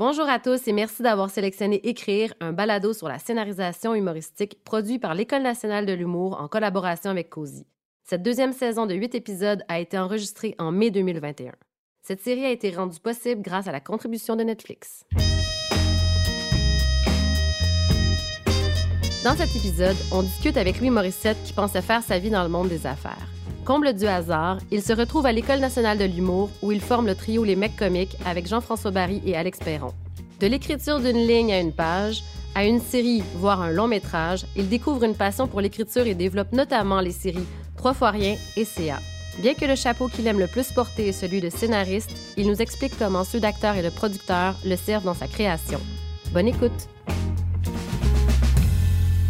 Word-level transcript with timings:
Bonjour 0.00 0.30
à 0.30 0.38
tous 0.38 0.66
et 0.66 0.72
merci 0.72 1.02
d'avoir 1.02 1.28
sélectionné 1.28 1.86
Écrire, 1.86 2.32
un 2.40 2.54
balado 2.54 2.94
sur 2.94 3.06
la 3.06 3.18
scénarisation 3.18 3.94
humoristique 3.94 4.64
produit 4.64 4.98
par 4.98 5.14
l'École 5.14 5.42
nationale 5.42 5.84
de 5.84 5.92
l'humour 5.92 6.40
en 6.40 6.48
collaboration 6.48 7.10
avec 7.10 7.28
Cozy. 7.28 7.66
Cette 8.04 8.22
deuxième 8.22 8.54
saison 8.54 8.86
de 8.86 8.94
huit 8.94 9.14
épisodes 9.14 9.62
a 9.68 9.78
été 9.78 9.98
enregistrée 9.98 10.54
en 10.58 10.72
mai 10.72 10.90
2021. 10.90 11.52
Cette 12.00 12.22
série 12.22 12.46
a 12.46 12.50
été 12.50 12.70
rendue 12.70 12.98
possible 12.98 13.42
grâce 13.42 13.68
à 13.68 13.72
la 13.72 13.80
contribution 13.80 14.36
de 14.36 14.42
Netflix. 14.42 15.04
Dans 19.22 19.36
cet 19.36 19.54
épisode, 19.54 19.96
on 20.14 20.22
discute 20.22 20.56
avec 20.56 20.80
Louis 20.80 20.88
Morissette 20.88 21.36
qui 21.44 21.52
pensait 21.52 21.82
faire 21.82 22.02
sa 22.02 22.18
vie 22.18 22.30
dans 22.30 22.42
le 22.42 22.48
monde 22.48 22.68
des 22.68 22.86
affaires. 22.86 23.28
Comble 23.64 23.92
du 23.92 24.06
hasard, 24.06 24.58
il 24.70 24.82
se 24.82 24.92
retrouve 24.92 25.26
à 25.26 25.32
l'École 25.32 25.60
nationale 25.60 25.98
de 25.98 26.04
l'humour 26.04 26.50
où 26.62 26.72
il 26.72 26.80
forme 26.80 27.06
le 27.06 27.14
trio 27.14 27.44
Les 27.44 27.56
Mecs 27.56 27.76
comiques 27.76 28.16
avec 28.24 28.48
Jean-François 28.48 28.90
Barry 28.90 29.22
et 29.24 29.36
Alex 29.36 29.58
Perron. 29.58 29.92
De 30.40 30.46
l'écriture 30.46 30.98
d'une 30.98 31.26
ligne 31.26 31.52
à 31.52 31.60
une 31.60 31.72
page, 31.72 32.24
à 32.54 32.64
une 32.64 32.80
série, 32.80 33.22
voire 33.36 33.60
un 33.60 33.70
long 33.70 33.86
métrage, 33.86 34.46
il 34.56 34.68
découvre 34.68 35.04
une 35.04 35.14
passion 35.14 35.46
pour 35.46 35.60
l'écriture 35.60 36.06
et 36.06 36.14
développe 36.14 36.52
notamment 36.52 37.00
les 37.00 37.12
séries 37.12 37.46
Trois 37.76 37.94
fois 37.94 38.10
rien 38.10 38.36
et 38.56 38.64
CA. 38.64 38.98
Bien 39.38 39.54
que 39.54 39.64
le 39.64 39.74
chapeau 39.74 40.08
qu'il 40.08 40.26
aime 40.26 40.40
le 40.40 40.46
plus 40.46 40.72
porter 40.72 41.08
est 41.08 41.12
celui 41.12 41.40
de 41.40 41.48
scénariste, 41.48 42.10
il 42.36 42.48
nous 42.48 42.60
explique 42.60 42.98
comment 42.98 43.24
ceux 43.24 43.40
d'acteurs 43.40 43.76
et 43.76 43.82
de 43.82 43.88
producteurs 43.88 44.56
le 44.66 44.76
servent 44.76 45.04
dans 45.04 45.14
sa 45.14 45.28
création. 45.28 45.80
Bonne 46.32 46.48
écoute! 46.48 46.88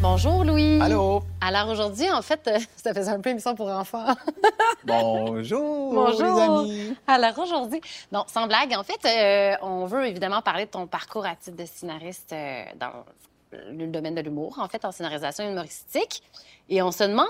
Bonjour 0.03 0.45
Louis. 0.45 0.81
Allô? 0.81 1.23
Alors 1.43 1.69
aujourd'hui, 1.69 2.11
en 2.11 2.23
fait, 2.23 2.41
euh, 2.49 2.59
ça 2.77 2.95
faisait 2.95 3.11
un 3.11 3.21
peu 3.21 3.29
émission 3.29 3.55
pour 3.55 3.69
enfants. 3.69 4.07
Bonjour. 4.85 5.93
Bonjour. 5.93 6.37
Les 6.39 6.43
amis. 6.43 6.97
Alors 7.07 7.39
aujourd'hui, 7.39 7.83
non, 8.11 8.25
sans 8.27 8.47
blague, 8.47 8.73
en 8.73 8.83
fait, 8.83 9.05
euh, 9.05 9.57
on 9.61 9.85
veut 9.85 10.07
évidemment 10.07 10.41
parler 10.41 10.65
de 10.65 10.71
ton 10.71 10.87
parcours 10.87 11.27
à 11.27 11.37
titre 11.37 11.59
de 11.59 11.67
scénariste 11.67 12.33
euh, 12.33 12.65
dans 12.77 13.05
le 13.53 13.89
domaine 13.89 14.15
de 14.15 14.23
l'humour, 14.23 14.59
en 14.59 14.69
fait, 14.69 14.87
en 14.87 14.91
scénarisation 14.91 15.47
humoristique. 15.47 16.23
Et 16.70 16.81
on 16.81 16.92
se 16.92 17.05
demande 17.05 17.27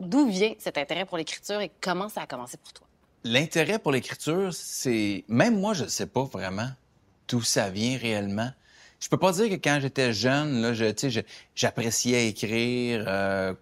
d'où 0.00 0.26
vient 0.26 0.54
cet 0.58 0.78
intérêt 0.78 1.04
pour 1.04 1.18
l'écriture 1.18 1.60
et 1.60 1.70
comment 1.82 2.08
ça 2.08 2.22
a 2.22 2.26
commencé 2.26 2.56
pour 2.56 2.72
toi. 2.72 2.86
L'intérêt 3.24 3.78
pour 3.78 3.92
l'écriture, 3.92 4.54
c'est 4.54 5.22
même 5.28 5.60
moi, 5.60 5.74
je 5.74 5.84
ne 5.84 5.88
sais 5.88 6.06
pas 6.06 6.24
vraiment 6.24 6.68
d'où 7.28 7.42
ça 7.42 7.68
vient 7.68 7.98
réellement. 7.98 8.48
Je 9.00 9.08
peux 9.08 9.18
pas 9.18 9.32
dire 9.32 9.48
que 9.50 9.54
quand 9.54 9.78
j'étais 9.80 10.12
jeune, 10.12 10.62
là, 10.62 10.72
je, 10.74 11.20
j'appréciais 11.54 12.28
écrire, 12.28 13.04
euh, 13.06 13.54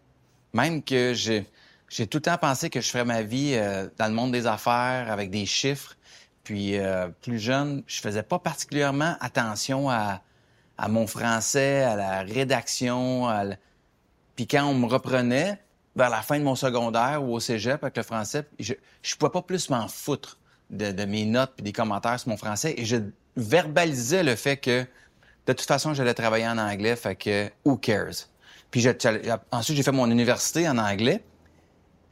même 0.53 0.83
que 0.83 1.13
j'ai, 1.15 1.47
j'ai 1.89 2.07
tout 2.07 2.19
le 2.19 2.23
temps 2.23 2.39
pensé 2.39 2.71
que 2.71 2.81
je 2.81 2.89
ferais 2.89 3.05
ma 3.05 3.23
vie 3.23 3.55
euh, 3.55 3.89
dans 3.99 4.07
le 4.07 4.15
monde 4.15 4.33
des 4.33 4.47
affaires 4.47 5.11
avec 5.11 5.31
des 5.31 5.47
chiffres. 5.47 5.97
Puis 6.45 6.79
euh, 6.79 7.09
plus 7.23 7.39
jeune, 7.39 7.83
je 7.87 8.01
faisais 8.01 8.23
pas 8.23 8.39
particulièrement 8.39 9.17
attention 9.21 9.91
à, 9.91 10.23
à 10.79 10.89
mon 10.89 11.07
français, 11.07 11.83
à 11.83 11.97
la 11.97 12.21
rédaction. 12.23 13.27
À 13.29 13.45
la- 13.45 13.57
Puis 14.37 14.47
quand 14.47 14.65
on 14.67 14.75
me 14.75 14.87
reprenait 14.87 15.59
vers 15.97 16.11
la 16.11 16.23
fin 16.23 16.39
de 16.39 16.45
mon 16.45 16.55
secondaire 16.57 17.23
ou 17.25 17.35
au 17.35 17.41
cégep 17.41 17.83
avec 17.83 17.97
le 17.97 18.03
français, 18.03 18.47
je, 18.59 18.75
je 19.03 19.15
pouvais 19.17 19.31
pas 19.33 19.43
plus 19.43 19.71
m'en 19.71 19.89
foutre 19.89 20.39
de, 20.71 20.93
de 20.93 21.05
mes 21.05 21.25
notes 21.25 21.53
puis 21.57 21.65
des 21.65 21.73
commentaires 21.73 22.19
sur 22.21 22.29
mon 22.31 22.37
français 22.37 22.75
et 22.77 22.85
je 22.85 22.97
verbalisais 23.37 24.23
le 24.23 24.37
fait 24.37 24.57
que 24.57 24.87
de 25.47 25.53
toute 25.53 25.67
façon, 25.67 25.95
j'allais 25.95 26.15
travailler 26.15 26.47
en 26.49 26.59
anglais, 26.59 26.97
fait 26.97 27.17
que 27.17 27.51
who 27.65 27.77
cares? 27.77 28.29
Puis 28.71 28.81
je- 28.81 28.91
ensuite, 29.53 29.77
j'ai 29.77 29.83
fait 29.83 29.93
mon 29.93 30.11
université 30.11 30.69
en 30.69 30.79
anglais. 30.79 31.23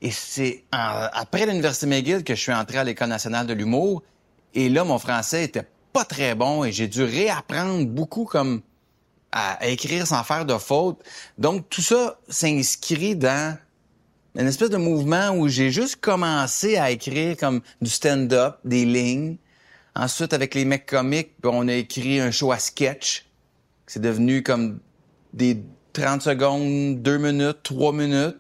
Et 0.01 0.11
c'est 0.11 0.65
après 0.71 1.47
l'Université 1.47 1.87
McGill 1.87 2.25
que 2.25 2.35
je 2.35 2.41
suis 2.41 2.53
entré 2.53 2.79
à 2.79 2.85
l'École 2.85 3.09
nationale 3.09 3.47
de 3.47 3.53
l'humour. 3.53 4.03
Et 4.55 4.69
là, 4.69 4.85
mon 4.85 4.99
français 4.99 5.45
était 5.45 5.67
pas 5.93 6.05
très 6.05 6.35
bon 6.35 6.65
et 6.65 6.73
j'ai 6.73 6.89
dû 6.89 7.05
réapprendre 7.05 7.87
beaucoup 7.87 8.25
comme 8.25 8.63
à, 9.31 9.53
à 9.55 9.67
écrire 9.67 10.07
sans 10.07 10.23
faire 10.25 10.45
de 10.45 10.57
fautes. 10.59 11.03
Donc, 11.39 11.69
tout 11.69 11.83
ça 11.83 12.19
s'inscrit 12.29 13.15
dans 13.17 13.57
une 14.37 14.47
espèce 14.47 14.71
de 14.71 14.77
mouvement 14.77 15.31
où 15.31 15.49
j'ai 15.49 15.71
juste 15.71 15.97
commencé 15.97 16.77
à 16.77 16.91
écrire 16.91 17.37
comme 17.37 17.61
du 17.81 17.91
stand-up, 17.91 18.57
des 18.65 18.85
lignes. 18.85 19.37
Ensuite, 19.95 20.33
avec 20.33 20.55
les 20.55 20.65
mecs 20.65 20.87
comiques, 20.87 21.35
ben, 21.43 21.51
on 21.53 21.69
a 21.69 21.75
écrit 21.75 22.21
un 22.21 22.31
show 22.31 22.53
à 22.53 22.59
sketch. 22.59 23.27
C'est 23.87 24.01
devenu 24.01 24.43
comme 24.43 24.81
des 25.33 25.63
30 25.93 26.23
secondes, 26.23 27.03
2 27.03 27.19
minutes, 27.19 27.59
3 27.63 27.93
minutes. 27.93 28.37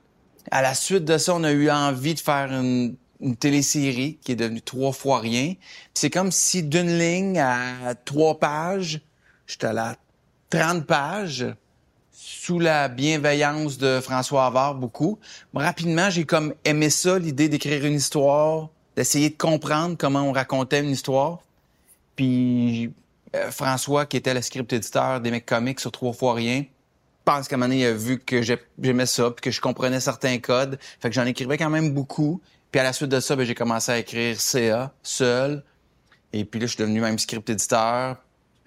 À 0.50 0.62
la 0.62 0.74
suite 0.74 1.04
de 1.04 1.18
ça, 1.18 1.34
on 1.34 1.44
a 1.44 1.52
eu 1.52 1.70
envie 1.70 2.14
de 2.14 2.20
faire 2.20 2.50
une, 2.52 2.96
une 3.20 3.36
télésérie 3.36 4.18
qui 4.22 4.32
est 4.32 4.36
devenue 4.36 4.60
trois 4.60 4.92
fois 4.92 5.20
rien. 5.20 5.54
C'est 5.94 6.10
comme 6.10 6.32
si 6.32 6.62
d'une 6.62 6.98
ligne 6.98 7.38
à 7.38 7.94
trois 8.04 8.38
pages, 8.38 9.00
j'étais 9.46 9.69
à 9.69 9.72
la 9.72 9.96
30 10.50 10.84
pages 10.84 11.46
sous 12.10 12.58
la 12.58 12.88
bienveillance 12.88 13.78
de 13.78 14.00
François 14.00 14.46
Havard 14.46 14.74
beaucoup. 14.74 15.19
Rapidement, 15.54 16.10
j'ai 16.10 16.24
comme 16.24 16.54
aimé 16.64 16.90
ça, 16.90 17.19
l'idée 17.19 17.48
d'écrire 17.48 17.84
une 17.86 17.94
histoire, 17.94 18.69
d'essayer 18.97 19.30
de 19.30 19.36
comprendre 19.36 19.97
comment 19.98 20.22
on 20.22 20.32
racontait 20.32 20.80
une 20.80 20.91
histoire. 20.91 21.41
Puis 22.16 22.92
euh, 23.34 23.50
François, 23.50 24.06
qui 24.06 24.16
était 24.16 24.34
le 24.34 24.42
script 24.42 24.72
éditeur 24.72 25.20
des 25.20 25.30
mecs 25.30 25.47
comiques 25.47 25.80
sur 25.80 25.92
Trois 25.92 26.12
fois 26.12 26.34
rien, 26.34 26.64
pense 27.25 27.48
qu'à 27.48 27.54
un 27.56 27.58
moment 27.58 27.69
donné, 27.69 27.82
il 27.82 27.86
a 27.86 27.92
vu 27.94 28.19
que 28.19 28.42
j'ai- 28.42 28.60
j'aimais 28.81 29.06
ça, 29.06 29.31
puis 29.31 29.41
que 29.42 29.50
je 29.50 29.60
comprenais 29.60 30.00
certains 30.00 30.38
codes. 30.38 30.78
Fait 31.00 31.08
que 31.08 31.14
j'en 31.14 31.25
écrivais 31.25 31.56
quand 31.56 31.70
même 31.70 31.92
beaucoup. 31.92 32.41
Puis 32.70 32.81
à 32.81 32.84
la 32.84 32.92
suite 32.92 33.10
de 33.10 33.20
ça, 33.20 33.36
ben, 33.36 33.44
j'ai 33.47 33.54
commencé 33.54 33.92
à 33.92 33.98
écrire 33.98 34.41
CA, 34.41 34.92
seul. 35.02 35.62
Et 36.32 36.44
puis 36.44 36.58
là, 36.60 36.66
je 36.66 36.72
suis 36.72 36.82
devenu 36.82 37.00
même 37.00 37.19
script 37.19 37.48
éditeur 37.48 38.16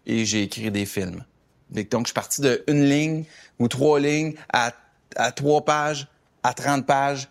et 0.05 0.25
j'ai 0.25 0.43
écrit 0.43 0.71
des 0.71 0.85
films. 0.85 1.23
Donc, 1.69 2.01
je 2.05 2.07
suis 2.09 2.13
parti 2.13 2.41
de 2.41 2.63
une 2.67 2.85
ligne 2.87 3.25
ou 3.59 3.67
trois 3.67 3.99
lignes 3.99 4.35
à, 4.53 4.71
à 5.15 5.31
trois 5.31 5.65
pages, 5.65 6.07
à 6.43 6.53
30 6.53 6.85
pages, 6.85 7.27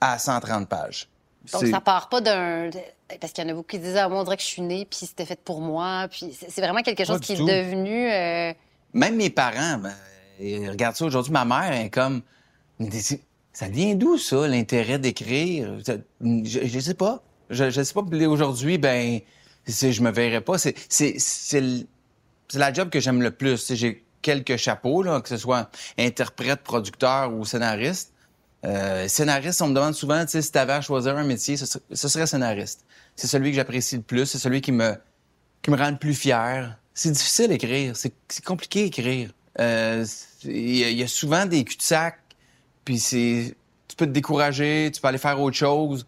à 0.00 0.18
130 0.18 0.68
pages. 0.68 1.08
Donc 1.52 1.66
ça 1.66 1.80
part 1.80 2.08
pas 2.08 2.20
d'un 2.20 2.70
parce 3.20 3.32
qu'il 3.32 3.44
y 3.44 3.46
en 3.46 3.50
a 3.50 3.54
beaucoup 3.54 3.68
qui 3.68 3.78
disent 3.78 3.96
ah 3.96 4.08
moi 4.08 4.20
on 4.20 4.24
dirait 4.24 4.36
que 4.36 4.42
je 4.42 4.48
suis 4.48 4.62
née 4.62 4.84
puis 4.84 5.06
c'était 5.06 5.26
fait 5.26 5.40
pour 5.40 5.60
moi 5.60 6.08
puis 6.10 6.36
c'est 6.36 6.60
vraiment 6.60 6.82
quelque 6.82 7.04
chose 7.04 7.20
qui 7.20 7.34
est 7.34 7.36
devenu 7.36 8.10
euh, 8.10 8.52
Même 8.92 9.16
mes 9.16 9.30
parents, 9.30 9.78
ben, 9.78 9.94
ils 10.40 10.68
regardent 10.68 10.96
ça 10.96 11.04
aujourd'hui. 11.04 11.32
Ma 11.32 11.44
mère 11.44 11.72
elle 11.72 11.86
est 11.86 11.90
comme, 11.90 12.22
ça 13.52 13.68
vient 13.68 13.94
d'où 13.94 14.18
ça, 14.18 14.46
l'intérêt 14.48 14.98
d'écrire? 14.98 15.78
Je, 15.86 16.66
je 16.66 16.78
sais 16.78 16.94
pas. 16.94 17.22
Je, 17.48 17.70
je 17.70 17.82
sais 17.82 17.94
pas. 17.94 18.02
Aujourd'hui, 18.02 18.76
ben, 18.76 19.20
je 19.66 20.02
me 20.02 20.10
verrais 20.10 20.40
pas. 20.40 20.58
C'est, 20.58 20.74
c'est, 20.88 21.14
c'est, 21.18 21.62
la 22.54 22.72
job 22.72 22.90
que 22.90 23.00
j'aime 23.00 23.22
le 23.22 23.30
plus. 23.30 23.72
J'ai 23.74 24.04
quelques 24.20 24.56
chapeaux, 24.56 25.02
là, 25.02 25.20
que 25.20 25.28
ce 25.28 25.36
soit 25.36 25.70
interprète, 25.98 26.62
producteur 26.62 27.32
ou 27.32 27.44
scénariste. 27.44 28.12
Euh, 28.66 29.06
scénariste, 29.06 29.62
on 29.62 29.68
me 29.68 29.74
demande 29.74 29.94
souvent, 29.94 30.20
tu 30.24 30.32
sais, 30.32 30.42
si 30.42 30.50
tu 30.50 30.58
avais 30.58 30.72
à 30.72 30.80
choisir 30.80 31.16
un 31.16 31.24
métier, 31.24 31.56
ce 31.56 31.66
serait, 32.08 32.26
scénariste. 32.26 32.84
C'est 33.14 33.28
celui 33.28 33.50
que 33.50 33.56
j'apprécie 33.56 33.96
le 33.96 34.02
plus, 34.02 34.26
c'est 34.26 34.38
celui 34.38 34.60
qui 34.60 34.72
me, 34.72 34.94
qui 35.62 35.70
me 35.70 35.76
rend 35.76 35.90
le 35.90 35.96
plus 35.98 36.14
fier. 36.14 36.76
C'est 36.92 37.12
difficile 37.12 37.48
d'écrire, 37.48 37.94
c'est 37.96 38.12
compliqué 38.44 38.84
d'écrire. 38.84 39.30
Euh, 39.60 40.04
Il 40.44 40.76
y, 40.76 41.02
a- 41.02 41.06
souvent 41.08 41.46
des 41.46 41.64
cul-de-sac, 41.64 42.18
puis 42.84 42.98
c'est, 42.98 43.54
tu 43.88 43.96
peux 43.96 44.06
te 44.06 44.10
décourager, 44.10 44.90
tu 44.92 45.00
peux 45.00 45.08
aller 45.08 45.18
faire 45.18 45.40
autre 45.40 45.56
chose. 45.56 46.06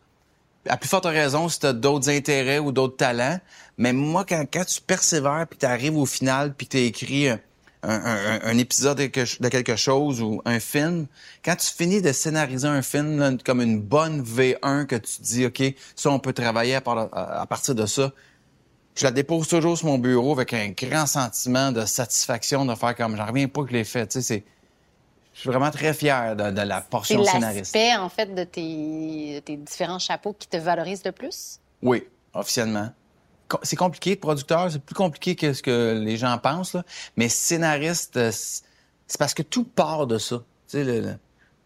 À 0.69 0.77
plus 0.77 0.89
forte 0.89 1.07
raison 1.07 1.49
si 1.49 1.61
tu 1.61 1.67
as 1.67 1.73
d'autres 1.73 2.11
intérêts 2.11 2.59
ou 2.59 2.73
d'autres 2.73 2.97
talents. 2.97 3.39
Mais 3.79 3.93
moi, 3.93 4.25
quand, 4.29 4.45
quand 4.53 4.65
tu 4.65 4.81
persévères, 4.81 5.47
puis 5.49 5.59
tu 5.59 5.67
arrives 5.67 5.97
au 5.97 6.07
final, 6.07 6.55
puis 6.55 6.67
tu 6.67 6.79
écrit 6.79 7.29
un, 7.83 7.91
un- 7.95 8.33
un- 8.35 8.41
un 8.43 8.59
épisode 8.59 8.99
de 8.99 9.07
quelque- 9.07 9.77
chose 9.77 10.21
ou 10.21 10.43
un 10.45 10.59
film, 10.61 11.07
quand 11.45 11.57
tu 11.57 11.67
finis 11.73 12.03
de 12.03 12.13
scénariser 12.13 12.67
un 12.69 12.83
film 12.83 13.19
là, 13.19 13.33
comme 13.45 13.61
une 13.61 13.81
bonne 13.81 14.23
V1 14.23 14.87
que 14.87 14.97
tu 14.97 15.19
te 15.19 15.23
dis, 15.23 15.47
OK, 15.47 15.63
ça, 15.95 16.11
on 16.11 16.19
peut 16.19 16.33
travailler 16.33 16.75
à, 16.77 16.81
par- 16.81 17.09
à- 17.13 17.41
à 17.43 17.47
partir 17.47 17.75
de 17.75 17.87
ça, 17.87 18.13
je 18.97 19.05
la 19.05 19.13
dépose 19.13 19.47
toujours 19.47 19.79
sur 19.79 19.87
mon 19.87 19.99
bureau 19.99 20.33
avec 20.33 20.53
un 20.55 20.71
grand 20.71 21.07
sentiment 21.07 21.71
de 21.71 21.85
satisfaction 21.85 22.65
de 22.65 22.75
faire 22.75 22.97
comme 22.97 23.17
j'en 23.17 23.27
reviens 23.27 23.47
pas 23.47 23.63
que 23.63 23.69
je 23.69 23.75
l'ai 23.75 23.85
fait. 23.85 24.07
Tu 24.09 24.15
sais, 24.21 24.23
c'est, 24.23 24.45
je 25.35 25.41
suis 25.41 25.49
vraiment 25.51 25.71
très 25.71 25.95
fier 25.95 26.35
de, 26.35 26.51
de 26.51 26.61
la 26.63 26.81
c'est 26.81 26.91
portion 26.91 27.25
scénariste. 27.25 27.73
l'aspect 27.77 27.95
en 27.97 28.09
fait 28.09 28.35
de 28.35 28.43
tes, 28.43 29.37
de 29.37 29.39
tes 29.41 29.57
différents 29.57 30.01
chapeaux 30.01 30.35
qui 30.37 30.49
te 30.49 30.57
valorisent 30.57 31.05
le 31.05 31.13
plus? 31.13 31.61
Oui, 31.81 32.03
officiellement. 32.35 32.91
C'est 33.63 33.77
compliqué, 33.77 34.17
producteur, 34.17 34.71
c'est 34.71 34.83
plus 34.83 34.95
compliqué 34.95 35.35
que 35.35 35.53
ce 35.53 35.63
que 35.63 35.99
les 36.03 36.17
gens 36.17 36.37
pensent, 36.39 36.75
là. 36.75 36.85
mais 37.17 37.29
scénariste, 37.29 38.17
euh, 38.17 38.31
c'est 38.31 39.19
parce 39.19 39.35
que 39.35 39.43
tout 39.43 39.65
part 39.65 40.07
de 40.07 40.19
ça. 40.19 40.43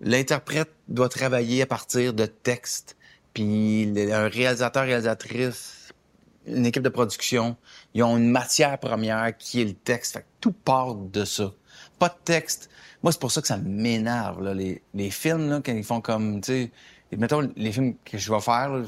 L'interprète 0.00 0.70
doit 0.88 1.08
travailler 1.08 1.62
à 1.62 1.66
partir 1.66 2.12
de 2.12 2.26
textes, 2.26 2.96
puis 3.34 3.92
un 4.12 4.28
réalisateur, 4.28 4.84
réalisatrice, 4.84 5.92
une 6.46 6.66
équipe 6.66 6.82
de 6.82 6.88
production, 6.88 7.56
ils 7.94 8.02
ont 8.02 8.16
une 8.16 8.30
matière 8.30 8.78
première 8.78 9.36
qui 9.36 9.60
est 9.60 9.64
le 9.64 9.74
texte. 9.74 10.14
Fait 10.14 10.20
que 10.20 10.26
tout 10.40 10.52
part 10.52 10.94
de 10.94 11.24
ça. 11.24 11.52
Pas 11.98 12.08
de 12.08 12.16
texte. 12.24 12.68
Moi, 13.02 13.12
c'est 13.12 13.20
pour 13.20 13.32
ça 13.32 13.40
que 13.40 13.48
ça 13.48 13.56
m'énerve, 13.56 14.52
les, 14.52 14.82
les 14.94 15.10
films, 15.10 15.48
là, 15.48 15.60
quand 15.64 15.72
ils 15.72 15.84
font 15.84 16.00
comme, 16.00 16.40
tu 16.40 16.52
sais, 16.52 17.16
mettons, 17.16 17.48
les 17.56 17.72
films 17.72 17.94
que 18.04 18.18
je 18.18 18.32
vais 18.32 18.40
faire, 18.40 18.68
là, 18.70 18.84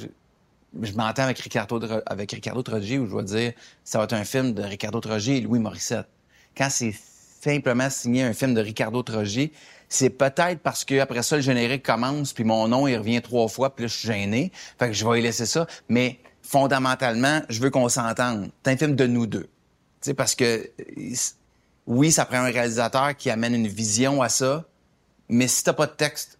je- 0.82 0.92
m'entends 0.92 1.22
avec 1.24 1.38
Ricardo, 1.38 1.80
avec 2.06 2.32
Ricardo 2.32 2.62
Trogi 2.62 2.98
où 2.98 3.06
je 3.08 3.16
vais 3.16 3.22
dire 3.24 3.52
ça 3.84 3.98
va 3.98 4.04
être 4.04 4.12
un 4.14 4.24
film 4.24 4.52
de 4.52 4.62
Ricardo 4.62 5.00
Trogi 5.00 5.32
et 5.36 5.40
Louis 5.40 5.58
Morissette. 5.58 6.06
Quand 6.56 6.68
c'est 6.70 6.94
simplement 7.42 7.90
signé 7.90 8.22
un 8.22 8.32
film 8.32 8.54
de 8.54 8.60
Ricardo 8.60 9.02
Trogi, 9.02 9.52
c'est 9.88 10.10
peut-être 10.10 10.60
parce 10.60 10.84
que 10.84 10.98
après 11.00 11.22
ça 11.22 11.36
le 11.36 11.42
générique 11.42 11.82
commence 11.84 12.32
puis 12.32 12.44
mon 12.44 12.68
nom 12.68 12.86
il 12.88 12.96
revient 12.96 13.20
trois 13.22 13.48
fois 13.48 13.74
puis 13.74 13.84
là 13.84 13.88
je 13.88 13.94
suis 13.96 14.08
gêné. 14.08 14.50
Fait 14.78 14.88
que 14.88 14.92
je 14.94 15.06
vais 15.06 15.18
y 15.20 15.22
laisser 15.22 15.46
ça, 15.46 15.66
mais 15.88 16.18
fondamentalement, 16.42 17.42
je 17.48 17.60
veux 17.60 17.70
qu'on 17.70 17.88
s'entende. 17.88 18.50
C'est 18.64 18.72
un 18.72 18.76
film 18.76 18.94
de 18.96 19.06
nous 19.06 19.26
deux. 19.26 19.44
Tu 20.00 20.10
sais 20.10 20.14
parce 20.14 20.34
que 20.34 20.70
oui, 21.86 22.12
ça 22.12 22.24
prend 22.24 22.38
un 22.38 22.50
réalisateur 22.50 23.14
qui 23.16 23.30
amène 23.30 23.54
une 23.54 23.68
vision 23.68 24.22
à 24.22 24.28
ça, 24.28 24.64
mais 25.28 25.48
si 25.48 25.64
t'as 25.64 25.72
pas 25.74 25.86
de 25.86 25.92
texte, 25.92 26.38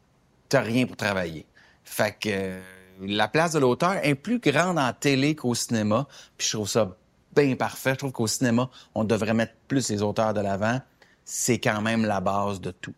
t'as 0.49 0.61
rien 0.61 0.87
pour 0.87 0.97
travailler. 0.97 1.45
Fait 1.85 2.17
que 2.19 2.29
euh, 2.31 2.61
la 3.01 3.29
place 3.29 3.53
de 3.53 3.59
l'auteur 3.59 3.97
est 4.03 4.15
plus 4.15 4.39
grande 4.39 4.79
en 4.79 4.93
télé 4.93 5.35
qu'au 5.35 5.55
cinéma, 5.55 6.07
puis 6.37 6.47
je 6.47 6.57
trouve 6.57 6.69
ça 6.69 6.97
bien 7.35 7.57
parfait. 7.57 7.91
Je 7.91 7.99
trouve 7.99 8.13
qu'au 8.13 8.27
cinéma, 8.27 8.71
on 8.95 9.05
devrait 9.05 9.35
mettre 9.35 9.55
plus 9.69 9.91
les 9.91 10.03
auteurs 10.03 10.35
de 10.35 10.41
l'avant. 10.41 10.81
C'est 11.25 11.59
quand 11.59 11.81
même 11.81 12.05
la 12.05 12.21
base 12.21 12.61
de 12.61 12.71
tout. 12.71 12.95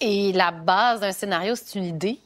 Et 0.00 0.32
la 0.32 0.50
base 0.50 1.00
d'un 1.00 1.12
scénario, 1.12 1.54
c'est 1.56 1.78
une 1.78 1.84
idée. 1.84 2.18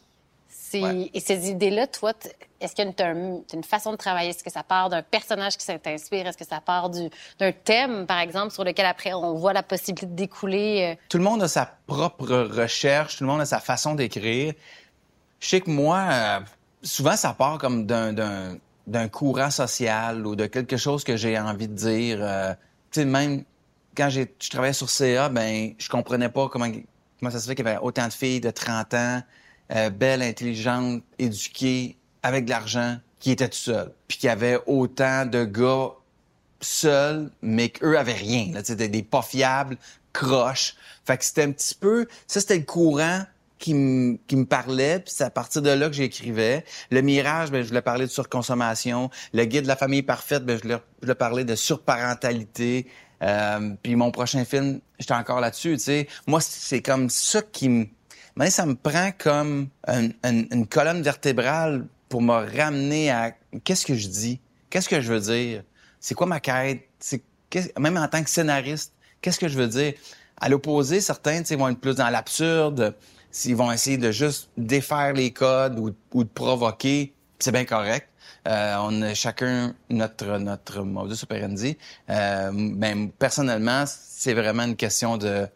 Et 0.73 1.21
ces 1.21 1.51
idées-là, 1.51 1.89
toi, 1.89 2.13
est-ce 2.61 2.75
qu'il 2.75 2.85
y 2.85 3.03
a 3.03 3.11
une, 3.11 3.65
façon 3.65 3.91
de 3.93 3.97
travailler? 3.97 4.31
Est-ce 4.31 4.45
que 4.45 4.51
ça 4.51 4.63
part 4.63 4.89
d'un 4.89 5.03
personnage 5.03 5.57
qui 5.57 5.67
t'inspire? 5.67 6.27
Est-ce 6.27 6.37
que 6.37 6.47
ça 6.47 6.61
part 6.61 6.91
d'un 6.91 7.53
thème, 7.65 8.07
par 8.07 8.21
exemple, 8.21 8.53
sur 8.53 8.63
lequel 8.63 8.87
après 8.87 9.13
on 9.13 9.35
voit 9.35 9.53
la 9.53 9.63
possibilité 9.63 10.07
d'écouler? 10.07 10.93
Euh? 10.93 11.03
Tout 11.09 11.19
le 11.19 11.25
monde 11.25 11.43
a 11.43 11.49
sa 11.49 11.67
propre 11.87 12.37
recherche, 12.37 13.17
tout 13.17 13.25
le 13.25 13.31
monde 13.31 13.41
a 13.41 13.47
sa 13.47 13.59
façon 13.59 13.95
d'écrire. 13.95 14.55
Je 15.41 15.49
sais 15.49 15.61
que 15.61 15.71
moi, 15.71 16.07
euh, 16.11 16.41
souvent, 16.83 17.17
ça 17.17 17.33
part 17.33 17.59
comme 17.59 17.87
d'un 17.87 19.09
courant 19.09 19.51
social 19.51 20.27
ou 20.27 20.37
de 20.37 20.47
quelque 20.47 20.77
chose 20.77 21.03
que 21.03 21.17
j'ai 21.17 21.39
envie 21.39 21.69
de 21.69 21.75
dire. 21.75 22.19
Euh, 22.21 22.53
tu 22.91 23.01
sais, 23.01 23.05
même 23.07 23.45
quand 23.97 24.11
je 24.11 24.23
travaillais 24.51 24.75
sur 24.75 24.91
CA, 24.91 25.29
ben 25.29 25.73
je 25.79 25.89
comprenais 25.89 26.29
pas 26.29 26.49
comment, 26.49 26.71
ça 27.31 27.41
se 27.41 27.47
fait 27.47 27.55
qu'il 27.55 27.65
y 27.65 27.69
avait 27.69 27.79
autant 27.81 28.07
de 28.07 28.13
filles 28.13 28.41
de 28.41 28.51
30 28.51 28.95
ans 28.95 29.23
euh, 29.73 29.91
belle, 29.91 30.23
intelligente, 30.23 31.03
éduquée, 31.19 31.97
avec 32.23 32.45
de 32.45 32.51
l'argent, 32.51 32.97
qui 33.19 33.31
était 33.31 33.49
tout 33.49 33.57
seul. 33.57 33.93
Puis 34.09 34.19
qu'il 34.19 34.27
y 34.27 34.31
avait 34.31 34.59
autant 34.67 35.27
de 35.27 35.45
gars 35.45 35.91
seuls, 36.61 37.31
mais 37.41 37.71
qu'eux 37.71 37.97
avaient 37.97 38.13
rien. 38.13 38.53
Là, 38.53 38.63
des, 38.63 38.89
des 38.89 39.03
pas 39.03 39.23
fiables, 39.23 39.79
croches. 40.13 40.75
Fait 41.05 41.17
que 41.17 41.25
c'était 41.25 41.45
un 41.45 41.53
petit 41.53 41.75
peu... 41.75 42.07
Ça, 42.27 42.41
c'était 42.41 42.59
le 42.59 42.65
courant 42.65 43.23
qui 43.61 43.75
me, 43.75 44.19
qui 44.27 44.35
me 44.35 44.47
parlait, 44.47 44.99
puis 44.99 45.15
c'est 45.17 45.23
à 45.23 45.31
partir 45.31 45.63
de 45.63 45.71
là 45.71 45.89
que 45.89 45.95
j'écrivais. 45.95 46.65
Le 46.91 47.03
mirage, 47.03 47.53
ben, 47.53 47.63
je 47.63 47.69
voulais 47.69 47.83
parler 47.83 48.07
de 48.07 48.11
surconsommation. 48.11 49.11
Le 49.33 49.45
guide 49.45 49.63
de 49.63 49.69
la 49.69 49.77
famille 49.77 50.03
parfaite, 50.03 50.45
ben, 50.45 50.59
je 50.59 50.63
voulais, 50.63 51.15
parler 51.15 51.45
de 51.45 51.55
surparentalité. 51.55 52.89
Euh, 53.23 53.75
puis 53.83 53.95
mon 53.95 54.11
prochain 54.11 54.45
film, 54.45 54.81
j'étais 54.99 55.15
encore 55.15 55.41
là-dessus, 55.41 55.75
tu 55.75 55.85
sais. 55.85 56.09
Moi, 56.27 56.41
c'est 56.41 56.83
comme 56.83 57.09
ça 57.09 57.43
qui 57.43 57.69
me 57.69 57.87
mais 58.37 58.51
ça 58.51 58.65
me 58.65 58.75
prend 58.75 59.11
comme 59.19 59.69
une, 60.23 60.67
colonne 60.67 61.03
vertébrale 61.03 61.87
pour 62.09 62.23
me 62.23 62.33
ramener 62.33 63.11
à 63.11 63.33
qu'est-ce 63.65 63.85
que 63.85 63.95
je 63.95 64.09
dis, 64.09 64.41
qu'est-ce 64.71 64.89
que 64.89 65.01
je 65.01 65.13
veux 65.13 65.21
dire, 65.21 65.63
c'est 66.01 66.15
quoi 66.15 66.27
ma 66.27 66.41
quête, 66.41 66.89
c'est 66.99 67.23
même 67.79 67.97
en 67.97 68.09
tant 68.09 68.23
que 68.23 68.31
scénariste, 68.31 68.95
qu'est-ce 69.21 69.39
que 69.39 69.49
je 69.49 69.59
veux 69.59 69.67
dire? 69.67 69.95
À 70.41 70.49
l'opposé, 70.49 71.01
certains 71.01 71.43
vont 71.43 71.69
être 71.69 71.81
plus 71.81 71.97
dans 71.97 72.09
l'absurde, 72.09 72.95
s'ils 73.31 73.57
vont 73.57 73.71
essayer 73.71 73.99
de 73.99 74.11
juste 74.11 74.51
défaire 74.57 75.13
les 75.13 75.33
codes 75.33 75.79
ou, 75.79 76.25
de 76.25 76.29
provoquer, 76.29 77.15
c'est 77.39 77.53
bien 77.53 77.65
correct. 77.65 78.09
Euh, 78.49 78.77
on 78.81 79.03
a 79.03 79.15
chacun 79.15 79.75
notre 79.91 80.39
notre 80.39 80.83
modus 80.83 81.23
operandi. 81.23 81.77
Euh, 82.09 82.51
ben, 82.53 83.11
personnellement, 83.11 83.85
c'est 83.87 84.35
vraiment 84.35 84.65
une 84.65 84.77
question 84.77 85.19
de 85.19 85.47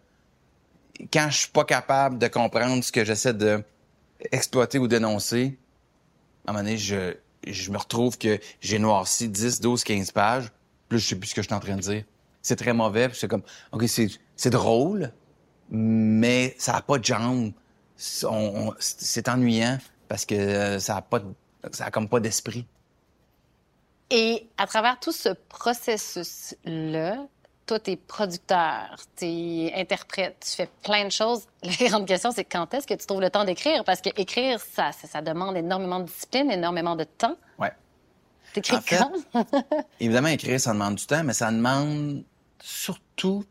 quand 1.13 1.29
je 1.31 1.39
suis 1.39 1.51
pas 1.51 1.65
capable 1.65 2.19
de 2.19 2.29
comprendre 2.29 2.83
ce 2.85 2.93
que 2.93 3.05
j'essaie 3.05 3.35
de 3.35 3.63
exploiter 4.33 4.79
ou 4.79 4.89
dénoncer, 4.89 5.59
à 6.47 6.51
un 6.51 6.53
moment 6.53 6.65
donné, 6.65 6.79
je, 6.79 7.15
je 7.47 7.71
me 7.71 7.79
retrouve 7.79 8.19
que 8.19 8.39
j'ai 8.61 8.79
noirci 8.79 9.29
10, 9.29 9.61
12, 9.61 9.85
15 9.85 10.11
pages, 10.13 10.51
plus 10.89 10.99
je 10.99 11.09
sais 11.09 11.17
plus 11.17 11.29
ce 11.29 11.35
que 11.35 11.43
je 11.43 11.49
suis 11.49 11.55
en 11.55 11.61
train 11.61 11.77
de 11.77 11.81
dire. 11.81 12.05
C'est 12.43 12.57
très 12.57 12.75
mauvais, 12.75 13.09
puis 13.09 13.19
c'est 13.19 13.29
comme, 13.29 13.43
OK, 13.73 13.85
c'est 13.87 14.51
drôle, 14.51 15.13
mais 15.71 16.55
ça 16.59 16.77
a 16.77 16.83
pas 16.83 16.99
de 16.99 17.05
jambes. 17.05 17.53
C'est 17.97 19.29
ennuyant 19.29 19.79
parce 20.09 20.25
que 20.27 20.79
ça 20.79 20.97
a 20.97 21.03
pas 21.03 21.21
ça 21.73 21.87
a 21.87 21.91
comme 21.91 22.09
pas 22.09 22.21
d'esprit. 22.21 22.67
Et 24.11 24.49
à 24.59 24.67
travers 24.67 25.01
tout 25.01 25.13
ce 25.13 25.31
processus-là, 25.49 27.27
toi, 27.67 27.79
t'es 27.79 27.97
producteur, 27.97 28.97
t'es 29.17 29.73
interprète, 29.75 30.37
tu 30.47 30.57
fais 30.57 30.69
plein 30.83 31.07
de 31.07 31.11
choses. 31.11 31.47
La 31.63 31.89
grande 31.89 32.07
question, 32.07 32.31
c'est 32.31 32.45
quand 32.45 32.73
est-ce 32.75 32.87
que 32.87 32.95
tu 32.95 33.07
trouves 33.07 33.23
le 33.23 33.31
temps 33.31 33.45
d'écrire? 33.45 33.85
Parce 33.85 34.01
que 34.01 34.11
écrire, 34.17 34.61
ça, 34.61 34.91
ça, 34.93 35.23
demande 35.23 35.57
énormément 35.57 36.01
de 36.01 36.05
discipline, 36.05 36.51
énormément 36.51 36.97
de 36.97 37.05
temps. 37.05 37.37
Ouais. 37.59 37.73
T'écris 38.53 38.77
quand? 38.89 39.13
évidemment, 40.01 40.29
écrire, 40.29 40.61
ça 40.61 40.75
demande 40.75 40.97
du 40.97 41.07
temps, 41.07 41.25
mais 41.25 41.33
ça 41.33 41.51
demande 41.51 42.23
surtout, 42.61 43.45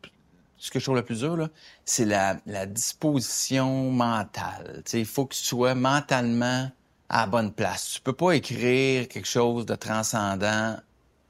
ce 0.64 0.72
que 0.72 0.80
je 0.80 0.86
trouve 0.86 0.96
le 0.96 1.04
plus 1.04 1.20
dur, 1.20 1.50
c'est 1.84 2.06
la, 2.06 2.36
disposition 2.66 3.92
mentale. 3.92 4.82
Il 4.94 5.06
faut 5.06 5.26
que 5.26 5.36
tu 5.36 5.44
sois 5.44 5.76
mentalement 5.76 6.72
à 7.10 7.22
la 7.22 7.28
bonne 7.28 7.52
place. 7.52 7.96
Tu 7.96 8.02
peux 8.02 8.14
pas 8.14 8.32
écrire 8.32 9.10
quelque 9.10 9.28
chose 9.28 9.66
de 9.66 9.76
transcendant 9.76 10.78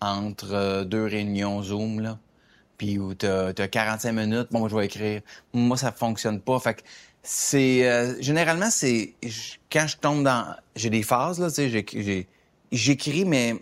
entre 0.01 0.53
euh, 0.53 0.83
deux 0.83 1.05
réunions 1.05 1.63
Zoom, 1.63 1.99
là 1.99 2.19
puis 2.77 2.99
où 2.99 3.13
t'as 3.13 3.49
as 3.57 3.67
45 3.67 4.11
minutes, 4.11 4.47
bon, 4.51 4.59
moi, 4.59 4.69
je 4.69 4.75
vais 4.75 4.85
écrire. 4.85 5.21
Moi, 5.53 5.77
ça 5.77 5.91
fonctionne 5.91 6.41
pas. 6.41 6.59
Fait 6.59 6.73
que 6.73 6.81
c'est... 7.21 7.87
Euh, 7.87 8.21
généralement, 8.21 8.69
c'est... 8.69 9.13
Quand 9.71 9.87
je 9.87 9.95
tombe 9.97 10.23
dans... 10.23 10.55
J'ai 10.75 10.89
des 10.89 11.03
phases, 11.03 11.39
là, 11.39 11.49
tu 11.49 11.69
sais, 11.69 12.27
j'écris, 12.71 13.25
mais 13.25 13.55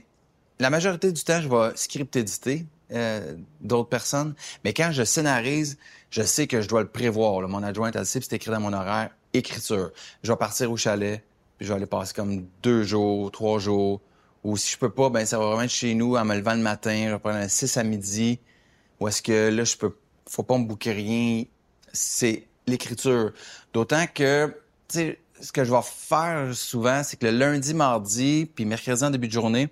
la 0.60 0.70
majorité 0.70 1.12
du 1.12 1.24
temps, 1.24 1.42
je 1.42 1.50
vais 1.50 1.76
script-éditer 1.76 2.66
euh, 2.94 3.36
d'autres 3.62 3.90
personnes. 3.90 4.36
Mais 4.64 4.74
quand 4.74 4.92
je 4.92 5.04
scénarise, 5.04 5.78
je 6.10 6.22
sais 6.22 6.48
que 6.48 6.62
je 6.62 6.68
dois 6.68 6.82
le 6.82 6.88
prévoir. 6.88 7.48
Mon 7.48 7.64
adjointe, 7.64 7.96
elle 7.96 8.06
sait, 8.06 8.20
c'est 8.22 8.34
écrit 8.34 8.52
dans 8.52 8.60
mon 8.60 8.74
horaire, 8.74 9.12
écriture. 9.34 9.92
Je 10.24 10.32
vais 10.32 10.38
partir 10.38 10.72
au 10.72 10.78
chalet, 10.78 11.24
puis 11.58 11.66
je 11.66 11.72
vais 11.72 11.78
aller 11.78 11.86
passer 11.86 12.14
comme 12.14 12.46
deux 12.62 12.84
jours, 12.84 13.32
trois 13.32 13.60
jours. 13.60 14.02
Ou 14.44 14.58
si 14.58 14.72
je 14.72 14.78
peux 14.78 14.90
pas, 14.90 15.10
ben 15.10 15.26
ça 15.26 15.38
va 15.38 15.46
vraiment 15.46 15.62
être 15.62 15.70
chez 15.70 15.94
nous 15.94 16.16
en 16.16 16.26
me 16.26 16.36
levant 16.36 16.56
le 16.56 16.62
matin, 16.62 17.06
je 17.06 17.12
vais 17.12 17.20
prendre 17.20 17.38
un 17.38 17.48
6 17.48 17.78
à 17.78 17.84
midi, 17.84 18.40
ou 19.00 19.08
est-ce 19.08 19.22
que 19.22 19.50
là, 19.50 19.64
je 19.64 19.78
peux, 19.78 19.96
faut 20.28 20.44
pas 20.44 20.58
me 20.58 20.66
bouquer 20.66 20.92
rien. 20.92 21.44
C'est 21.94 22.48
l'écriture. 22.68 23.34
D'autant 23.74 24.06
que, 24.14 24.48
tu 24.88 24.98
sais, 24.98 25.20
ce 25.42 25.52
que 25.52 25.64
je 25.64 25.72
vais 25.72 25.82
faire 25.84 26.54
souvent, 26.54 27.04
c'est 27.04 27.18
que 27.18 27.26
le 27.26 27.38
lundi, 27.38 27.74
mardi, 27.74 28.50
puis 28.54 28.66
mercredi 28.66 29.04
en 29.04 29.10
début 29.10 29.28
de 29.28 29.34
journée, 29.34 29.70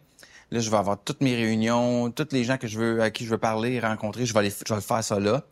là, 0.51 0.59
je 0.59 0.69
vais 0.69 0.77
avoir 0.77 1.01
toutes 1.03 1.21
mes 1.21 1.35
réunions, 1.35 2.11
tous 2.11 2.29
les 2.31 2.43
gens 2.43 2.57
que 2.57 2.67
je 2.67 2.79
veux, 2.79 3.01
à 3.01 3.11
qui 3.11 3.25
je 3.25 3.29
veux 3.29 3.37
parler, 3.37 3.79
rencontrer, 3.79 4.25
je 4.25 4.33
vais 4.33 4.39
aller, 4.39 4.53
je 4.67 4.73
vais 4.73 4.81
faire 4.81 5.03
ça 5.03 5.19
là. 5.19 5.45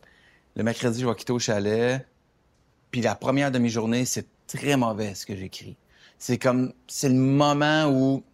Le 0.56 0.62
mercredi, 0.62 1.00
je 1.00 1.06
vais 1.06 1.14
quitter 1.14 1.32
au 1.32 1.38
chalet. 1.38 2.06
Puis 2.90 3.00
la 3.00 3.14
première 3.14 3.50
demi-journée, 3.50 4.04
c'est 4.04 4.26
très 4.46 4.76
mauvais 4.76 5.14
ce 5.14 5.26
que 5.26 5.36
j'écris. 5.36 5.76
C'est 6.18 6.38
comme, 6.38 6.72
c'est 6.86 7.08
le 7.08 7.14
moment 7.14 7.86
où 7.86 8.24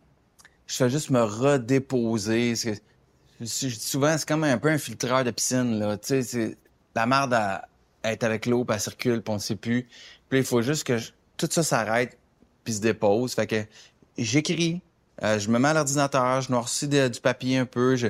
je 0.66 0.76
fais 0.76 0.88
juste 0.88 1.10
me 1.10 1.22
redéposer 1.22 2.54
je 3.40 3.44
dis 3.44 3.80
souvent, 3.80 4.16
c'est 4.16 4.26
comme 4.26 4.44
un 4.44 4.58
peu 4.58 4.68
un 4.68 4.78
filtreur 4.78 5.24
de 5.24 5.30
piscine, 5.30 5.78
là. 5.78 5.96
Tu 5.96 6.22
sais, 6.22 6.56
la 6.94 7.06
merde 7.06 7.34
à, 7.34 7.68
être 8.04 8.24
avec 8.24 8.46
l'eau, 8.46 8.64
puis 8.64 8.74
elle 8.74 8.80
circule, 8.80 9.22
puis 9.22 9.32
on 9.32 9.36
ne 9.36 9.40
sait 9.40 9.56
plus. 9.56 9.88
Puis 10.28 10.40
il 10.40 10.44
faut 10.44 10.62
juste 10.62 10.84
que 10.84 10.98
tout 11.36 11.48
ça 11.50 11.62
s'arrête, 11.62 12.18
puis 12.62 12.74
se 12.74 12.80
dépose. 12.80 13.34
Fait 13.34 13.46
que 13.46 13.64
j'écris, 14.18 14.82
euh, 15.22 15.38
je 15.38 15.48
me 15.48 15.58
mets 15.58 15.68
à 15.68 15.74
l'ordinateur, 15.74 16.40
je 16.40 16.50
noircis 16.50 16.88
du 16.88 17.20
papier 17.22 17.58
un 17.58 17.66
peu, 17.66 17.96
je, 17.96 18.08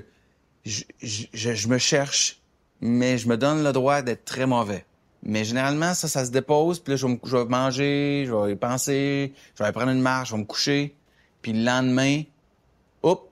je, 0.64 0.84
je, 1.02 1.68
me 1.68 1.78
cherche, 1.78 2.40
mais 2.80 3.18
je 3.18 3.28
me 3.28 3.37
donne 3.37 3.62
le 3.62 3.73
droit 3.73 4.02
d'être 4.02 4.25
très 4.25 4.46
mauvais. 4.46 4.84
Mais 5.23 5.44
généralement, 5.44 5.94
ça, 5.94 6.08
ça 6.08 6.25
se 6.25 6.30
dépose, 6.30 6.80
puis 6.80 6.92
là, 6.92 6.96
je 6.96 7.06
vais, 7.37 7.44
manger, 7.46 8.25
je 8.26 8.34
vais 8.34 8.56
penser, 8.56 9.32
je 9.58 9.62
vais 9.62 9.73
prendre 9.73 9.90
une 9.90 10.00
marche, 10.00 10.30
je 10.30 10.34
vais 10.34 10.40
me 10.40 10.46
coucher. 10.46 10.94
Puis 11.42 11.52
le 11.52 11.64
lendemain, 11.64 12.23
hop, 13.02 13.30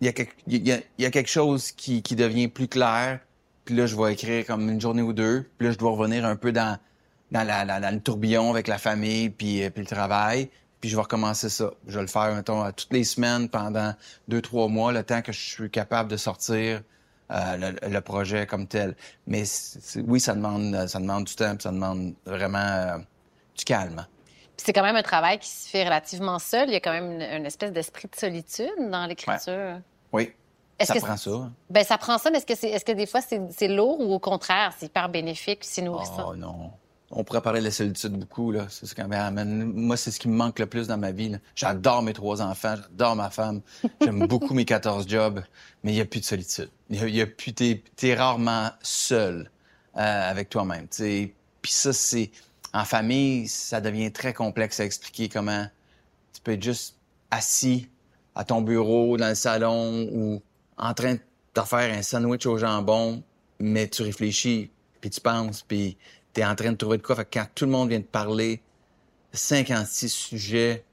il 0.00 0.06
y 0.06 0.08
a, 0.08 0.12
quelque, 0.12 0.34
y 0.46 1.04
a, 1.04 1.10
quelque 1.10 1.28
chose 1.28 1.72
qui, 1.72 2.02
qui 2.02 2.14
devient 2.16 2.48
plus 2.48 2.68
clair. 2.68 3.20
Puis 3.64 3.74
là, 3.74 3.86
je 3.86 3.96
vais 3.96 4.12
écrire 4.12 4.46
comme 4.46 4.68
une 4.68 4.80
journée 4.80 5.02
ou 5.02 5.12
deux. 5.12 5.46
Puis 5.58 5.66
là, 5.66 5.72
je 5.72 5.78
dois 5.78 5.90
revenir 5.90 6.24
un 6.24 6.36
peu 6.36 6.52
dans, 6.52 6.78
dans, 7.30 7.46
la, 7.46 7.64
dans 7.80 7.94
le 7.94 8.00
tourbillon 8.00 8.50
avec 8.50 8.68
la 8.68 8.78
famille 8.78 9.30
puis, 9.30 9.62
euh, 9.62 9.70
puis 9.70 9.82
le 9.82 9.88
travail. 9.88 10.50
Puis 10.80 10.90
je 10.90 10.96
vais 10.96 11.02
recommencer 11.02 11.48
ça. 11.48 11.72
Je 11.86 11.96
vais 11.96 12.02
le 12.02 12.08
faire, 12.08 12.34
mettons, 12.34 12.70
toutes 12.72 12.92
les 12.92 13.04
semaines 13.04 13.48
pendant 13.48 13.94
deux, 14.28 14.40
trois 14.40 14.68
mois, 14.68 14.92
le 14.92 15.02
temps 15.02 15.22
que 15.22 15.32
je 15.32 15.40
suis 15.40 15.70
capable 15.70 16.10
de 16.10 16.16
sortir 16.16 16.82
euh, 17.30 17.72
le, 17.82 18.00
projet 18.00 18.46
comme 18.46 18.66
tel. 18.66 18.96
Mais 19.26 19.42
oui, 20.06 20.18
ça 20.18 20.34
demande, 20.34 20.86
ça 20.86 20.98
demande 20.98 21.24
du 21.24 21.34
temps, 21.34 21.54
ça 21.58 21.70
demande 21.70 22.14
vraiment 22.24 22.58
euh, 22.58 22.98
du 23.54 23.64
calme. 23.64 24.06
c'est 24.56 24.72
quand 24.72 24.82
même 24.82 24.96
un 24.96 25.02
travail 25.02 25.38
qui 25.38 25.48
se 25.48 25.68
fait 25.68 25.84
relativement 25.84 26.38
seul. 26.38 26.68
Il 26.68 26.72
y 26.72 26.76
a 26.76 26.80
quand 26.80 26.92
même 26.92 27.20
une, 27.20 27.44
espèce 27.44 27.72
d'esprit 27.72 28.08
de 28.08 28.16
solitude 28.16 28.90
dans 28.90 29.04
l'écriture. 29.04 29.80
Oui. 30.12 30.32
Ça 30.80 30.94
prend 30.94 31.16
ça. 31.16 31.50
Ben, 31.68 31.84
ça 31.84 31.98
prend 31.98 32.18
ça, 32.18 32.30
mais 32.30 32.38
est-ce 32.38 32.46
que, 32.46 32.66
est, 32.66 32.84
que 32.84 32.92
des 32.92 33.06
fois 33.06 33.20
c'est 33.20 33.68
lourd 33.68 34.00
ou 34.00 34.14
au 34.14 34.20
contraire, 34.20 34.72
c'est 34.78 34.86
hyper 34.86 35.08
bénéfique, 35.08 35.58
c'est 35.62 35.82
nourrissant? 35.82 36.30
Oh 36.30 36.36
non. 36.36 36.70
On 37.10 37.24
pourrait 37.24 37.40
parler 37.40 37.60
de 37.60 37.64
la 37.64 37.70
solitude 37.70 38.12
beaucoup, 38.12 38.52
là. 38.52 38.66
C'est 38.68 38.86
Moi, 38.98 39.96
c'est 39.96 40.10
ce 40.10 40.20
qui 40.20 40.28
me 40.28 40.34
manque 40.34 40.58
le 40.58 40.66
plus 40.66 40.88
dans 40.88 40.98
ma 40.98 41.10
vie. 41.10 41.34
J'adore 41.54 42.02
mes 42.02 42.12
trois 42.12 42.42
enfants, 42.42 42.74
j'adore 42.76 43.16
ma 43.16 43.30
femme, 43.30 43.62
j'aime 44.00 44.26
beaucoup 44.28 44.52
mes 44.52 44.66
14 44.66 45.08
jobs, 45.08 45.42
mais 45.82 45.92
il 45.92 45.94
n'y 45.94 46.00
a 46.02 46.04
plus 46.04 46.20
de 46.20 46.24
solitude. 46.26 46.70
Il 46.90 47.08
y, 47.08 47.22
a, 47.22 47.26
plus... 47.26 47.54
T'es 47.54 47.82
es 48.02 48.14
rarement 48.14 48.70
seul 48.82 49.50
euh, 49.96 50.30
avec 50.30 50.50
toi-même, 50.50 50.86
Puis 50.88 51.72
ça, 51.72 51.92
c'est... 51.92 52.30
En 52.74 52.84
famille, 52.84 53.48
ça 53.48 53.80
devient 53.80 54.12
très 54.12 54.34
complexe 54.34 54.78
à 54.78 54.84
expliquer 54.84 55.30
comment 55.30 55.66
tu 56.34 56.42
peux 56.42 56.52
être 56.52 56.62
juste 56.62 56.96
assis 57.30 57.88
à 58.34 58.44
ton 58.44 58.60
bureau, 58.60 59.16
dans 59.16 59.28
le 59.28 59.34
salon, 59.34 60.06
ou 60.12 60.42
en 60.76 60.92
train 60.92 61.14
de 61.14 61.60
faire 61.62 61.92
un 61.92 62.02
sandwich 62.02 62.46
au 62.46 62.58
jambon, 62.58 63.22
mais 63.58 63.88
tu 63.88 64.02
réfléchis, 64.02 64.70
puis 65.00 65.10
tu 65.10 65.20
penses, 65.20 65.62
puis 65.62 65.96
tu 66.38 66.42
es 66.42 66.46
en 66.46 66.54
train 66.54 66.70
de 66.70 66.76
trouver 66.76 66.98
de 66.98 67.02
quoi. 67.02 67.16
quand 67.24 67.46
tout 67.52 67.64
le 67.64 67.72
monde 67.72 67.88
vient 67.88 67.98
de 67.98 68.04
parler 68.04 68.60
56 69.32 70.08
sujets 70.08 70.84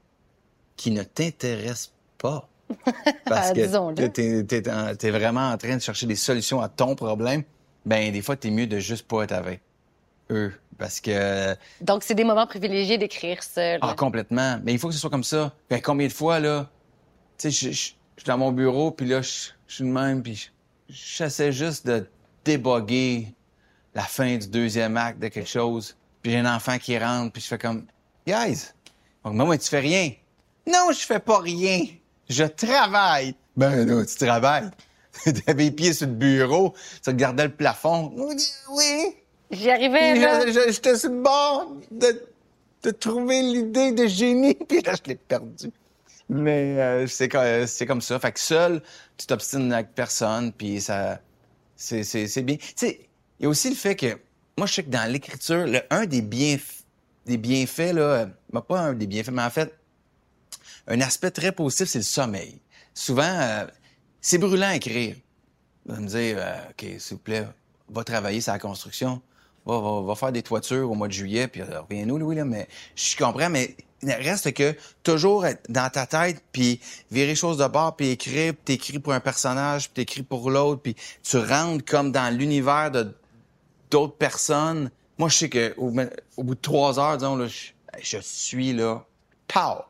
qui 0.76 0.90
ne 0.90 1.04
t'intéressent 1.04 1.92
pas, 2.18 2.48
parce 3.26 3.52
que 3.52 4.08
tu 4.08 5.06
es, 5.06 5.10
vraiment 5.10 5.50
en 5.50 5.56
train 5.56 5.76
de 5.76 5.80
chercher 5.80 6.06
des 6.06 6.16
solutions 6.16 6.60
à 6.60 6.68
ton 6.68 6.96
problème, 6.96 7.44
ben 7.84 8.12
des 8.12 8.22
fois, 8.22 8.36
tu 8.36 8.48
es 8.48 8.50
mieux 8.50 8.66
de 8.66 8.80
juste 8.80 9.06
pas 9.06 9.22
être 9.22 9.32
avec 9.32 9.60
eux. 10.30 10.52
Parce 10.78 11.00
que. 11.00 11.54
Donc, 11.80 12.02
c'est 12.02 12.16
des 12.16 12.24
moments 12.24 12.46
privilégiés 12.46 12.98
d'écrire 12.98 13.42
seul. 13.42 13.78
Ah, 13.80 13.94
complètement. 13.96 14.58
Mais 14.64 14.72
il 14.72 14.78
faut 14.80 14.88
que 14.88 14.94
ce 14.94 15.00
soit 15.00 15.10
comme 15.10 15.24
ça. 15.24 15.54
Ben, 15.70 15.80
combien 15.80 16.08
de 16.08 16.12
fois, 16.12 16.40
là, 16.40 16.68
tu 17.38 17.52
sais, 17.52 17.70
je 17.70 17.70
suis 17.70 17.96
dans 18.26 18.36
mon 18.36 18.50
bureau, 18.50 18.90
puis 18.90 19.06
là, 19.06 19.22
je 19.22 19.52
suis 19.68 19.84
de 19.84 19.88
même, 19.88 20.22
puis 20.22 20.50
j'essaie 20.88 21.52
juste 21.52 21.86
de 21.86 22.06
déboguer 22.44 23.32
la 23.96 24.02
fin 24.02 24.36
du 24.36 24.46
deuxième 24.46 24.96
acte 24.98 25.18
de 25.18 25.28
quelque 25.28 25.48
chose. 25.48 25.96
Puis 26.22 26.32
j'ai 26.32 26.38
un 26.38 26.54
enfant 26.54 26.78
qui 26.78 26.96
rentre, 26.98 27.32
puis 27.32 27.40
je 27.40 27.48
fais 27.48 27.58
comme, 27.58 27.86
guys, 28.26 28.66
donc 29.24 29.34
moi, 29.34 29.56
tu 29.56 29.68
fais 29.68 29.80
rien. 29.80 30.12
Non, 30.66 30.92
je 30.92 30.98
fais 30.98 31.18
pas 31.18 31.38
rien. 31.38 31.80
Je 32.28 32.44
travaille. 32.44 33.34
Ben 33.56 33.86
non, 33.86 34.04
tu 34.04 34.14
travailles. 34.16 34.70
T'avais 35.46 35.64
les 35.64 35.70
pieds 35.70 35.94
sur 35.94 36.08
le 36.08 36.12
bureau, 36.12 36.74
tu 37.02 37.08
regardais 37.08 37.44
le 37.44 37.54
plafond. 37.54 38.12
Oui. 38.68 39.16
J'y 39.50 39.70
arrivais, 39.70 40.16
là. 40.16 40.46
J'étais 40.46 40.98
sur 40.98 41.10
le 41.10 41.22
bord 41.22 41.72
de, 41.90 42.22
de 42.82 42.90
trouver 42.90 43.40
l'idée 43.40 43.92
de 43.92 44.06
génie, 44.06 44.54
puis 44.68 44.82
là, 44.82 44.92
je 44.92 45.08
l'ai 45.08 45.14
perdu. 45.16 45.70
Mais 46.28 46.76
euh, 46.78 47.06
c'est 47.06 47.86
comme 47.86 48.02
ça. 48.02 48.18
Fait 48.18 48.32
que 48.32 48.40
seul, 48.40 48.82
tu 49.16 49.26
t'obstines 49.26 49.72
avec 49.72 49.94
personne, 49.94 50.52
puis 50.52 50.82
ça... 50.82 51.18
C'est 51.76 52.42
bien. 52.42 52.56
Tu 52.56 52.72
sais, 52.74 53.06
il 53.38 53.44
y 53.44 53.46
a 53.46 53.48
aussi 53.48 53.68
le 53.68 53.76
fait 53.76 53.96
que... 53.96 54.18
Moi, 54.58 54.66
je 54.66 54.74
sais 54.74 54.84
que 54.84 54.90
dans 54.90 55.10
l'écriture, 55.10 55.66
un 55.90 56.06
des, 56.06 56.22
bienf 56.22 56.82
des 57.26 57.36
bienfaits, 57.36 57.92
là... 57.92 58.28
Ben, 58.52 58.60
pas 58.60 58.80
un 58.80 58.94
des 58.94 59.06
bienfaits, 59.06 59.32
mais 59.32 59.42
en 59.42 59.50
fait, 59.50 59.74
un 60.86 61.00
aspect 61.00 61.30
très 61.30 61.52
positif, 61.52 61.88
c'est 61.88 61.98
le 61.98 62.04
sommeil. 62.04 62.60
Souvent, 62.94 63.22
euh, 63.24 63.66
c'est 64.20 64.38
brûlant 64.38 64.68
à 64.68 64.76
écrire. 64.76 65.16
Va 65.84 66.00
me 66.00 66.06
dire, 66.06 66.36
euh, 66.38 66.70
OK, 66.70 66.86
s'il 66.98 67.16
vous 67.16 67.22
plaît, 67.22 67.46
va 67.90 68.04
travailler 68.04 68.40
sur 68.40 68.52
la 68.52 68.58
construction 68.58 69.20
va, 69.66 70.14
faire 70.14 70.32
des 70.32 70.42
toitures 70.42 70.90
au 70.90 70.94
mois 70.94 71.08
de 71.08 71.12
juillet, 71.12 71.48
puis 71.48 71.60
euh, 71.60 71.80
reviens-nous, 71.80 72.18
Louis, 72.18 72.36
là, 72.36 72.44
mais 72.44 72.68
je 72.94 73.16
comprends, 73.16 73.50
mais 73.50 73.76
il 74.02 74.12
reste 74.12 74.52
que 74.52 74.74
toujours 75.02 75.46
être 75.46 75.70
dans 75.70 75.90
ta 75.90 76.06
tête, 76.06 76.42
puis 76.52 76.80
virer 77.10 77.34
choses 77.34 77.58
de 77.58 77.66
bord, 77.66 77.96
puis 77.96 78.10
écrire, 78.10 78.54
puis 78.54 78.76
t'écris 78.76 78.98
pour 78.98 79.12
un 79.12 79.20
personnage, 79.20 79.90
puis 79.90 80.04
t'écris 80.04 80.22
pour 80.22 80.50
l'autre, 80.50 80.82
puis 80.82 80.94
tu 81.22 81.38
rentres 81.38 81.84
comme 81.84 82.12
dans 82.12 82.34
l'univers 82.34 82.90
de 82.90 83.12
d'autres 83.90 84.16
personnes. 84.16 84.90
Moi, 85.18 85.28
je 85.28 85.36
sais 85.36 85.48
que 85.48 85.74
au, 85.76 85.90
bout 85.90 86.54
de 86.54 86.60
trois 86.60 86.98
heures, 86.98 87.16
disons, 87.16 87.36
là, 87.36 87.46
je, 87.46 88.18
suis 88.20 88.72
là, 88.72 89.04
pow, 89.48 89.84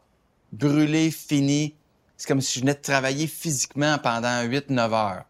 brûlé, 0.52 1.10
fini. 1.10 1.74
C'est 2.16 2.28
comme 2.28 2.40
si 2.40 2.54
je 2.54 2.60
venais 2.60 2.74
de 2.74 2.80
travailler 2.80 3.26
physiquement 3.26 3.98
pendant 3.98 4.42
8-9 4.44 4.92
heures. 4.92 5.24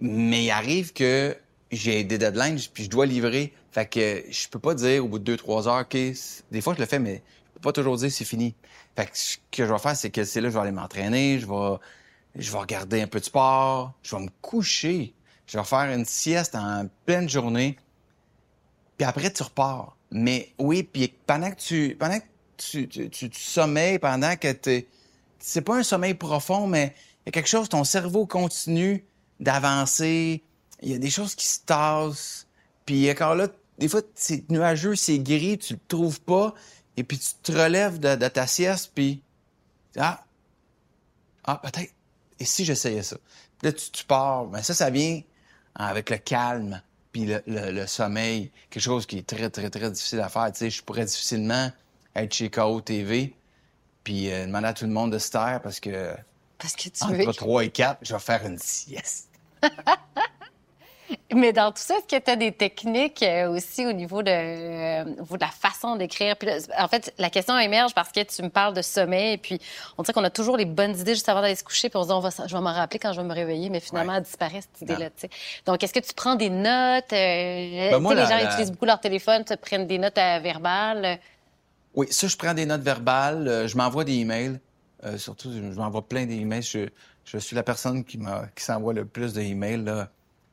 Mais 0.00 0.44
il 0.44 0.50
arrive 0.50 0.92
que 0.92 1.36
j'ai 1.70 2.04
des 2.04 2.18
deadlines, 2.18 2.58
puis 2.72 2.84
je 2.84 2.90
dois 2.90 3.06
livrer. 3.06 3.52
Fait 3.70 3.86
que 3.86 4.24
je 4.30 4.48
peux 4.48 4.58
pas 4.58 4.74
dire 4.74 5.04
au 5.04 5.08
bout 5.08 5.18
de 5.18 5.24
deux, 5.24 5.36
trois 5.36 5.68
heures, 5.68 5.82
OK, 5.82 5.96
des 6.50 6.60
fois 6.60 6.74
je 6.74 6.80
le 6.80 6.86
fais, 6.86 6.98
mais 6.98 7.22
je 7.48 7.54
peux 7.54 7.60
pas 7.60 7.72
toujours 7.72 7.96
dire 7.96 8.10
c'est 8.10 8.24
fini. 8.24 8.54
Fait 8.96 9.06
que 9.06 9.18
ce 9.18 9.36
que 9.50 9.66
je 9.66 9.72
vais 9.72 9.78
faire, 9.78 9.96
c'est 9.96 10.10
que 10.10 10.24
c'est 10.24 10.40
là 10.40 10.48
je 10.48 10.54
vais 10.54 10.60
aller 10.60 10.72
m'entraîner, 10.72 11.38
je 11.38 11.46
vais, 11.46 11.76
je 12.36 12.50
vais 12.50 12.58
regarder 12.58 13.02
un 13.02 13.06
peu 13.06 13.20
de 13.20 13.24
sport, 13.24 13.92
je 14.02 14.16
vais 14.16 14.22
me 14.22 14.30
coucher, 14.40 15.14
je 15.46 15.58
vais 15.58 15.64
faire 15.64 15.92
une 15.92 16.04
sieste 16.04 16.54
en 16.54 16.88
pleine 17.04 17.28
journée, 17.28 17.76
puis 18.96 19.06
après 19.06 19.32
tu 19.32 19.42
repars. 19.42 19.96
Mais 20.10 20.52
oui, 20.58 20.82
puis 20.82 21.12
pendant 21.26 21.50
que 21.50 21.56
tu, 21.56 21.96
pendant 21.98 22.18
que 22.18 22.24
tu, 22.56 22.88
tu, 22.88 23.10
tu, 23.10 23.30
sommeilles, 23.40 23.98
pendant 23.98 24.36
que 24.36 24.52
tu 24.52 24.86
c'est 25.38 25.62
pas 25.62 25.76
un 25.76 25.82
sommeil 25.82 26.14
profond, 26.14 26.66
mais 26.66 26.94
il 27.24 27.26
y 27.26 27.28
a 27.28 27.32
quelque 27.32 27.48
chose, 27.48 27.68
ton 27.68 27.84
cerveau 27.84 28.26
continue 28.26 29.04
d'avancer, 29.38 30.42
il 30.82 30.90
y 30.90 30.94
a 30.94 30.98
des 30.98 31.10
choses 31.10 31.34
qui 31.34 31.46
se 31.46 31.60
tassent. 31.60 32.46
Puis 32.84 33.10
encore 33.10 33.34
là, 33.34 33.48
des 33.78 33.88
fois, 33.88 34.00
c'est 34.14 34.48
nuageux, 34.50 34.96
c'est 34.96 35.18
gris, 35.18 35.58
tu 35.58 35.74
le 35.74 35.80
trouves 35.88 36.20
pas. 36.20 36.54
Et 36.96 37.04
puis 37.04 37.18
tu 37.18 37.34
te 37.42 37.52
relèves 37.52 37.98
de, 37.98 38.28
ta 38.28 38.46
sieste, 38.46 38.92
puis... 38.94 39.22
Ah, 39.96 40.24
ah 41.44 41.60
peut-être. 41.62 41.92
Et 42.38 42.44
si 42.44 42.64
j'essayais 42.64 43.02
ça? 43.02 43.16
Là, 43.62 43.72
tu, 43.72 44.04
pars. 44.04 44.46
Mais 44.48 44.62
ça, 44.62 44.74
ça 44.74 44.90
vient 44.90 45.20
avec 45.76 46.10
le 46.10 46.18
calme, 46.18 46.80
puis 47.12 47.26
le, 47.46 47.86
sommeil. 47.86 48.50
Quelque 48.70 48.82
chose 48.82 49.06
qui 49.06 49.18
est 49.18 49.26
très, 49.26 49.50
très, 49.50 49.70
très 49.70 49.90
difficile 49.90 50.20
à 50.20 50.28
faire. 50.28 50.50
Tu 50.52 50.58
sais, 50.58 50.70
je 50.70 50.82
pourrais 50.82 51.04
difficilement 51.04 51.70
être 52.14 52.32
chez 52.32 52.50
KO 52.50 52.80
TV, 52.80 53.34
puis 54.04 54.32
euh, 54.32 54.46
demander 54.46 54.68
à 54.68 54.74
tout 54.74 54.84
le 54.84 54.92
monde 54.92 55.12
de 55.12 55.18
se 55.18 55.30
taire 55.30 55.60
parce 55.62 55.80
que... 55.80 56.14
Parce 56.58 56.74
que 56.74 56.88
tu 56.88 57.04
entre 57.04 57.32
3 57.32 57.64
et 57.64 57.70
4, 57.70 57.98
je 58.02 58.14
vais 58.14 58.20
faire 58.20 58.46
une 58.46 58.58
sieste. 58.58 59.28
Mais 61.34 61.52
dans 61.52 61.70
tout 61.70 61.82
ça, 61.82 61.94
est-ce 61.96 62.16
que 62.16 62.22
tu 62.22 62.30
as 62.30 62.36
des 62.36 62.52
techniques 62.52 63.22
euh, 63.22 63.50
aussi 63.50 63.86
au 63.86 63.92
niveau 63.92 64.22
de, 64.22 64.30
euh, 64.30 65.04
de 65.04 65.40
la 65.40 65.48
façon 65.48 65.96
d'écrire? 65.96 66.34
En 66.78 66.88
fait, 66.88 67.12
la 67.18 67.30
question 67.30 67.58
émerge 67.58 67.94
parce 67.94 68.10
que 68.10 68.22
tu 68.22 68.42
me 68.42 68.48
parles 68.48 68.74
de 68.74 68.82
sommeil, 68.82 69.34
et 69.34 69.38
puis 69.38 69.60
on 69.98 70.02
dirait 70.02 70.12
qu'on 70.12 70.24
a 70.24 70.30
toujours 70.30 70.56
les 70.56 70.64
bonnes 70.64 70.98
idées 70.98 71.14
juste 71.14 71.28
avant 71.28 71.42
d'aller 71.42 71.54
se 71.54 71.64
coucher, 71.64 71.88
puis 71.88 71.98
on 71.98 72.02
se 72.02 72.08
dit, 72.08 72.14
on 72.14 72.20
va, 72.20 72.30
je 72.30 72.54
vais 72.54 72.60
m'en 72.60 72.72
rappeler 72.72 72.98
quand 72.98 73.12
je 73.12 73.20
vais 73.20 73.26
me 73.26 73.34
réveiller, 73.34 73.70
mais 73.70 73.80
finalement, 73.80 74.14
elle 74.14 74.22
disparaît, 74.22 74.60
cette 74.60 74.82
idée-là. 74.82 75.10
Donc, 75.66 75.82
est-ce 75.82 75.92
que 75.92 76.00
tu 76.00 76.14
prends 76.14 76.34
des 76.34 76.50
notes? 76.50 77.12
Euh, 77.12 77.98
ben, 77.98 78.14
les 78.14 78.26
gens 78.26 78.50
utilisent 78.50 78.72
beaucoup 78.72 78.86
leur 78.86 79.00
téléphone, 79.00 79.44
tu 79.44 79.56
prennent 79.56 79.86
des 79.86 79.98
notes 79.98 80.16
verbales? 80.16 81.18
Oui, 81.94 82.06
ça, 82.10 82.28
je 82.28 82.36
prends 82.36 82.54
des 82.54 82.66
notes 82.66 82.82
verbales. 82.82 83.66
je 83.66 83.76
m'envoie 83.76 84.04
des 84.04 84.14
emails. 84.14 84.58
surtout, 85.16 85.50
je 85.52 85.78
m'envoie 85.78 86.06
plein 86.06 86.26
d'emails. 86.26 86.62
Je, 86.62 86.88
je 87.24 87.38
suis 87.38 87.56
la 87.56 87.62
personne 87.62 88.04
qui, 88.04 88.18
qui 88.18 88.64
s'envoie 88.64 88.92
le 88.92 89.04
plus 89.04 89.32
d'emails. 89.32 89.82
Là 89.82 90.08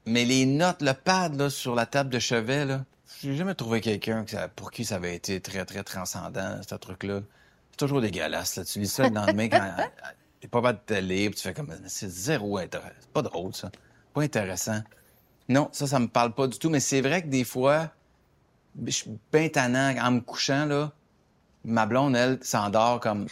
mais 0.05 0.25
les 0.25 0.45
notes, 0.45 0.81
le 0.81 0.93
pad 0.93 1.35
là, 1.35 1.49
sur 1.49 1.75
la 1.75 1.85
table 1.85 2.09
de 2.09 2.19
chevet, 2.19 2.65
là, 2.65 2.85
j'ai 3.21 3.35
jamais 3.35 3.55
trouvé 3.55 3.79
quelqu'un 3.79 4.25
pour 4.55 4.71
qui 4.71 4.83
ça 4.83 4.95
avait 4.95 5.15
été 5.15 5.39
très, 5.39 5.65
très 5.65 5.83
transcendant, 5.83 6.59
ce 6.67 6.75
truc-là. 6.75 7.21
C'est 7.71 7.77
toujours 7.77 8.01
dégueulasse. 8.01 8.57
Là. 8.57 8.65
Tu 8.65 8.79
lis 8.79 8.87
ça 8.87 9.07
le 9.07 9.15
lendemain 9.15 9.47
quand 9.47 9.75
t'es 10.41 10.47
pas 10.47 10.61
pas 10.61 10.73
de 10.73 10.79
télé, 10.79 11.29
puis 11.29 11.37
tu 11.37 11.43
fais 11.47 11.53
comme 11.53 11.73
c'est 11.87 12.09
zéro 12.09 12.57
intéressant. 12.57 12.93
C'est 12.99 13.09
pas 13.09 13.21
drôle, 13.21 13.53
ça. 13.55 13.71
Pas 14.13 14.21
intéressant. 14.21 14.81
Non, 15.47 15.69
ça, 15.71 15.87
ça 15.87 15.99
me 15.99 16.07
parle 16.07 16.33
pas 16.33 16.47
du 16.47 16.59
tout. 16.59 16.69
Mais 16.69 16.81
c'est 16.81 17.01
vrai 17.01 17.21
que 17.21 17.27
des 17.27 17.43
fois, 17.45 17.91
je 18.85 18.91
suis 18.91 19.11
bien 19.31 19.47
tannant 19.49 19.95
en 19.97 20.11
me 20.11 20.19
couchant, 20.19 20.65
là. 20.65 20.91
Ma 21.65 21.85
blonde, 21.85 22.15
elle, 22.15 22.39
s'endort 22.41 22.99
comme 22.99 23.27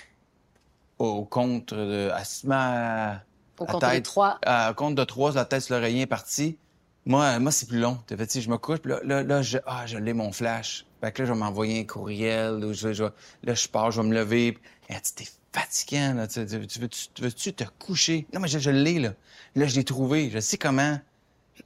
au 1.00 1.26
contre 1.26 1.76
de. 1.76 2.12
Elle 2.18 3.22
au 3.62 3.66
compte 3.66 3.84
de 3.84 4.00
trois. 4.00 4.40
compte 4.76 4.96
de 4.96 5.04
trois, 5.04 5.32
la 5.34 5.46
tête 5.46 5.70
l'oreiller 5.70 6.02
est 6.02 6.08
partie. 6.08 6.58
Moi, 7.06 7.40
moi 7.40 7.52
c'est 7.52 7.68
plus 7.68 7.80
long. 7.80 8.00
je 8.10 8.50
me 8.50 8.58
couche, 8.58 8.80
puis 8.80 8.94
là, 9.04 9.24
là, 9.24 9.42
je, 9.42 9.58
ah, 9.66 9.86
je 9.86 9.98
l'ai 9.98 10.14
mon 10.14 10.32
flash. 10.32 10.86
Fait 11.02 11.12
que 11.12 11.22
là, 11.22 11.28
je 11.28 11.34
vais 11.34 11.40
m'envoyer 11.40 11.80
un 11.80 11.84
courriel, 11.84 12.64
ou 12.64 12.74
je, 12.74 13.04
là, 13.44 13.54
je 13.54 13.68
pars, 13.68 13.92
je 13.92 14.02
vais 14.02 14.08
me 14.08 14.14
lever. 14.14 14.58
Et, 14.90 14.94
t'es 15.16 15.26
fatiguant, 15.52 16.14
là. 16.14 16.28
Tu, 16.28 16.40
veux-tu 16.42 17.54
te 17.54 17.64
coucher? 17.80 18.28
Non, 18.34 18.40
mais 18.40 18.48
je, 18.48 18.70
l'ai, 18.70 19.00
là. 19.00 19.14
Là, 19.56 19.66
je 19.66 19.76
l'ai 19.76 19.84
trouvé. 19.84 20.30
Je 20.30 20.40
sais 20.40 20.58
comment. 20.58 21.00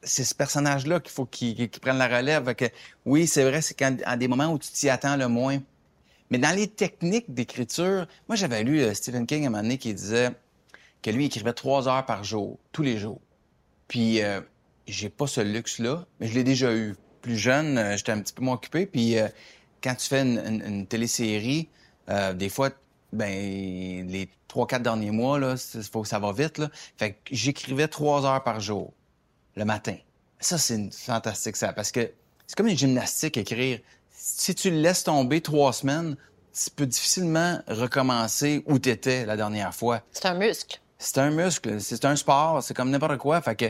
C'est 0.04 0.24
ce 0.24 0.36
personnage-là 0.36 1.00
qu'il 1.00 1.12
faut 1.12 1.26
qu'il 1.26 1.70
prenne 1.70 1.98
la 1.98 2.08
relève. 2.08 2.54
que, 2.56 2.66
oui, 3.06 3.28
c'est 3.28 3.44
vrai, 3.44 3.62
c'est 3.62 3.74
quand, 3.74 3.98
à 4.06 4.16
des 4.18 4.28
moments 4.28 4.48
où 4.48 4.58
tu 4.58 4.72
t'y 4.72 4.90
attends 4.90 5.18
le 5.18 5.28
moins. 5.28 5.60
Mais 6.32 6.38
dans 6.38 6.56
les 6.56 6.68
techniques 6.68 7.34
d'écriture, 7.34 8.08
moi, 8.28 8.36
j'avais 8.36 8.64
lu 8.64 8.82
euh, 8.82 8.94
Stephen 8.94 9.28
King 9.28 9.44
à 9.44 9.48
un 9.48 9.50
moment 9.52 9.64
donné 9.64 9.78
qui 9.78 9.94
disait 9.94 10.32
que 11.06 11.12
lui 11.12 11.26
écrivait 11.26 11.54
trois 11.54 11.88
heures 11.88 12.06
par 12.06 12.24
jour, 12.24 12.58
tous 12.72 12.82
les 12.82 12.98
jours. 12.98 13.22
Puis 13.88 14.22
euh, 14.24 14.42
j'ai 14.88 15.10
pas 15.10 15.28
ce 15.28 15.42
luxe-là, 15.42 16.06
mais 16.20 16.28
je 16.28 16.34
l'ai 16.34 16.44
déjà 16.44 16.74
eu. 16.74 16.96
Plus 17.22 17.38
jeune, 17.38 17.78
euh, 17.78 17.96
j'étais 17.98 18.12
un 18.12 18.20
petit 18.22 18.34
peu 18.34 18.44
moins 18.44 18.56
occupé. 18.56 18.86
Puis 18.86 19.18
euh, 19.18 19.28
quand 19.84 19.96
tu 19.96 20.08
fais 20.08 20.22
une, 20.22 20.40
une- 20.40 20.64
une 20.66 20.88
télésérie, 20.88 21.70
des 22.36 22.50
fois, 22.50 22.70
ben 23.14 23.30
les 24.08 24.30
trois, 24.48 24.68
quatre 24.68 24.84
derniers 24.84 25.10
mois, 25.12 25.40
là, 25.40 25.56
faut 25.92 26.02
que 26.04 26.08
ça 26.08 26.20
va 26.20 26.32
vite. 26.34 26.62
Fait 26.98 27.14
que 27.14 27.18
j'écrivais 27.32 27.88
trois 27.88 28.26
heures 28.26 28.44
par 28.44 28.60
jour, 28.60 28.94
le 29.56 29.66
matin. 29.66 29.96
Ça, 30.40 30.58
c'est 30.60 30.92
fantastique, 30.94 31.56
ça, 31.56 31.74
parce 31.74 31.92
que 31.92 32.12
c'est 32.46 32.56
comme 32.56 32.68
une 32.68 32.78
gymnastique, 32.78 33.38
écrire. 33.38 33.80
Si 34.12 34.54
tu 34.54 34.70
le 34.70 34.78
laisses 34.78 35.04
tomber 35.04 35.42
trois 35.42 35.74
semaines, 35.74 36.16
tu 36.54 36.70
peux 36.72 36.86
difficilement 36.86 37.60
recommencer 37.68 38.64
où 38.68 38.78
tu 38.80 38.90
étais 38.90 39.26
la 39.26 39.36
dernière 39.36 39.74
fois. 39.74 40.02
C'est 40.12 40.26
un 40.28 40.36
muscle. 40.36 40.80
C'est 40.98 41.18
un 41.18 41.30
muscle, 41.30 41.82
c'est 41.82 42.06
un 42.06 42.16
sport, 42.16 42.64
c'est 42.64 42.74
comme 42.74 42.90
n'importe 42.90 43.18
quoi. 43.18 43.42
Fait 43.42 43.56
que 43.56 43.66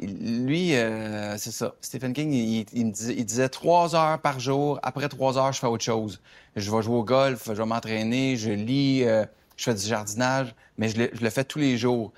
lui, 0.00 0.74
euh, 0.76 1.36
c'est 1.36 1.50
ça. 1.50 1.74
Stephen 1.80 2.12
King, 2.12 2.32
il, 2.32 2.92
disait, 2.92 3.14
il 3.16 3.50
trois 3.50 3.94
heures 3.94 4.20
par 4.20 4.40
jour. 4.40 4.78
Après 4.82 5.08
trois 5.08 5.36
heures, 5.36 5.52
je 5.52 5.60
fais 5.60 5.66
autre 5.66 5.84
chose. 5.84 6.20
Je 6.56 6.70
vais 6.70 6.82
jouer 6.82 6.96
au 6.96 7.04
golf, 7.04 7.44
je 7.46 7.52
vais 7.52 7.66
m'entraîner, 7.66 8.36
je 8.36 8.50
lis, 8.50 9.04
euh, 9.04 9.24
je 9.56 9.64
fais 9.64 9.74
du 9.74 9.86
jardinage, 9.86 10.54
mais 10.78 10.88
je 10.88 10.96
le, 11.20 11.30
fais 11.30 11.44
tous 11.44 11.58
les 11.58 11.76
jours. 11.76 12.12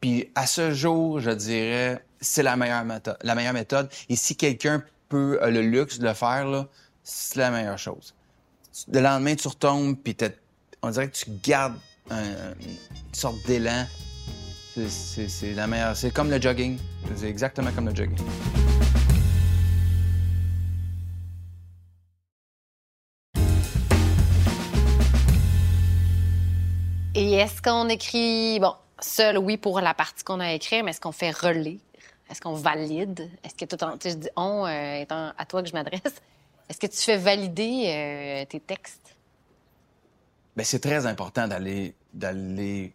Puis 0.00 0.30
à 0.34 0.46
ce 0.46 0.72
jour, 0.72 1.20
je 1.20 1.30
dirais, 1.30 2.02
c'est 2.20 2.42
la 2.42 2.56
meilleure 2.56 2.84
méthode. 2.84 3.18
La 3.22 3.34
meilleure 3.34 3.52
méthode. 3.52 3.90
Et 4.08 4.16
si 4.16 4.36
quelqu'un 4.36 4.82
peut 5.08 5.38
a 5.42 5.50
le 5.50 5.60
luxe 5.60 5.98
de 5.98 6.06
le 6.06 6.14
faire, 6.14 6.66
c'est 7.02 7.38
la 7.38 7.50
meilleure 7.50 7.78
chose. 7.78 8.14
Le 8.92 9.00
lendemain, 9.00 9.34
tu 9.34 9.48
retombes, 9.48 9.96
puis 9.96 10.16
on 10.82 10.90
dirait 10.90 11.08
que 11.08 11.16
tu 11.16 11.26
gardes 11.42 11.76
un- 12.10 12.54
une 12.60 12.76
sorte 13.12 13.36
d'élan. 13.46 13.86
C'est- 14.88 15.54
la 15.54 15.66
meilleure. 15.66 15.96
C'est 15.96 16.10
comme 16.12 16.30
le 16.30 16.40
jogging. 16.40 16.78
C'est 17.16 17.28
exactement 17.28 17.70
comme 17.72 17.88
le 17.88 17.94
jogging. 17.94 18.18
Et 27.14 27.32
est-ce 27.32 27.62
qu'on 27.62 27.88
écrit, 27.88 28.60
bon, 28.60 28.74
seul, 29.00 29.38
oui, 29.38 29.56
pour 29.56 29.80
la 29.80 29.94
partie 29.94 30.22
qu'on 30.22 30.40
a 30.40 30.46
à 30.46 30.52
écrire, 30.52 30.84
mais 30.84 30.90
est-ce 30.90 31.00
qu'on 31.00 31.12
fait 31.12 31.30
relire? 31.30 31.78
Est-ce 32.30 32.40
qu'on 32.40 32.54
valide? 32.54 33.30
Est-ce 33.42 33.54
que 33.54 33.64
tout 33.64 33.82
en, 33.82 33.92
je 34.02 34.10
dis 34.14 34.28
on, 34.36 34.66
euh, 34.66 35.04
à 35.08 35.46
toi 35.46 35.62
que 35.62 35.68
je 35.68 35.72
m'adresse, 35.72 36.02
est-ce 36.68 36.78
que 36.78 36.86
tu 36.88 36.98
fais 36.98 37.16
valider 37.16 37.84
euh, 37.86 38.44
tes 38.46 38.60
textes? 38.60 39.05
Ben, 40.56 40.64
c'est 40.64 40.80
très 40.80 41.06
important 41.06 41.46
d'aller 41.48 41.94
d'aller 42.14 42.94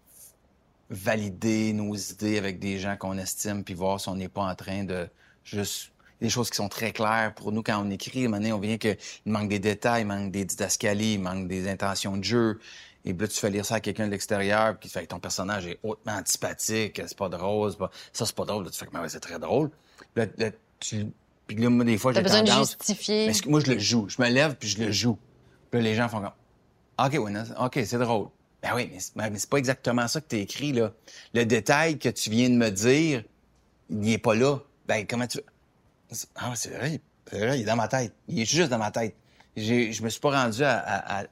valider 0.89 1.73
nos 1.73 1.95
idées 1.95 2.37
avec 2.37 2.59
des 2.59 2.79
gens 2.79 2.97
qu'on 2.97 3.17
estime 3.17 3.63
puis 3.63 3.73
voir 3.73 3.99
si 3.99 4.09
on 4.09 4.15
n'est 4.15 4.27
pas 4.27 4.43
en 4.43 4.55
train 4.55 4.83
de 4.83 5.07
juste 5.43 5.91
des 6.19 6.29
choses 6.29 6.49
qui 6.49 6.57
sont 6.57 6.69
très 6.69 6.91
claires 6.91 7.33
pour 7.33 7.51
nous 7.51 7.63
quand 7.63 7.81
on 7.83 7.89
écrit. 7.89 8.27
Maintenant, 8.27 8.57
on 8.57 8.59
vient 8.59 8.77
que 8.77 8.95
il 9.25 9.31
manque 9.31 9.49
des 9.49 9.59
détails, 9.59 10.01
il 10.01 10.07
manque 10.07 10.31
des 10.31 10.45
didascalies, 10.45 11.13
il 11.13 11.19
manque 11.19 11.47
des 11.47 11.67
intentions 11.67 12.17
de 12.17 12.23
jeu. 12.23 12.59
Et 13.05 13.13
puis 13.13 13.25
là, 13.25 13.27
tu 13.27 13.39
fais 13.39 13.49
lire 13.49 13.65
ça 13.65 13.75
à 13.75 13.79
quelqu'un 13.79 14.05
de 14.05 14.11
l'extérieur, 14.11 14.77
puis 14.77 14.89
tu 14.89 14.93
fais 14.99 15.07
ton 15.07 15.19
personnage 15.19 15.65
est 15.65 15.79
hautement 15.81 16.13
antipathique, 16.13 17.01
c'est 17.03 17.17
pas 17.17 17.29
drôle, 17.29 17.75
pas... 17.75 17.89
ça 18.13 18.25
c'est 18.27 18.35
pas 18.35 18.45
drôle. 18.45 18.65
Là, 18.65 18.69
tu 18.69 18.77
fais 18.77 18.85
que 18.85 18.91
mais 18.93 18.99
ouais, 18.99 19.09
c'est 19.09 19.19
très 19.19 19.39
drôle. 19.39 19.71
Puis 20.13 20.25
là, 20.25 20.31
là, 20.37 20.51
tu... 20.79 21.07
puis 21.47 21.55
là, 21.57 21.69
moi, 21.69 21.85
des 21.85 21.97
fois, 21.97 22.13
j'ai 22.13 22.21
besoin 22.21 22.43
de 22.43 22.49
tendance. 22.49 22.77
justifier. 22.77 23.27
Mais 23.27 23.33
moi, 23.49 23.59
je 23.59 23.71
le 23.71 23.79
joue. 23.79 24.07
Je 24.07 24.21
me 24.21 24.29
lève 24.29 24.55
puis 24.55 24.69
je 24.69 24.83
le 24.83 24.91
joue. 24.91 25.17
Puis 25.71 25.79
là, 25.79 25.83
les 25.83 25.95
gens 25.95 26.09
font 26.09 26.21
comme 26.21 26.31
OK, 27.05 27.17
oui, 27.19 27.31
non, 27.31 27.43
OK, 27.59 27.79
c'est 27.85 27.97
drôle. 27.97 28.27
Ben 28.61 28.71
oui, 28.75 28.89
mais 28.91 28.99
c'est, 28.99 29.15
mais 29.15 29.31
c'est 29.37 29.49
pas 29.49 29.57
exactement 29.57 30.07
ça 30.07 30.21
que 30.21 30.27
tu 30.27 30.37
écrit, 30.37 30.71
là. 30.71 30.91
Le 31.33 31.45
détail 31.45 31.97
que 31.97 32.09
tu 32.09 32.29
viens 32.29 32.49
de 32.49 32.55
me 32.55 32.69
dire, 32.69 33.23
il 33.89 34.09
est 34.11 34.17
pas 34.19 34.35
là. 34.35 34.59
Ben, 34.87 35.05
comment 35.07 35.25
tu. 35.27 35.39
Ah, 36.35 36.51
c'est 36.55 36.69
vrai, 36.71 37.01
c'est 37.29 37.39
vrai, 37.39 37.59
il 37.59 37.61
est 37.63 37.65
dans 37.65 37.75
ma 37.75 37.87
tête. 37.87 38.13
Il 38.27 38.39
est 38.39 38.45
juste 38.45 38.69
dans 38.69 38.77
ma 38.77 38.91
tête. 38.91 39.15
Je 39.55 40.03
me 40.03 40.09
suis 40.09 40.19
pas 40.19 40.43
rendu 40.43 40.63
à, 40.63 41.23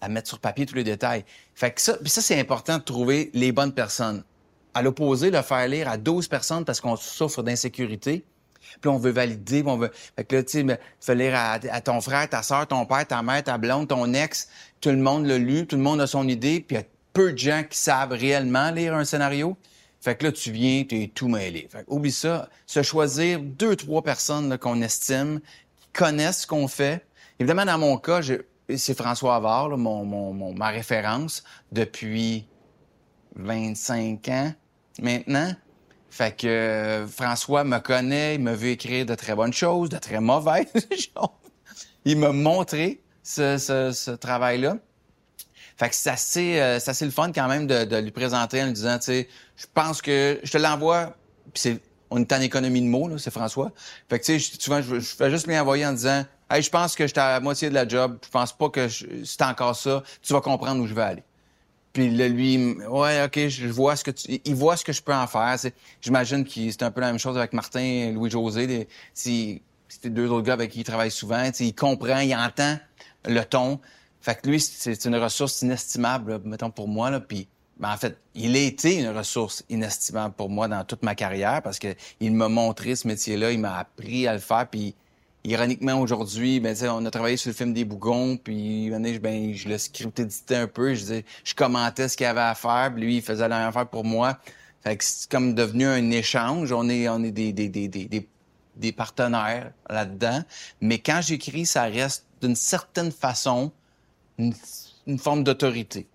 à- 0.00 0.08
mettre 0.08 0.28
sur 0.28 0.38
papier 0.38 0.66
tous 0.66 0.74
les 0.74 0.84
détails. 0.84 1.24
Fait 1.54 1.70
que 1.72 1.80
ça, 1.80 1.96
ça, 2.04 2.20
c'est 2.20 2.38
important 2.38 2.76
de 2.76 2.82
trouver 2.82 3.30
les 3.32 3.52
bonnes 3.52 3.72
personnes. 3.72 4.22
À 4.74 4.82
l'opposé, 4.82 5.30
le 5.30 5.40
faire 5.40 5.66
lire 5.66 5.88
à 5.88 5.96
12 5.96 6.28
personnes 6.28 6.66
parce 6.66 6.80
qu'on 6.82 6.96
souffre 6.96 7.42
d'insécurité. 7.42 8.22
Puis 8.80 8.90
on 8.90 8.98
veut 8.98 9.10
valider, 9.10 9.62
puis 9.62 9.70
on 9.70 9.76
veut. 9.76 9.90
Fait 10.16 10.24
que 10.24 10.36
là, 10.36 10.42
tu 10.42 10.52
sais, 10.52 10.64
tu 10.64 10.76
fais 11.00 11.14
lire 11.14 11.34
à, 11.36 11.80
ton 11.80 12.00
frère, 12.00 12.28
ta 12.28 12.42
soeur, 12.42 12.66
ton 12.66 12.86
père, 12.86 13.06
ta 13.06 13.22
mère, 13.22 13.42
ta 13.42 13.58
blonde, 13.58 13.88
ton 13.88 14.12
ex. 14.14 14.48
Tout 14.80 14.90
le 14.90 14.96
monde 14.98 15.26
l'a 15.26 15.38
lu, 15.38 15.66
tout 15.66 15.76
le 15.76 15.82
monde 15.82 16.00
a 16.00 16.06
son 16.06 16.28
idée, 16.28 16.60
puis 16.60 16.76
il 16.76 16.80
y 16.80 16.82
a 16.82 16.86
peu 17.12 17.32
de 17.32 17.38
gens 17.38 17.62
qui 17.68 17.78
savent 17.78 18.12
réellement 18.12 18.70
lire 18.70 18.94
un 18.94 19.04
scénario. 19.04 19.56
Fait 20.00 20.16
que 20.16 20.24
là, 20.24 20.32
tu 20.32 20.50
viens, 20.50 20.84
tu 20.84 21.02
es 21.02 21.06
tout 21.08 21.28
mêlé. 21.28 21.66
Fait 21.70 21.78
que 21.84 21.90
oublie 21.90 22.12
ça. 22.12 22.48
Se 22.66 22.82
choisir 22.82 23.40
deux, 23.40 23.74
trois 23.76 24.02
personnes 24.02 24.58
qu'on 24.58 24.82
estime, 24.82 25.40
qui 25.78 25.88
connaissent 25.94 26.42
ce 26.42 26.46
qu'on 26.46 26.68
fait. 26.68 27.06
Évidemment, 27.38 27.64
dans 27.64 27.78
mon 27.78 27.96
cas, 27.96 28.20
c'est 28.76 28.96
François 28.96 29.36
Havard, 29.36 29.78
mon- 29.78 30.54
ma 30.54 30.68
référence 30.68 31.42
depuis 31.72 32.46
25 33.36 34.28
ans 34.28 34.52
maintenant. 35.00 35.54
Fait 36.14 36.36
que 36.36 36.46
euh, 36.46 37.06
François 37.08 37.64
me 37.64 37.80
connaît, 37.80 38.36
il 38.36 38.40
me 38.40 38.54
veut 38.54 38.68
écrire 38.68 39.04
de 39.04 39.16
très 39.16 39.34
bonnes 39.34 39.52
choses, 39.52 39.88
de 39.88 39.98
très 39.98 40.20
mauvaises 40.20 40.68
choses. 40.92 41.28
Il 42.04 42.18
m'a 42.18 42.30
montré 42.30 43.00
ce, 43.24 44.14
travail-là. 44.14 44.76
Fait 45.76 45.88
que 45.88 45.96
c'est 45.96 46.10
assez, 46.10 46.60
euh, 46.60 46.78
le 47.00 47.10
fun 47.10 47.32
quand 47.32 47.48
même 47.48 47.66
de, 47.66 47.96
lui 47.96 48.12
présenter 48.12 48.62
en 48.62 48.66
lui 48.66 48.74
disant, 48.74 48.96
tu 48.98 49.06
sais, 49.06 49.28
je 49.56 49.66
pense 49.74 50.00
que 50.00 50.38
je 50.44 50.52
te 50.52 50.58
l'envoie, 50.58 51.16
puis 51.52 51.60
c'est, 51.60 51.80
on 52.10 52.20
est 52.20 52.32
en 52.32 52.40
économie 52.42 52.80
de 52.80 52.86
mots, 52.86 53.08
là, 53.08 53.16
c'est 53.18 53.32
François. 53.32 53.72
Fait 54.08 54.20
que 54.20 54.24
tu 54.24 54.38
sais, 54.38 54.56
souvent, 54.60 54.80
je, 54.82 55.00
fais 55.00 55.32
juste 55.32 55.48
lui 55.48 55.58
envoyer 55.58 55.84
en 55.84 55.94
disant, 55.94 56.24
hey, 56.48 56.62
je 56.62 56.70
pense 56.70 56.94
que 56.94 57.08
j'étais 57.08 57.22
à 57.22 57.32
la 57.32 57.40
moitié 57.40 57.70
de 57.70 57.74
la 57.74 57.88
job, 57.88 58.18
je 58.24 58.30
pense 58.30 58.56
pas 58.56 58.68
que 58.68 58.86
c'est 58.88 59.42
encore 59.42 59.74
ça, 59.74 60.04
tu 60.22 60.32
vas 60.32 60.40
comprendre 60.40 60.80
où 60.80 60.86
je 60.86 60.94
vais 60.94 61.02
aller. 61.02 61.24
Puis 61.94 62.10
là, 62.10 62.28
lui, 62.28 62.74
ouais, 62.88 63.24
ok, 63.24 63.48
je 63.48 63.66
vois 63.68 63.94
ce 63.96 64.04
que 64.04 64.10
tu, 64.10 64.40
il 64.44 64.54
voit 64.54 64.76
ce 64.76 64.84
que 64.84 64.92
je 64.92 65.00
peux 65.00 65.14
en 65.14 65.26
faire. 65.26 65.56
J'imagine 66.02 66.44
que 66.44 66.50
c'est 66.52 66.82
un 66.82 66.90
peu 66.90 67.00
la 67.00 67.06
même 67.06 67.18
chose 67.20 67.38
avec 67.38 67.52
Martin, 67.54 68.10
Louis-José. 68.12 68.66
des- 68.66 68.88
si- 69.14 69.62
C'est 69.88 70.10
deux 70.10 70.28
autres 70.28 70.44
gars 70.44 70.54
avec 70.54 70.72
qui 70.72 70.80
il 70.80 70.84
travaille 70.84 71.10
souvent. 71.12 71.48
Il 71.60 71.74
comprend, 71.74 72.18
il 72.18 72.34
entend 72.34 72.76
le 73.26 73.42
ton. 73.44 73.78
Fait 74.20 74.34
que 74.40 74.48
lui, 74.48 74.58
c'est 74.60 75.04
une 75.04 75.14
ressource 75.16 75.62
inestimable, 75.62 76.40
mettons, 76.44 76.70
pour 76.70 76.88
moi. 76.88 77.10
Là, 77.10 77.20
puis, 77.20 77.46
ben, 77.78 77.92
en 77.92 77.96
fait, 77.96 78.18
il 78.34 78.56
a 78.56 78.60
été 78.60 78.96
une 78.98 79.08
ressource 79.16 79.62
inestimable 79.68 80.34
pour 80.34 80.48
moi 80.50 80.66
dans 80.66 80.82
toute 80.84 81.04
ma 81.04 81.14
carrière 81.14 81.62
parce 81.62 81.78
que 81.78 81.94
il 82.18 82.32
m'a 82.32 82.48
montré 82.48 82.96
ce 82.96 83.06
métier-là, 83.06 83.52
il 83.52 83.60
m'a 83.60 83.78
appris 83.78 84.26
à 84.26 84.32
le 84.32 84.40
faire. 84.40 84.66
Puis, 84.68 84.96
ironiquement, 85.44 86.00
aujourd'hui, 86.00 86.58
ben, 86.60 86.74
tu 86.74 86.88
on 86.88 87.04
a 87.04 87.10
travaillé 87.10 87.36
sur 87.36 87.50
le 87.50 87.54
film 87.54 87.72
des 87.72 87.84
Bougons, 87.84 88.36
puis 88.36 88.90
ben, 88.90 89.54
je 89.54 89.68
le 89.68 89.78
script 89.78 90.18
éditais 90.18 90.56
un 90.56 90.66
peu. 90.66 90.94
Je, 90.94 91.00
disais, 91.00 91.24
je 91.44 91.54
commentais 91.54 92.08
ce 92.08 92.16
qu'il 92.16 92.26
avait 92.26 92.40
à 92.40 92.54
faire, 92.54 92.90
puis 92.94 93.04
lui, 93.04 93.16
il 93.16 93.22
faisait 93.22 93.46
la 93.46 93.58
même 93.58 93.68
affaire 93.68 93.86
pour 93.86 94.04
moi. 94.04 94.38
Fait 94.82 94.96
que 94.96 95.04
c'est 95.04 95.30
comme 95.30 95.54
devenu 95.54 95.86
un 95.86 96.10
échange. 96.10 96.72
On 96.72 96.88
est, 96.88 97.08
on 97.08 97.22
est 97.22 97.30
des, 97.30 97.52
des, 97.52 97.68
des, 97.68 97.88
des, 97.88 98.28
des, 98.76 98.92
partenaires 98.92 99.72
là-dedans. 99.88 100.42
Mais 100.80 100.98
quand 100.98 101.20
j'écris, 101.22 101.66
ça 101.66 101.84
reste 101.84 102.26
d'une 102.42 102.56
certaine 102.56 103.12
façon 103.12 103.72
une, 104.38 104.52
une 105.06 105.18
forme 105.18 105.44
d'autorité. 105.44 106.06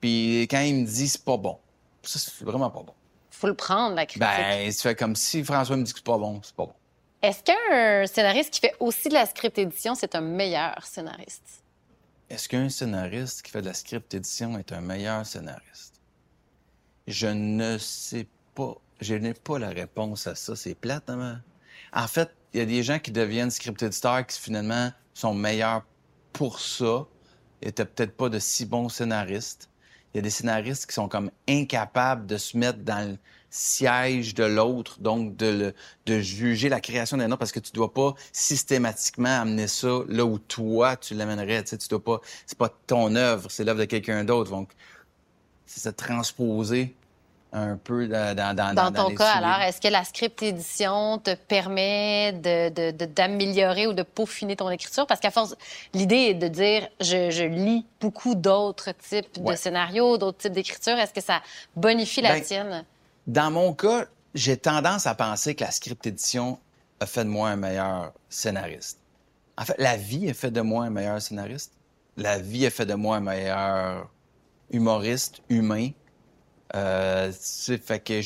Puis 0.00 0.42
quand 0.50 0.60
il 0.60 0.76
me 0.76 0.86
dit 0.86 1.08
c'est 1.08 1.24
pas 1.24 1.36
bon, 1.36 1.58
ça, 2.02 2.18
c'est 2.18 2.44
vraiment 2.44 2.70
pas 2.70 2.82
bon. 2.82 2.94
Faut 3.30 3.48
le 3.48 3.54
prendre, 3.54 3.94
la 3.94 4.06
critique. 4.06 4.20
Ben, 4.20 4.72
ça 4.72 4.82
fait 4.82 4.94
comme 4.94 5.14
si 5.14 5.44
François 5.44 5.76
me 5.76 5.82
dit 5.82 5.92
que 5.92 5.98
c'est 5.98 6.06
pas 6.06 6.16
bon, 6.16 6.40
c'est 6.42 6.54
pas 6.54 6.64
bon. 6.64 6.72
Est-ce 7.26 7.42
qu'un 7.42 8.06
scénariste 8.06 8.52
qui 8.52 8.60
fait 8.60 8.76
aussi 8.78 9.08
de 9.08 9.14
la 9.14 9.26
script 9.26 9.58
édition, 9.58 9.96
c'est 9.96 10.14
un 10.14 10.20
meilleur 10.20 10.86
scénariste? 10.86 11.64
Est-ce 12.30 12.48
qu'un 12.48 12.68
scénariste 12.68 13.42
qui 13.42 13.50
fait 13.50 13.62
de 13.62 13.66
la 13.66 13.74
script 13.74 14.14
édition 14.14 14.56
est 14.56 14.70
un 14.70 14.80
meilleur 14.80 15.26
scénariste? 15.26 16.00
Je 17.08 17.26
ne 17.26 17.78
sais 17.78 18.28
pas. 18.54 18.76
Je 19.00 19.16
n'ai 19.16 19.34
pas 19.34 19.58
la 19.58 19.70
réponse 19.70 20.28
à 20.28 20.36
ça. 20.36 20.54
C'est 20.54 20.76
plate, 20.76 21.10
hein? 21.10 21.42
En 21.92 22.06
fait, 22.06 22.30
il 22.52 22.60
y 22.60 22.62
a 22.62 22.64
des 22.64 22.84
gens 22.84 23.00
qui 23.00 23.10
deviennent 23.10 23.50
script 23.50 23.82
éditeurs 23.82 24.24
qui 24.24 24.40
finalement 24.40 24.92
sont 25.12 25.34
meilleurs 25.34 25.84
pour 26.32 26.60
ça. 26.60 27.06
Ils 27.60 27.70
étaient 27.70 27.86
peut-être 27.86 28.16
pas 28.16 28.28
de 28.28 28.38
si 28.38 28.66
bons 28.66 28.88
scénaristes. 28.88 29.68
Il 30.14 30.18
y 30.18 30.20
a 30.20 30.22
des 30.22 30.30
scénaristes 30.30 30.86
qui 30.86 30.94
sont 30.94 31.08
comme 31.08 31.32
incapables 31.48 32.24
de 32.26 32.36
se 32.36 32.56
mettre 32.56 32.78
dans 32.84 33.10
le 33.10 33.18
siège 33.58 34.34
de 34.34 34.44
l'autre, 34.44 35.00
donc 35.00 35.34
de, 35.36 35.46
le- 35.46 35.74
de 36.04 36.18
juger 36.20 36.68
la 36.68 36.80
création 36.80 37.16
d'un 37.16 37.26
autre 37.28 37.38
parce 37.38 37.52
que 37.52 37.60
tu 37.60 37.72
dois 37.72 37.92
pas 37.92 38.14
systématiquement 38.32 39.40
amener 39.40 39.66
ça 39.66 40.00
là 40.08 40.24
où 40.24 40.38
toi 40.38 40.96
tu 40.96 41.14
l'amènerais. 41.14 41.62
Tu 41.64 41.70
sais, 41.70 41.78
tu 41.78 41.88
dois 41.88 42.02
pas, 42.04 42.20
c'est 42.46 42.58
pas 42.58 42.70
ton 42.86 43.14
œuvre, 43.16 43.50
c'est 43.50 43.64
l'œuvre 43.64 43.80
de 43.80 43.84
quelqu'un 43.86 44.24
d'autre. 44.24 44.50
Donc, 44.50 44.70
c'est 45.64 45.80
se 45.80 45.88
transposer 45.88 46.94
un 47.52 47.76
peu 47.76 48.06
dans, 48.08 48.36
dans, 48.36 48.54
dans, 48.74 48.92
ton 48.92 49.14
cas, 49.14 49.32
souliers. 49.32 49.44
alors, 49.46 49.60
est-ce 49.62 49.80
que 49.80 49.88
la 49.88 50.04
script 50.04 50.42
édition 50.42 51.16
te 51.18 51.34
permet 51.34 52.32
de- 52.32 52.68
de- 52.68 52.90
de- 52.90 53.04
d'améliorer 53.06 53.86
ou 53.86 53.94
de 53.94 54.02
peaufiner 54.02 54.56
ton 54.56 54.68
écriture? 54.68 55.06
Parce 55.06 55.20
qu'à 55.20 55.30
force, 55.30 55.56
l'idée 55.94 56.16
est 56.30 56.34
de 56.34 56.48
dire, 56.48 56.86
je, 57.00 57.30
je 57.30 57.44
lis 57.44 57.86
beaucoup 58.00 58.34
d'autres 58.34 58.90
types 58.92 59.38
Ouais. 59.38 59.54
de 59.54 59.58
scénarios, 59.58 60.18
d'autres 60.18 60.38
types 60.38 60.52
d'écriture. 60.52 60.98
Est-ce 60.98 61.14
que 61.14 61.22
ça 61.22 61.40
bonifie 61.74 62.20
la 62.20 62.34
Ben, 62.34 62.42
tienne? 62.42 62.84
Dans 63.26 63.50
mon 63.50 63.74
cas, 63.74 64.06
j'ai 64.34 64.56
tendance 64.56 65.06
à 65.06 65.14
penser 65.14 65.54
que 65.54 65.64
la 65.64 65.70
script 65.70 66.06
édition 66.06 66.58
a 67.00 67.06
fait 67.06 67.24
de 67.24 67.30
moi 67.30 67.50
un 67.50 67.56
meilleur 67.56 68.12
scénariste. 68.28 69.00
En 69.58 69.64
fait, 69.64 69.76
la 69.78 69.96
vie 69.96 70.30
a 70.30 70.34
fait 70.34 70.50
de 70.50 70.60
moi 70.60 70.84
un 70.84 70.90
meilleur 70.90 71.20
scénariste. 71.20 71.72
La 72.16 72.38
vie 72.38 72.66
a 72.66 72.70
fait 72.70 72.86
de 72.86 72.94
moi 72.94 73.16
un 73.16 73.20
meilleur 73.20 74.10
humoriste, 74.70 75.42
humain. 75.48 75.90
Euh, 76.74 77.32
fait 77.32 78.00
que 78.00 78.20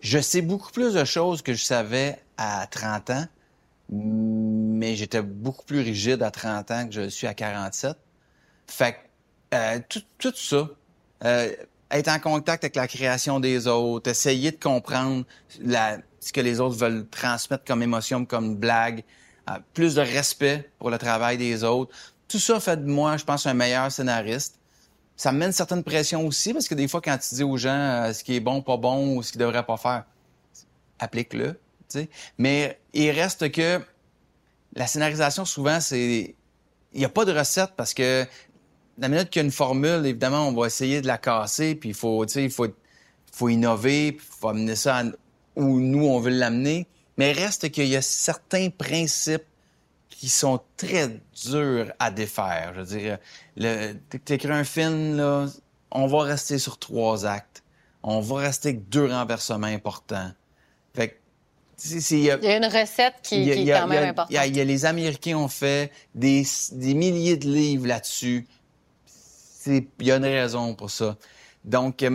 je, 0.00 0.18
sais 0.20 0.42
beaucoup 0.42 0.70
plus 0.70 0.94
de 0.94 1.04
choses 1.04 1.42
que 1.42 1.52
je 1.52 1.62
savais 1.62 2.22
à 2.36 2.66
30 2.66 3.10
ans, 3.10 3.26
mais 3.90 4.96
j'étais 4.96 5.22
beaucoup 5.22 5.64
plus 5.64 5.80
rigide 5.80 6.22
à 6.22 6.30
30 6.30 6.70
ans 6.70 6.86
que 6.86 6.92
je 6.92 7.08
suis 7.08 7.26
à 7.26 7.34
47. 7.34 7.96
Fait 8.68 8.92
que 8.92 8.96
euh, 9.54 9.80
tout, 9.88 10.02
tout, 10.18 10.34
ça, 10.34 10.68
euh, 11.24 11.52
être 11.90 12.08
en 12.08 12.18
contact 12.18 12.64
avec 12.64 12.76
la 12.76 12.88
création 12.88 13.40
des 13.40 13.66
autres, 13.66 14.10
essayer 14.10 14.50
de 14.50 14.58
comprendre 14.58 15.24
la, 15.60 15.98
ce 16.20 16.32
que 16.32 16.40
les 16.40 16.60
autres 16.60 16.76
veulent 16.76 17.06
transmettre 17.08 17.64
comme 17.64 17.82
émotion, 17.82 18.24
comme 18.24 18.56
blague, 18.56 19.04
euh, 19.48 19.54
plus 19.74 19.94
de 19.94 20.00
respect 20.00 20.70
pour 20.78 20.90
le 20.90 20.98
travail 20.98 21.38
des 21.38 21.62
autres. 21.62 21.94
Tout 22.28 22.38
ça 22.38 22.58
fait 22.58 22.76
de 22.76 22.90
moi, 22.90 23.16
je 23.16 23.24
pense, 23.24 23.46
un 23.46 23.54
meilleur 23.54 23.90
scénariste. 23.92 24.58
Ça 25.16 25.32
me 25.32 25.38
met 25.38 25.46
une 25.46 25.52
certaine 25.52 25.84
pression 25.84 26.26
aussi, 26.26 26.52
parce 26.52 26.68
que 26.68 26.74
des 26.74 26.88
fois, 26.88 27.00
quand 27.00 27.16
tu 27.16 27.34
dis 27.36 27.44
aux 27.44 27.56
gens 27.56 27.70
euh, 27.70 28.12
ce 28.12 28.24
qui 28.24 28.36
est 28.36 28.40
bon, 28.40 28.60
pas 28.62 28.76
bon, 28.76 29.16
ou 29.16 29.22
ce 29.22 29.32
qu'ils 29.32 29.40
devraient 29.40 29.64
pas 29.64 29.76
faire, 29.76 30.04
applique-le. 30.98 31.58
Mais 32.38 32.78
il 32.92 33.10
reste 33.10 33.50
que 33.52 33.80
la 34.74 34.86
scénarisation, 34.86 35.44
souvent, 35.44 35.80
c'est. 35.80 36.34
Il 36.92 37.00
n'y 37.00 37.04
a 37.04 37.10
pas 37.10 37.24
de 37.24 37.32
recette 37.32 37.72
parce 37.76 37.92
que 37.92 38.26
la 38.98 39.08
minute 39.08 39.30
qu'il 39.30 39.40
y 39.40 39.44
a 39.44 39.46
une 39.46 39.52
formule, 39.52 40.06
évidemment, 40.06 40.48
on 40.48 40.52
va 40.52 40.66
essayer 40.66 41.00
de 41.00 41.06
la 41.06 41.18
casser, 41.18 41.74
puis 41.74 41.90
il 41.90 41.94
faut, 41.94 42.24
il 42.24 42.50
faut, 42.50 42.66
faut 43.32 43.48
innover, 43.48 44.12
puis 44.12 44.26
il 44.28 44.40
faut 44.40 44.48
amener 44.48 44.76
ça 44.76 45.02
où 45.54 45.80
nous, 45.80 46.06
on 46.06 46.20
veut 46.20 46.30
l'amener. 46.30 46.86
Mais 47.16 47.32
reste 47.32 47.70
qu'il 47.70 47.86
y 47.86 47.96
a 47.96 48.02
certains 48.02 48.68
principes 48.70 49.44
qui 50.08 50.28
sont 50.28 50.60
très 50.76 51.20
durs 51.44 51.92
à 51.98 52.10
défaire. 52.10 52.72
Je 52.74 52.80
veux 52.80 52.98
dire, 52.98 53.18
tu 54.24 54.32
écris 54.32 54.52
un 54.52 54.64
film, 54.64 55.16
là, 55.16 55.46
on 55.90 56.06
va 56.06 56.22
rester 56.22 56.58
sur 56.58 56.78
trois 56.78 57.26
actes. 57.26 57.62
On 58.02 58.20
va 58.20 58.36
rester 58.36 58.70
avec 58.70 58.88
deux 58.88 59.06
renversements 59.06 59.66
importants. 59.66 60.30
Fait 60.94 61.20
il 61.84 62.18
y, 62.20 62.30
a, 62.30 62.56
une 62.56 62.64
recette 62.64 63.16
qui, 63.22 63.50
est 63.50 63.66
quand 63.70 63.86
même 63.86 64.10
importante. 64.10 64.30
Il 64.30 64.56
y, 64.56 64.60
a, 64.60 64.64
les 64.64 64.86
Américains 64.86 65.36
ont 65.36 65.48
fait 65.48 65.92
des, 66.14 66.42
des 66.72 66.94
milliers 66.94 67.36
de 67.36 67.46
livres 67.46 67.86
là-dessus. 67.86 68.46
Il 69.66 69.86
y 70.00 70.10
a 70.10 70.16
une 70.16 70.24
raison 70.24 70.74
pour 70.74 70.90
ça. 70.90 71.16
Donc, 71.64 72.02
à 72.02 72.10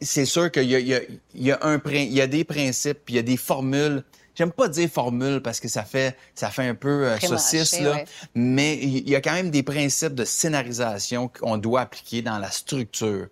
c'est 0.00 0.24
sûr 0.24 0.50
qu'il 0.50 0.64
y 0.64 0.76
a, 0.76 0.78
il 0.78 1.18
y, 1.34 1.50
a, 1.50 1.58
un, 1.62 1.80
y 1.92 2.20
a 2.20 2.26
des 2.26 2.44
principes, 2.44 3.00
il 3.08 3.16
y 3.16 3.18
a 3.18 3.22
des 3.22 3.36
formules. 3.36 4.04
J'aime 4.34 4.52
pas 4.52 4.68
dire 4.68 4.88
formule 4.88 5.40
parce 5.42 5.58
que 5.58 5.66
ça 5.66 5.82
fait 5.82 6.16
ça 6.36 6.50
fait 6.50 6.68
un 6.68 6.76
peu 6.76 7.06
euh, 7.08 7.18
saucisse 7.18 7.80
là, 7.80 8.04
mais 8.36 8.78
il 8.78 9.08
y 9.08 9.16
a 9.16 9.20
quand 9.20 9.32
même 9.32 9.50
des 9.50 9.64
principes 9.64 10.14
de 10.14 10.24
scénarisation 10.24 11.26
qu'on 11.26 11.56
doit 11.56 11.80
appliquer 11.80 12.22
dans 12.22 12.38
la 12.38 12.50
structure. 12.52 13.26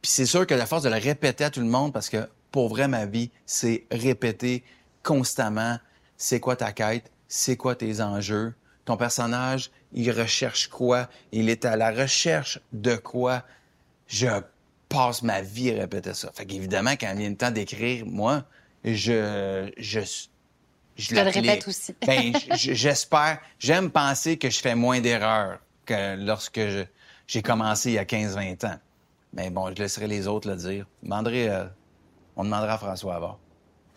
Puis 0.00 0.12
c'est 0.12 0.26
sûr 0.26 0.46
que 0.46 0.54
la 0.54 0.66
force 0.66 0.84
de 0.84 0.90
le 0.90 0.98
répéter 0.98 1.42
à 1.42 1.50
tout 1.50 1.58
le 1.58 1.66
monde 1.66 1.92
parce 1.92 2.08
que 2.08 2.28
pour 2.52 2.68
vrai 2.68 2.86
ma 2.86 3.04
vie, 3.04 3.32
c'est 3.46 3.84
répéter 3.90 4.62
constamment 5.02 5.78
c'est 6.16 6.40
quoi 6.40 6.56
ta 6.56 6.72
quête, 6.72 7.10
c'est 7.28 7.56
quoi 7.56 7.74
tes 7.74 8.00
enjeux, 8.00 8.54
ton 8.88 8.96
personnage, 8.96 9.70
il 9.92 10.10
recherche 10.10 10.68
quoi, 10.68 11.10
il 11.30 11.50
est 11.50 11.66
à 11.66 11.76
la 11.76 11.90
recherche 11.90 12.58
de 12.72 12.96
quoi? 12.96 13.44
Je 14.06 14.28
passe 14.88 15.22
ma 15.22 15.42
vie 15.42 15.70
à 15.72 15.80
répéter 15.80 16.14
ça. 16.14 16.32
Fait 16.32 16.46
qu'évidemment, 16.46 16.92
quand 16.92 17.10
il 17.12 17.18
vient 17.18 17.28
le 17.28 17.36
temps 17.36 17.50
d'écrire, 17.50 18.06
moi, 18.06 18.44
je, 18.82 19.70
je, 19.76 20.00
je, 20.96 21.14
le 21.14 21.20
répète 21.20 21.68
aussi. 21.68 21.94
ben, 22.06 22.32
j'espère, 22.54 23.40
j'aime 23.58 23.90
penser 23.90 24.38
que 24.38 24.48
je 24.48 24.58
fais 24.58 24.74
moins 24.74 25.02
d'erreurs 25.02 25.58
que 25.84 26.16
lorsque 26.16 26.60
j'ai 27.26 27.42
commencé 27.42 27.90
il 27.90 27.94
y 27.94 27.98
a 27.98 28.04
15-20 28.04 28.66
ans. 28.68 28.78
Mais 29.34 29.50
bon, 29.50 29.68
je 29.68 29.82
laisserai 29.82 30.06
les 30.06 30.26
autres 30.26 30.48
le 30.48 30.56
dire. 30.56 30.86
Euh, 31.04 31.66
on 32.36 32.44
demandera 32.44 32.72
à 32.72 32.78
François 32.78 33.16
avant 33.16 33.38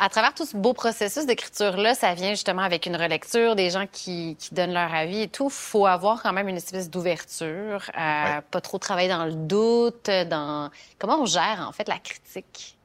à 0.01 0.09
travers 0.09 0.33
tout 0.33 0.45
ce 0.45 0.57
beau 0.57 0.73
processus 0.73 1.27
d'écriture-là, 1.27 1.93
ça 1.93 2.15
vient 2.15 2.31
justement 2.31 2.63
avec 2.63 2.87
une 2.87 2.95
relecture, 2.95 3.55
des 3.55 3.69
gens 3.69 3.85
qui, 3.89 4.35
donnent 4.51 4.73
leur 4.73 4.91
avis 4.91 5.21
et 5.21 5.27
tout. 5.27 5.49
faut 5.51 5.85
avoir 5.85 6.23
quand 6.23 6.33
même 6.33 6.47
une 6.47 6.57
espèce 6.57 6.89
d'ouverture, 6.89 7.83
euh, 7.95 8.41
pas 8.49 8.61
trop 8.61 8.79
travailler 8.79 9.09
dans 9.09 9.25
le 9.25 9.33
doute, 9.33 10.09
dans... 10.27 10.71
Comment 10.97 11.21
on 11.21 11.27
gère, 11.27 11.67
en 11.69 11.71
fait, 11.71 11.87
la 11.87 11.99
critique? 11.99 12.79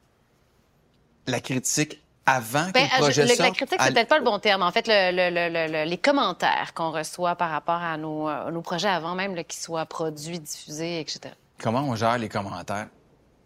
La 1.25 1.39
critique 1.39 1.99
avant 2.27 2.69
ben, 2.71 2.87
que 2.87 2.93
le 2.97 3.01
projet 3.01 3.25
La 3.25 3.49
critique, 3.49 3.79
c'est 3.81 3.93
peut-être 3.93 4.09
pas 4.09 4.19
le 4.19 4.23
bon 4.23 4.37
terme. 4.37 4.61
En 4.61 4.71
fait, 4.71 4.87
les 4.87 5.97
commentaires 5.97 6.75
qu'on 6.75 6.91
reçoit 6.91 7.35
par 7.35 7.49
rapport 7.49 7.81
à 7.81 7.97
nos, 7.97 8.29
nos 8.51 8.61
projets 8.61 8.89
avant 8.89 9.15
même 9.15 9.33
qu'ils 9.43 9.59
soient 9.59 9.87
produits, 9.87 10.39
diffusés, 10.39 10.99
etc. 10.99 11.33
Comment 11.59 11.81
on 11.81 11.95
gère 11.95 12.19
les 12.19 12.29
commentaires? 12.29 12.89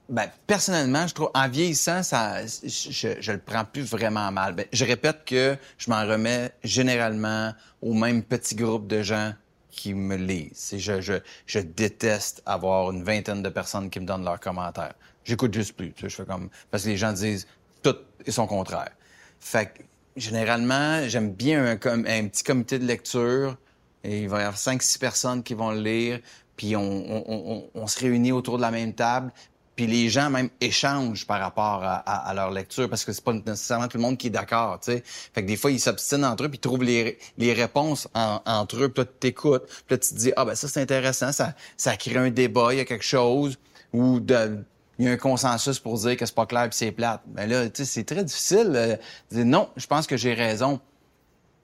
Ben, 0.10 0.30
personnellement, 0.46 1.08
je 1.08 1.14
trouve, 1.14 1.32
en 1.34 1.48
vieillissant, 1.48 2.04
ça, 2.04 2.46
je, 2.46 3.16
je 3.20 3.32
le 3.32 3.38
prends 3.38 3.64
plus 3.64 3.84
vraiment 3.84 4.30
mal. 4.32 4.54
Ben, 4.54 4.66
je 4.74 4.84
répète 4.84 5.24
que 5.26 5.58
je 5.78 5.90
m'en 5.90 6.06
remets 6.06 6.52
généralement 6.64 7.54
au 7.82 7.94
même 7.94 8.22
petit 8.24 8.56
groupe 8.56 8.88
de 8.88 9.02
gens 9.02 9.34
qui 9.70 9.94
me 9.94 10.16
lisent. 10.18 10.76
Je, 10.78 11.00
je, 11.00 11.14
je 11.46 11.60
déteste 11.60 12.44
avoir 12.46 12.92
une 12.92 13.04
vingtaine 13.04 13.42
de 13.42 13.50
personnes 13.50 13.90
qui 13.90 14.00
me 14.00 14.06
donnent 14.06 14.26
leurs 14.26 14.40
commentaires. 14.40 14.94
J'écoute 15.24 15.54
juste 15.54 15.74
plus. 15.74 15.94
Je 15.96 16.10
fais 16.10 16.26
comme, 16.26 16.50
parce 16.70 16.84
que 16.84 16.90
les 16.90 16.98
gens 16.98 17.14
disent 17.14 17.48
tout 17.82 17.96
et 18.26 18.32
son 18.32 18.48
contraire. 18.48 18.92
Fait 19.40 19.68
que, 19.68 19.84
généralement, 20.18 21.08
j'aime 21.08 21.32
bien 21.32 21.66
un, 21.66 21.74
un, 21.76 22.28
petit 22.28 22.44
comité 22.44 22.80
de 22.80 22.86
lecture. 22.86 23.56
Et 24.04 24.24
il 24.24 24.30
va 24.30 24.38
y 24.38 24.42
avoir 24.42 24.58
cinq, 24.58 24.82
six 24.82 24.98
personnes 24.98 25.42
qui 25.44 25.54
vont 25.54 25.72
le 25.72 25.80
lire 25.80 26.20
puis 26.62 26.76
on, 26.76 26.82
on, 26.84 27.70
on, 27.74 27.88
se 27.88 28.00
réunit 28.00 28.32
autour 28.32 28.58
de 28.58 28.62
la 28.62 28.70
même 28.70 28.94
table, 28.94 29.32
puis 29.76 29.88
les 29.88 30.10
gens 30.10 30.30
même 30.30 30.50
échangent 30.60 31.26
par 31.26 31.40
rapport 31.40 31.82
à, 31.84 32.34
leur 32.36 32.52
lecture 32.52 32.90
parce 32.90 33.06
que 33.06 33.14
c'est 33.14 33.24
pas 33.24 33.34
nécessairement 33.34 33.88
tout 33.88 33.98
le 33.98 34.04
monde 34.04 34.18
qui 34.18 34.28
est 34.28 34.32
d'accord, 34.32 34.80
tu 34.80 34.92
sais. 34.92 35.04
Fait 35.06 35.42
que 35.42 35.48
des 35.48 35.56
fois 35.56 35.72
ils 35.72 35.80
s'obstinent 35.80 36.26
entre 36.26 36.46
eux 36.46 36.50
puis 36.50 36.58
ils 36.58 36.62
trouvent 36.62 36.84
les, 36.84 37.18
les 37.38 37.54
réponses 37.54 38.08
entre 38.14 38.84
eux, 38.84 38.90
puis 38.90 39.04
là 39.04 39.06
tu 39.06 39.20
t'écoutes, 39.20 39.66
puis 39.66 39.96
là 39.96 39.98
tu 39.98 40.10
te 40.10 40.16
dis 40.16 40.34
ah 40.36 40.46
ben 40.46 40.56
ça 40.56 40.68
c'est 40.68 40.82
intéressant, 40.82 41.32
ça 41.32 41.56
ça 41.78 41.96
crée 41.96 42.18
un 42.18 42.30
débat, 42.30 42.74
il 42.74 42.78
y 42.78 42.82
a 42.82 42.86
quelque 42.86 43.06
chose 43.06 43.58
ou 43.94 44.20
de 44.20 44.64
il 45.00 45.06
y 45.06 45.08
a 45.08 45.14
un 45.14 45.18
consensus 45.18 45.80
pour 45.80 45.98
dire 45.98 46.16
que 46.16 46.28
c'est 46.28 46.36
pas 46.36 46.46
clair 46.46 46.70
puis 46.70 46.78
c'est 46.78 46.92
plate. 46.92 47.22
Mais 47.34 47.48
là, 47.48 47.68
tu 47.70 47.84
sais, 47.84 47.86
c'est 47.86 48.04
très 48.04 48.24
difficile. 48.24 48.72
Euh, 48.76 48.96
non, 49.32 49.68
je 49.76 49.88
pense 49.88 50.06
que 50.06 50.16
j'ai 50.16 50.36
raison. 50.36 50.80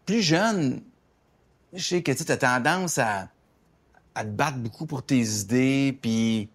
Plus 0.07 0.23
jeune, 0.23 0.81
je 1.71 1.83
sais 1.83 2.01
que 2.01 2.11
tu 2.11 2.31
as 2.31 2.37
tendance 2.37 2.97
à, 2.97 3.29
à 4.15 4.23
te 4.23 4.29
battre 4.29 4.57
beaucoup 4.57 4.87
pour 4.87 5.03
tes 5.03 5.21
idées, 5.21 5.95
puis 6.01 6.49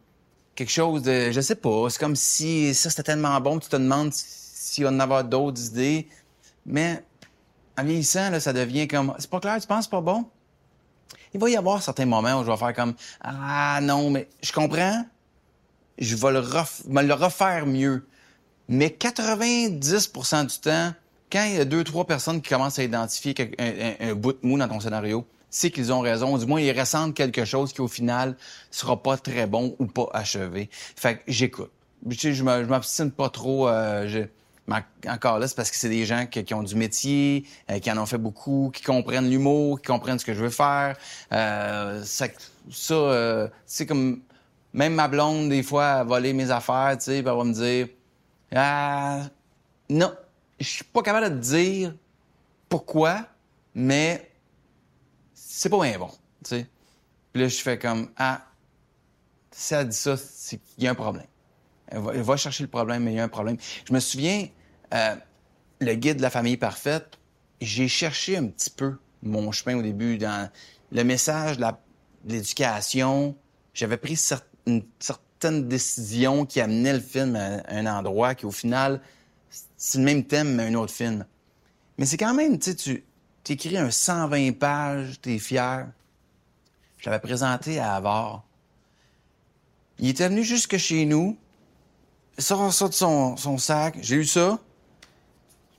quelque 0.54 0.70
chose 0.70 1.02
de, 1.02 1.30
je 1.32 1.40
sais 1.40 1.54
pas, 1.54 1.88
c'est 1.88 1.98
comme 1.98 2.16
si 2.16 2.74
ça 2.74 2.90
c'était 2.90 3.02
tellement 3.02 3.40
bon, 3.40 3.58
tu 3.58 3.68
te 3.68 3.76
demandes 3.76 4.12
s'il 4.12 4.84
va 4.84 4.90
en 4.90 5.00
avoir 5.00 5.24
d'autres 5.24 5.66
idées. 5.66 6.08
Mais 6.66 7.02
en 7.78 7.84
vieillissant, 7.84 8.38
ça 8.38 8.52
devient 8.52 8.86
comme, 8.86 9.14
c'est 9.18 9.30
pas 9.30 9.40
clair, 9.40 9.60
tu 9.60 9.66
penses 9.66 9.88
pas 9.88 10.00
bon? 10.00 10.26
Il 11.34 11.40
va 11.40 11.48
y 11.48 11.56
avoir 11.56 11.82
certains 11.82 12.04
moments 12.04 12.40
où 12.40 12.44
je 12.44 12.50
vais 12.50 12.56
faire 12.56 12.74
comme, 12.74 12.94
ah 13.20 13.80
non, 13.82 14.10
mais 14.10 14.28
je 14.42 14.52
comprends, 14.52 15.04
je 15.98 16.16
vais 16.16 16.32
le 16.32 16.42
me 16.88 17.02
le 17.02 17.14
refaire 17.14 17.66
mieux. 17.66 18.06
Mais 18.68 18.88
90% 18.88 20.46
du 20.46 20.58
temps, 20.58 20.92
quand 21.30 21.44
il 21.44 21.54
y 21.54 21.60
a 21.60 21.64
deux, 21.64 21.84
trois 21.84 22.06
personnes 22.06 22.42
qui 22.42 22.50
commencent 22.50 22.78
à 22.78 22.84
identifier 22.84 23.34
un 24.00 24.14
bout 24.14 24.34
de 24.34 24.38
mou 24.42 24.58
dans 24.58 24.68
ton 24.68 24.80
scénario, 24.80 25.26
c'est 25.52 25.70
qu'ils 25.70 25.92
ont 25.92 26.00
raison. 26.00 26.36
Du 26.36 26.46
moins, 26.46 26.60
ils 26.60 26.76
ressentent 26.76 27.14
quelque 27.14 27.44
chose 27.44 27.72
qui, 27.72 27.80
au 27.80 27.86
final, 27.86 28.36
sera 28.72 29.00
pas 29.00 29.16
très 29.16 29.46
bon 29.46 29.76
ou 29.78 29.86
pas 29.86 30.08
achevé. 30.12 30.68
Fait 30.72 31.18
que 31.18 31.22
j'écoute. 31.28 31.70
Tu 32.10 32.16
sais, 32.16 32.32
je 32.32 32.42
m'obstine 32.42 33.12
pas 33.12 33.28
trop. 33.28 33.68
Euh, 33.68 34.26
encore 35.08 35.38
là, 35.38 35.48
c'est 35.48 35.56
parce 35.56 35.70
que 35.70 35.76
c'est 35.76 35.88
des 35.88 36.04
gens 36.04 36.26
qui, 36.26 36.54
ont 36.54 36.62
du 36.62 36.74
métier, 36.74 37.44
euh, 37.70 37.78
qui 37.78 37.90
en 37.90 37.98
ont 37.98 38.06
fait 38.06 38.18
beaucoup, 38.18 38.70
qui 38.72 38.82
comprennent 38.82 39.28
l'humour, 39.28 39.80
qui 39.80 39.86
comprennent 39.86 40.18
ce 40.18 40.24
que 40.24 40.34
je 40.34 40.42
veux 40.42 40.50
faire. 40.50 40.96
Euh, 41.32 42.02
ça, 42.04 42.26
ça 42.70 42.94
euh, 42.94 43.48
c'est 43.66 43.86
comme 43.86 44.20
même 44.72 44.94
ma 44.94 45.08
blonde 45.08 45.50
des 45.50 45.62
fois 45.62 45.86
a 45.86 46.04
volé 46.04 46.32
mes 46.32 46.50
affaires, 46.50 46.96
tu 46.98 47.04
sais, 47.04 47.18
elle 47.18 47.24
va 47.24 47.34
me 47.44 47.52
dire 47.52 47.88
ah 48.54 49.22
non, 49.90 50.12
je 50.58 50.66
suis 50.66 50.84
pas 50.84 51.02
capable 51.02 51.34
de 51.34 51.40
dire 51.40 51.94
pourquoi, 52.68 53.26
mais 53.74 54.30
c'est 55.54 55.68
pas 55.68 55.80
bien 55.80 55.98
bon, 55.98 56.08
tu 56.08 56.50
sais. 56.50 56.66
Puis 57.32 57.42
là, 57.42 57.48
je 57.48 57.60
fais 57.60 57.78
comme, 57.78 58.10
ah, 58.16 58.42
si 59.50 59.74
elle 59.74 59.88
dit 59.88 59.96
ça, 59.96 60.16
c'est 60.16 60.56
qu'il 60.56 60.84
y 60.84 60.86
a 60.86 60.90
un 60.90 60.94
problème. 60.94 61.26
Elle 61.88 62.22
va, 62.22 62.36
chercher 62.38 62.64
le 62.64 62.70
problème, 62.70 63.04
mais 63.04 63.12
il 63.12 63.16
y 63.16 63.20
a 63.20 63.24
un 63.24 63.28
problème. 63.28 63.58
Je 63.86 63.92
me 63.92 64.00
souviens, 64.00 64.48
euh, 64.94 65.14
le 65.80 65.94
guide 65.94 66.16
de 66.16 66.22
la 66.22 66.30
famille 66.30 66.56
parfaite, 66.56 67.18
j'ai 67.60 67.86
cherché 67.86 68.38
un 68.38 68.46
petit 68.46 68.70
peu 68.70 68.96
mon 69.22 69.52
chemin 69.52 69.76
au 69.76 69.82
début 69.82 70.16
dans 70.16 70.50
le 70.90 71.04
message 71.04 71.58
de 71.58 71.66
l'éducation. 72.24 73.36
J'avais 73.74 73.98
pris 73.98 74.18
une 74.66 74.82
certaine 74.98 75.68
décision 75.68 76.46
qui 76.46 76.62
amenait 76.62 76.94
le 76.94 77.00
film 77.00 77.36
à 77.36 77.62
un 77.68 77.84
endroit 77.84 78.34
qui, 78.34 78.46
au 78.46 78.50
final, 78.50 79.02
c'est 79.76 79.98
le 79.98 80.04
même 80.04 80.24
thème, 80.24 80.54
mais 80.54 80.68
un 80.68 80.74
autre 80.74 80.94
film. 80.94 81.26
Mais 81.98 82.06
c'est 82.06 82.16
quand 82.16 82.32
même, 82.32 82.58
tu 82.58 82.70
sais, 82.70 82.76
tu 82.76 83.04
écris 83.48 83.76
un 83.76 83.90
120 83.90 84.58
pages, 84.58 85.20
t'es 85.20 85.38
fier. 85.38 85.88
Je 86.98 87.10
l'avais 87.10 87.20
présenté 87.20 87.78
à 87.78 87.94
Avar. 87.94 88.44
Il 89.98 90.08
était 90.08 90.28
venu 90.28 90.42
jusque 90.42 90.76
chez 90.76 91.04
nous, 91.04 91.38
il 92.38 92.44
sort 92.44 92.72
ça 92.72 92.88
de 92.88 92.94
son, 92.94 93.36
son 93.36 93.58
sac, 93.58 93.96
j'ai 94.00 94.16
eu 94.16 94.24
ça, 94.24 94.58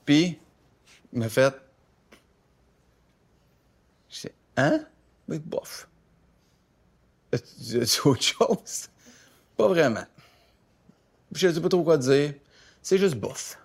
puis 0.06 0.38
il 1.12 1.20
m'a 1.20 1.30
fait... 1.30 1.54
Je 4.10 4.28
hein? 4.58 4.86
Mais 5.28 5.40
bof. 5.40 5.88
Tu 7.32 8.08
autre 8.08 8.22
chose? 8.22 8.90
Pas 9.58 9.68
vraiment. 9.68 10.06
Je 11.32 11.52
sais 11.52 11.62
pas 11.62 11.70
trop 11.70 11.84
quoi 11.84 11.98
dire. 11.98 12.34
C'est 12.82 12.98
juste 12.98 13.16
bof. 13.16 13.58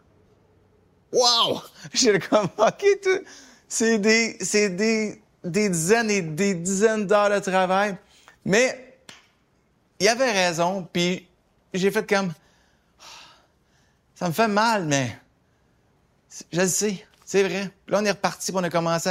Wow! 1.12 1.62
J'ai 1.92 2.18
comme, 2.18 2.48
OK, 2.56 2.84
tout. 3.02 3.24
C'est 3.68 3.98
des, 3.98 4.36
c'est 4.40 4.70
des, 4.70 5.20
des 5.44 5.68
dizaines 5.68 6.10
et 6.10 6.22
des 6.22 6.54
dizaines 6.54 7.06
d'heures 7.06 7.30
de 7.30 7.38
travail. 7.38 7.96
Mais 8.44 8.96
il 10.00 10.08
avait 10.08 10.30
raison, 10.30 10.88
puis 10.92 11.26
j'ai 11.74 11.90
fait 11.90 12.08
comme, 12.08 12.32
ça 14.14 14.28
me 14.28 14.32
fait 14.32 14.48
mal, 14.48 14.84
mais 14.86 15.16
je 16.52 16.60
le 16.60 16.66
sais, 16.66 17.04
c'est 17.24 17.42
vrai. 17.42 17.70
Là, 17.88 17.98
on 18.00 18.04
est 18.04 18.10
reparti, 18.10 18.52
puis 18.52 18.60
on 18.60 18.64
a 18.64 18.70
commencé 18.70 19.10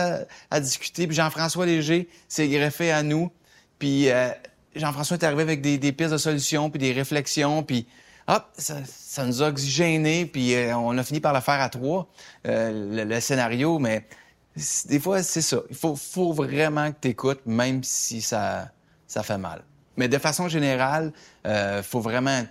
à, 0.50 0.60
discuter, 0.60 1.08
puis 1.08 1.16
Jean-François 1.16 1.66
Léger 1.66 2.10
s'est 2.28 2.48
greffé 2.48 2.92
à 2.92 3.04
nous, 3.04 3.32
puis 3.78 4.10
euh, 4.10 4.30
Jean-François 4.76 5.18
est 5.18 5.24
arrivé 5.24 5.44
avec 5.44 5.62
des, 5.62 5.78
des 5.78 5.92
pistes 5.92 6.14
de 6.14 6.18
solutions, 6.18 6.70
puis 6.70 6.80
des 6.80 6.94
réflexions, 6.94 7.64
puis 7.64 7.86
hop, 8.28 8.46
ça, 8.58 9.26
nous 9.26 9.42
a 9.42 9.48
oxygéné, 9.48 10.26
puis 10.26 10.56
euh, 10.56 10.76
on 10.78 10.98
a 10.98 11.04
fini 11.04 11.20
par 11.20 11.34
le 11.34 11.42
faire 11.42 11.62
à 11.62 11.70
trois, 11.70 12.08
euh, 12.48 13.06
le, 13.06 13.20
scénario, 13.20 13.80
mais 13.80 14.06
des 14.86 15.00
fois, 15.00 15.24
c'est 15.24 15.42
ça. 15.42 15.62
Il 15.70 15.76
faut, 15.76 15.96
faut 15.96 16.34
vraiment 16.34 16.92
que 16.92 16.98
tu 17.02 17.08
écoutes, 17.10 17.46
même 17.46 17.84
si 17.84 18.22
ça, 18.22 18.70
ça 19.08 19.24
fait 19.24 19.38
mal. 19.38 19.64
Mais 19.98 20.08
de 20.08 20.18
façon 20.18 20.48
générale, 20.48 21.12
il 21.44 21.52
euh, 21.52 21.84
faut 21.84 22.00
vraiment 22.00 22.44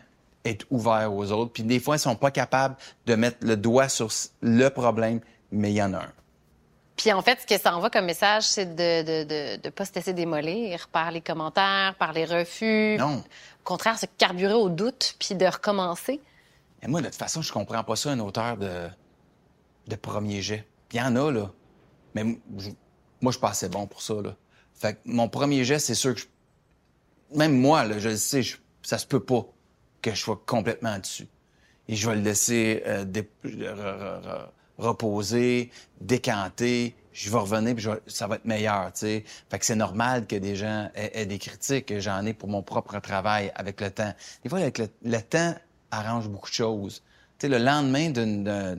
être 0.45 0.67
ouvert 0.71 1.13
aux 1.13 1.31
autres. 1.33 1.53
Puis 1.53 1.63
des 1.63 1.81
fois, 1.81 1.97
ils 1.97 2.01
sont 2.01 2.17
pas 2.17 2.31
capables 2.31 2.77
de 3.07 3.15
mettre 3.15 3.39
le 3.41 3.57
doigt 3.57 3.89
sur 3.89 4.11
le 4.41 4.69
problème, 4.69 5.21
mais 5.51 5.73
il 5.73 5.77
y 5.77 5.83
en 5.83 5.95
a 5.95 5.99
un. 5.99 6.13
Puis 6.97 7.13
en 7.13 7.21
fait, 7.21 7.41
ce 7.43 7.47
que 7.47 7.61
ça 7.61 7.77
envoie 7.77 7.91
comme 7.91 8.07
message, 8.07 8.45
c'est 8.45 8.75
de 8.75 9.03
ne 9.03 9.57
de, 9.59 9.69
pas 9.69 9.85
se 9.85 9.93
laisser 9.95 10.15
démolir 10.15 10.89
par 10.89 11.11
les 11.11 11.21
commentaires, 11.21 11.95
par 11.99 12.13
les 12.13 12.25
refus. 12.25 12.97
Non. 12.99 13.19
Au 13.19 13.65
contraire, 13.65 13.99
se 13.99 14.07
carburer 14.17 14.55
au 14.55 14.71
doute, 14.71 15.15
puis 15.19 15.35
de 15.35 15.45
recommencer. 15.45 16.21
Moi, 16.87 17.01
de 17.01 17.07
toute 17.07 17.17
façon, 17.17 17.43
je 17.43 17.53
comprends 17.53 17.85
pas 17.85 17.97
ça, 17.97 18.11
un 18.11 18.21
auteur 18.21 18.57
de, 18.57 18.89
de 19.89 19.97
premier 19.97 20.41
jet. 20.41 20.67
Il 20.93 20.99
y 20.99 21.03
en 21.03 21.17
a, 21.17 21.31
là. 21.31 21.51
Mais 22.17 22.25
moi, 22.25 22.39
je 23.25 23.31
suis 23.31 23.41
pas 23.41 23.51
assez 23.51 23.69
bon 23.69 23.87
pour 23.87 24.01
ça, 24.01 24.15
là. 24.15 24.35
Fait 24.73 24.95
que 24.95 24.99
mon 25.05 25.29
premier 25.29 25.65
jet, 25.65 25.79
c'est 25.79 25.95
sûr 25.95 26.15
que 26.15 26.23
Même 27.35 27.59
moi, 27.59 27.85
là, 27.85 27.99
je 27.99 28.09
le 28.11 28.17
sais, 28.17 28.43
ça 28.83 28.97
se 28.97 29.07
peut 29.07 29.21
pas 29.21 29.47
que 30.01 30.13
je 30.13 30.21
sois 30.21 30.41
complètement 30.47 30.99
dessus. 30.99 31.29
Et 31.89 31.95
je 31.95 32.09
vais 32.09 32.17
le 32.17 32.23
laisser 32.23 32.83
euh, 32.87 33.05
reposer, 34.79 35.71
décanter, 36.01 36.97
je 37.13 37.31
vais 37.31 37.39
revenir, 37.39 37.75
puis 37.75 37.87
ça 38.07 38.27
va 38.27 38.37
être 38.37 38.45
meilleur, 38.45 38.93
tu. 38.93 39.25
Fait 39.51 39.59
que 39.59 39.65
c'est 39.65 39.77
normal 39.77 40.27
que 40.27 40.37
des 40.37 40.57
gens 40.57 40.91
aient, 40.95 41.27
des 41.27 41.39
critiques, 41.39 41.87
que 41.87 42.01
j'en 42.01 42.25
ai 42.25 42.33
pour 42.33 42.49
mon 42.49 42.63
propre 42.63 42.99
travail 43.01 43.53
avec 43.55 43.81
le 43.81 43.91
temps. 43.91 44.13
Des 44.43 44.49
fois, 44.49 44.61
avec 44.61 44.79
le, 44.79 45.21
temps 45.21 45.55
arrange 45.91 46.29
beaucoup 46.29 46.49
de 46.49 46.55
choses. 46.55 47.03
Le 47.43 47.59
lendemain 47.59 48.11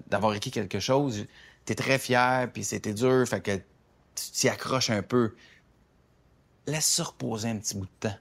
d'avoir 0.07 0.33
écrit 0.33 0.51
quelque 0.51 0.79
chose, 0.79 1.25
t'es 1.65 1.75
très 1.75 1.99
fier, 1.99 2.49
puis 2.51 2.63
c'était 2.63 2.93
dur, 2.93 3.27
fait 3.27 3.41
que 3.41 3.55
tu 3.55 4.31
t'y 4.31 4.49
accroches 4.49 4.89
un 4.89 5.03
peu. 5.03 5.35
Laisse 6.65 6.85
ça 6.85 7.03
reposer 7.03 7.49
un 7.49 7.57
petit 7.57 7.75
bout 7.75 7.85
de 7.85 8.09
temps. 8.09 8.17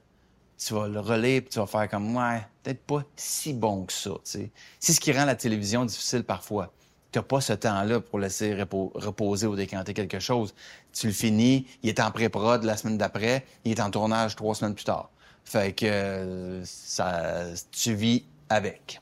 Tu 0.57 0.73
vas 0.73 0.87
le 0.87 0.99
relire, 0.99 1.41
puis 1.41 1.49
tu 1.49 1.59
vas 1.59 1.67
faire 1.67 1.89
comme, 1.89 2.15
ouais, 2.15 2.41
peut-être 2.63 2.81
pas 2.81 3.03
si 3.15 3.53
bon 3.53 3.85
que 3.85 3.93
ça, 3.93 4.11
tu. 4.23 4.51
C'est 4.79 4.93
ce 4.93 4.99
qui 4.99 5.11
rend 5.11 5.25
la 5.25 5.35
télévision 5.35 5.85
difficile 5.85 6.23
parfois 6.23 6.73
tu 7.11 7.19
n'as 7.19 7.23
pas 7.23 7.41
ce 7.41 7.53
temps-là 7.53 7.99
pour 8.01 8.19
laisser 8.19 8.53
reposer 8.53 9.47
ou 9.47 9.55
décanter 9.55 9.93
quelque 9.93 10.19
chose. 10.19 10.53
Tu 10.93 11.07
le 11.07 11.13
finis, 11.13 11.67
il 11.83 11.89
est 11.89 11.99
en 11.99 12.11
pré-prod 12.11 12.63
la 12.63 12.77
semaine 12.77 12.97
d'après, 12.97 13.45
il 13.63 13.71
est 13.71 13.81
en 13.81 13.89
tournage 13.89 14.35
trois 14.35 14.55
semaines 14.55 14.75
plus 14.75 14.85
tard. 14.85 15.09
Fait 15.45 15.73
que 15.73 16.61
ça, 16.65 17.45
tu 17.71 17.93
vis 17.93 18.25
avec. 18.49 19.01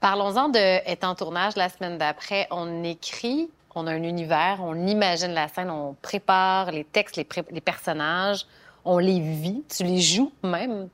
Parlons-en 0.00 0.48
de 0.48 1.04
en 1.04 1.14
tournage 1.14 1.56
la 1.56 1.68
semaine 1.68 1.98
d'après. 1.98 2.46
On 2.50 2.84
écrit, 2.84 3.50
on 3.74 3.86
a 3.86 3.92
un 3.92 4.02
univers, 4.02 4.58
on 4.62 4.86
imagine 4.86 5.32
la 5.32 5.48
scène, 5.48 5.70
on 5.70 5.94
prépare 6.00 6.70
les 6.70 6.84
textes, 6.84 7.16
les, 7.16 7.60
personnages, 7.60 8.46
on 8.84 8.98
les 8.98 9.20
vit, 9.20 9.64
tu 9.74 9.84
les 9.84 10.00
joues 10.00 10.32
même. 10.42 10.88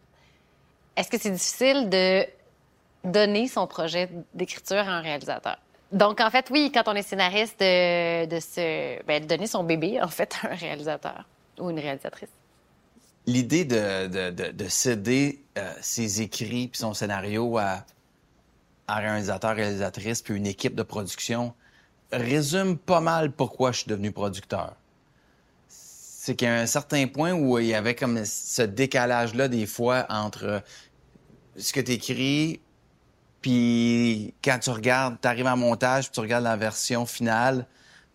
Est-ce 0.96 1.10
que 1.10 1.18
c'est 1.18 1.30
difficile 1.30 1.88
de 1.90 2.24
donner 3.04 3.48
son 3.48 3.66
projet 3.66 4.08
d'écriture 4.32 4.78
à 4.78 4.92
un 4.92 5.00
réalisateur? 5.00 5.58
Donc, 5.92 6.20
en 6.20 6.30
fait, 6.30 6.48
oui, 6.50 6.72
quand 6.72 6.84
on 6.86 6.94
est 6.94 7.02
scénariste, 7.02 7.60
de, 7.60 8.26
de 8.26 8.40
se 8.40 9.02
ben, 9.04 9.24
donner 9.24 9.46
son 9.46 9.64
bébé, 9.64 10.00
en 10.02 10.08
fait, 10.08 10.34
à 10.42 10.52
un 10.52 10.54
réalisateur 10.54 11.24
ou 11.58 11.70
une 11.70 11.78
réalisatrice. 11.78 12.30
L'idée 13.26 13.64
de, 13.64 14.30
de, 14.30 14.50
de, 14.50 14.68
céder 14.68 15.42
euh, 15.56 15.72
ses 15.80 16.20
écrits 16.20 16.68
puis 16.68 16.78
son 16.78 16.92
scénario 16.92 17.56
à, 17.58 17.84
un 18.88 18.96
réalisateur, 18.96 19.56
réalisatrice 19.56 20.22
puis 20.22 20.34
une 20.34 20.46
équipe 20.46 20.74
de 20.74 20.82
production 20.82 21.54
résume 22.12 22.76
pas 22.76 23.00
mal 23.00 23.32
pourquoi 23.32 23.72
je 23.72 23.80
suis 23.80 23.88
devenu 23.88 24.12
producteur. 24.12 24.76
C'est 25.68 26.36
qu'il 26.36 26.48
y 26.48 26.50
a 26.50 26.60
un 26.60 26.66
certain 26.66 27.06
point 27.06 27.32
où 27.32 27.58
il 27.58 27.66
y 27.66 27.74
avait 27.74 27.94
comme 27.94 28.24
ce 28.24 28.62
décalage-là 28.62 29.48
des 29.48 29.66
fois 29.66 30.06
entre 30.08 30.62
ce 31.56 31.72
que 31.72 31.80
tu 31.80 31.92
écris 31.92 32.60
puis 33.44 34.32
quand 34.42 34.58
tu 34.58 34.70
regardes, 34.70 35.20
tu 35.20 35.28
arrives 35.28 35.46
en 35.46 35.58
montage, 35.58 36.04
puis 36.04 36.14
tu 36.14 36.20
regardes 36.20 36.44
la 36.44 36.56
version 36.56 37.04
finale, 37.04 37.66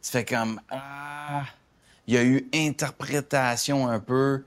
tu 0.01 0.09
fais 0.09 0.25
comme 0.25 0.59
ah, 0.71 1.43
il 2.07 2.15
y 2.15 2.17
a 2.17 2.23
eu 2.23 2.49
interprétation 2.51 3.87
un 3.87 3.99
peu. 3.99 4.43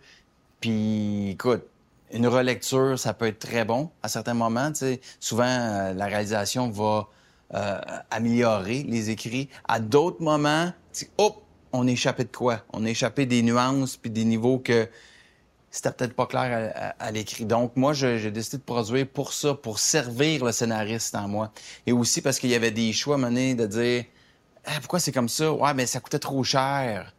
Puis 0.60 1.30
écoute, 1.30 1.64
une 2.12 2.26
relecture, 2.26 2.98
ça 2.98 3.14
peut 3.14 3.26
être 3.26 3.38
très 3.38 3.64
bon 3.64 3.90
à 4.02 4.08
certains 4.08 4.34
moments. 4.34 4.70
Souvent, 5.18 5.44
euh, 5.44 5.92
la 5.94 6.06
réalisation 6.06 6.70
va 6.70 7.08
euh, 7.54 7.78
améliorer 8.10 8.82
les 8.82 9.10
écrits. 9.10 9.48
À 9.66 9.80
d'autres 9.80 10.22
moments, 10.22 10.72
on 11.72 11.86
est 11.88 11.92
échappé 11.92 12.24
de 12.24 12.36
quoi? 12.36 12.62
On 12.72 12.84
est 12.84 12.90
échappé 12.90 13.26
des 13.26 13.42
nuances 13.42 13.96
puis 13.96 14.10
des 14.10 14.24
niveaux 14.24 14.58
que 14.58 14.88
c'était 15.70 15.90
peut-être 15.90 16.14
pas 16.14 16.26
clair 16.26 16.94
à, 16.98 17.10
l'écrit. 17.12 17.46
Donc, 17.46 17.76
moi, 17.76 17.94
j'ai 17.94 18.30
décidé 18.30 18.58
de 18.58 18.62
produire 18.62 19.06
pour 19.08 19.32
ça, 19.32 19.54
pour 19.54 19.78
servir 19.78 20.44
le 20.44 20.52
scénariste 20.52 21.14
en 21.14 21.28
moi. 21.28 21.50
Et 21.86 21.92
aussi 21.92 22.20
parce 22.20 22.38
qu'il 22.38 22.50
y 22.50 22.54
avait 22.54 22.70
des 22.70 22.92
choix 22.92 23.16
menés 23.16 23.54
de 23.54 23.66
dire 23.66 24.04
ah, 24.66 24.72
pourquoi 24.80 25.00
c'est 25.00 25.12
comme 25.12 25.30
ça? 25.30 25.50
Ouais, 25.50 25.72
mais 25.74 25.86
ça 25.86 26.00
coûtait 26.00 26.18
trop 26.18 26.44
cher. 26.44 27.14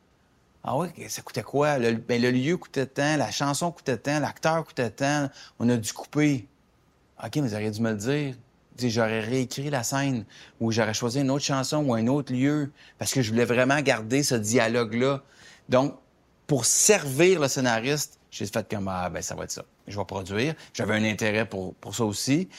Ah 0.64 0.78
oui, 0.78 0.88
ça 1.10 1.22
coûtait 1.22 1.44
quoi? 1.44 1.78
Le, 1.78 1.94
ben, 1.94 2.22
le 2.22 2.32
lieu 2.32 2.56
coûtait 2.56 2.86
tant, 2.86 3.18
la 3.18 3.32
chanson 3.32 3.72
coûtait 3.72 3.98
tant, 3.98 4.20
l'acteur 4.20 4.64
coûtait 4.64 4.92
tant. 4.92 5.30
On 5.60 5.68
a 5.70 5.76
dû 5.76 5.92
couper. 5.92 6.48
OK, 7.24 7.36
mais 7.36 7.42
vous 7.42 7.54
auriez 7.54 7.72
dû 7.72 7.82
me 7.82 7.92
le 7.92 7.98
dire. 7.98 8.36
J'aurais 8.80 9.20
réécrit 9.20 9.70
la 9.70 9.84
scène 9.84 10.26
ou 10.60 10.72
j'aurais 10.72 10.94
choisi 10.94 11.20
une 11.20 11.30
autre 11.30 11.44
chanson 11.44 11.78
ou 11.86 11.94
un 11.94 12.08
autre 12.08 12.34
lieu 12.34 12.72
parce 12.98 13.14
que 13.14 13.22
je 13.22 13.30
voulais 13.30 13.46
vraiment 13.46 13.80
garder 13.82 14.24
ce 14.24 14.36
dialogue-là. 14.36 15.22
Donc, 15.70 15.96
pour 16.48 16.66
servir 16.66 17.40
le 17.40 17.48
scénariste, 17.48 18.20
j'ai 18.32 18.46
fait 18.46 18.68
comme, 18.68 18.88
ah, 18.88 19.10
ben, 19.10 19.22
ça 19.22 19.36
va 19.36 19.44
être 19.44 19.52
ça. 19.52 19.64
Je 19.88 19.98
vais 19.98 20.06
produire. 20.06 20.56
J'avais 20.74 20.96
un 20.96 21.04
intérêt 21.04 21.48
pour, 21.48 21.76
pour 21.76 21.94
ça 21.94 22.04
aussi. 22.04 22.50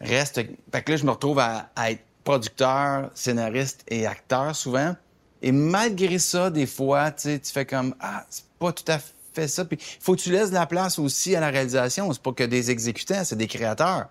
Reste. 0.00 0.40
Fait 0.72 0.82
que 0.82 0.92
là, 0.92 0.96
je 0.96 1.04
me 1.04 1.10
retrouve 1.10 1.38
à, 1.38 1.70
être 1.88 2.02
producteur, 2.24 3.10
scénariste 3.14 3.84
et 3.88 4.06
acteur 4.06 4.56
souvent. 4.56 4.96
Et 5.42 5.52
malgré 5.52 6.18
ça, 6.18 6.50
des 6.50 6.66
fois, 6.66 7.10
tu 7.12 7.38
fais 7.44 7.66
comme, 7.66 7.94
ah, 8.00 8.26
c'est 8.28 8.44
pas 8.58 8.72
tout 8.72 8.90
à 8.90 8.98
fait 9.32 9.48
ça. 9.48 9.64
Puis, 9.64 9.78
il 9.80 10.02
faut 10.02 10.16
que 10.16 10.20
tu 10.20 10.32
laisses 10.32 10.50
la 10.50 10.66
place 10.66 10.98
aussi 10.98 11.36
à 11.36 11.40
la 11.40 11.50
réalisation. 11.50 12.12
C'est 12.12 12.22
pas 12.22 12.32
que 12.32 12.44
des 12.44 12.70
exécutants, 12.70 13.24
c'est 13.24 13.36
des 13.36 13.46
créateurs. 13.46 14.08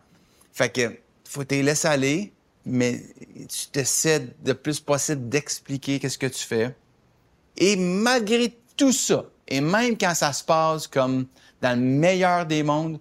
Fait 0.53 0.69
que, 0.69 0.97
faut 1.25 1.43
te 1.43 1.55
laisser 1.55 1.87
aller, 1.87 2.33
mais 2.65 3.01
tu 3.49 3.67
t'essaies 3.71 4.27
de 4.43 4.53
plus 4.53 4.79
possible 4.79 5.27
d'expliquer 5.29 5.99
qu'est-ce 5.99 6.17
que 6.17 6.27
tu 6.27 6.43
fais. 6.43 6.75
Et 7.57 7.75
malgré 7.75 8.57
tout 8.75 8.91
ça, 8.91 9.25
et 9.47 9.61
même 9.61 9.97
quand 9.97 10.13
ça 10.13 10.33
se 10.33 10.43
passe 10.43 10.87
comme 10.87 11.25
dans 11.61 11.77
le 11.77 11.85
meilleur 11.85 12.45
des 12.45 12.63
mondes, 12.63 12.99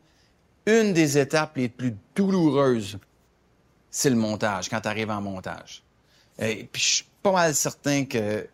une 0.66 0.92
des 0.92 1.18
étapes 1.18 1.56
les 1.56 1.68
plus 1.68 1.94
douloureuses, 2.14 2.98
c'est 3.90 4.10
le 4.10 4.16
montage, 4.16 4.68
quand 4.68 4.80
tu 4.80 4.88
arrives 4.88 5.10
en 5.10 5.20
montage. 5.20 5.82
Et 6.38 6.68
puis 6.70 7.06
pas 7.26 7.32
mal 7.32 7.56
certain 7.56 8.04
que 8.04 8.46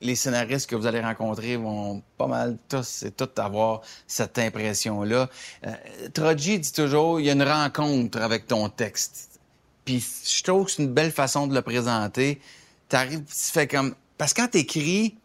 les 0.00 0.16
scénaristes 0.16 0.70
que 0.70 0.76
vous 0.76 0.86
allez 0.86 1.02
rencontrer 1.02 1.58
vont 1.58 2.02
pas 2.16 2.26
mal 2.26 2.56
tous 2.70 3.02
et 3.02 3.10
toutes 3.10 3.38
avoir 3.38 3.82
cette 4.06 4.38
impression-là. 4.38 5.28
Euh, 5.66 5.72
Troji 6.14 6.58
dit 6.58 6.72
toujours, 6.72 7.20
il 7.20 7.26
y 7.26 7.28
a 7.28 7.34
une 7.34 7.42
rencontre 7.42 8.22
avec 8.22 8.46
ton 8.46 8.70
texte. 8.70 9.40
Puis 9.84 10.02
je 10.24 10.42
trouve 10.42 10.64
que 10.64 10.70
c'est 10.70 10.82
une 10.82 10.94
belle 10.94 11.12
façon 11.12 11.46
de 11.46 11.54
le 11.54 11.60
présenter. 11.60 12.40
Tu 12.88 12.96
arrives, 12.96 13.24
tu 13.24 13.52
fais 13.52 13.68
comme... 13.68 13.94
Parce 14.16 14.32
que 14.32 14.40
quand 14.40 14.48
tu 14.48 14.58
écris, 14.58 15.18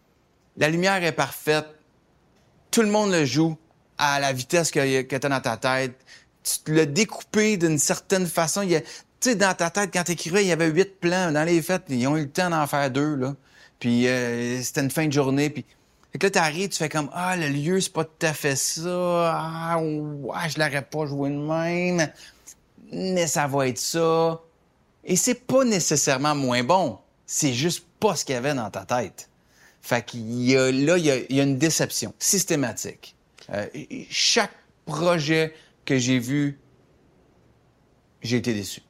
la 0.57 0.67
lumière 0.67 1.01
est 1.01 1.13
parfaite, 1.13 1.67
tout 2.69 2.81
le 2.81 2.89
monde 2.89 3.12
le 3.12 3.23
joue 3.23 3.57
à 3.97 4.19
la 4.19 4.33
vitesse 4.33 4.71
que, 4.71 5.03
que 5.03 5.15
tu 5.15 5.25
as 5.25 5.29
dans 5.29 5.39
ta 5.39 5.55
tête. 5.55 5.95
Tu 6.43 6.73
l'as 6.73 6.85
découpé 6.85 7.55
d'une 7.55 7.77
certaine 7.77 8.27
façon. 8.27 8.67
Tu 9.19 9.32
sais, 9.32 9.36
dans 9.36 9.53
ta 9.53 9.69
tête, 9.69 9.89
quand 9.91 10.03
tu 10.03 10.13
écrivais, 10.13 10.43
il 10.43 10.47
y 10.47 10.51
avait 10.51 10.69
huit 10.69 10.99
plans. 10.99 11.32
Dans 11.32 11.43
les 11.43 11.62
fêtes, 11.62 11.84
ils 11.89 12.08
ont 12.08 12.15
eu 12.15 12.23
le 12.23 12.29
temps 12.29 12.49
d'en 12.49 12.65
faire 12.67 12.89
deux, 12.89 13.15
là. 13.15 13.36
Puis 13.79 14.08
euh, 14.08 14.62
c'était 14.62 14.82
une 14.82 14.91
fin 14.91 15.08
de 15.08 15.13
journée, 15.13 15.49
puis... 15.49 15.65
Fait 16.12 16.17
que 16.17 16.25
là, 16.25 16.32
t'arrives, 16.32 16.69
tu 16.69 16.77
fais 16.77 16.89
comme, 16.89 17.10
ah, 17.13 17.38
le 17.38 17.49
lieu, 17.49 17.79
c'est 17.79 17.93
pas 17.93 18.03
tout 18.03 18.25
à 18.25 18.34
fait 18.34 18.55
ça. 18.55 19.32
Ah, 19.32 19.79
ouais, 19.79 20.49
je 20.49 20.58
l'aurais 20.58 20.82
pas 20.82 21.05
joué 21.05 21.29
de 21.29 21.36
même. 21.36 22.10
Mais 22.91 23.27
ça 23.27 23.45
va 23.45 23.67
être 23.67 23.77
ça. 23.77 24.41
Et 25.03 25.15
c'est 25.15 25.36
pas 25.36 25.63
nécessairement 25.63 26.34
moins 26.34 26.63
bon. 26.63 26.97
C'est 27.27 27.53
juste 27.53 27.86
pas 27.99 28.15
ce 28.15 28.25
qu'il 28.25 28.34
y 28.34 28.38
avait 28.38 28.55
dans 28.55 28.71
ta 28.71 28.86
tête. 28.86 29.29
Fait 29.82 30.03
qu'il 30.03 30.41
y 30.43 30.58
a, 30.58 30.71
là, 30.71 30.97
il 30.97 31.05
y 31.05 31.39
a, 31.39 31.43
une 31.43 31.58
déception 31.58 32.13
systématique. 32.17 33.15
Euh, 33.51 33.67
chaque 34.10 34.51
projet 34.86 35.53
que 35.86 35.97
j'ai 35.97 36.19
vu, 36.19 36.60
j'ai 38.21 38.38
été 38.38 38.53
déçu. 38.53 38.82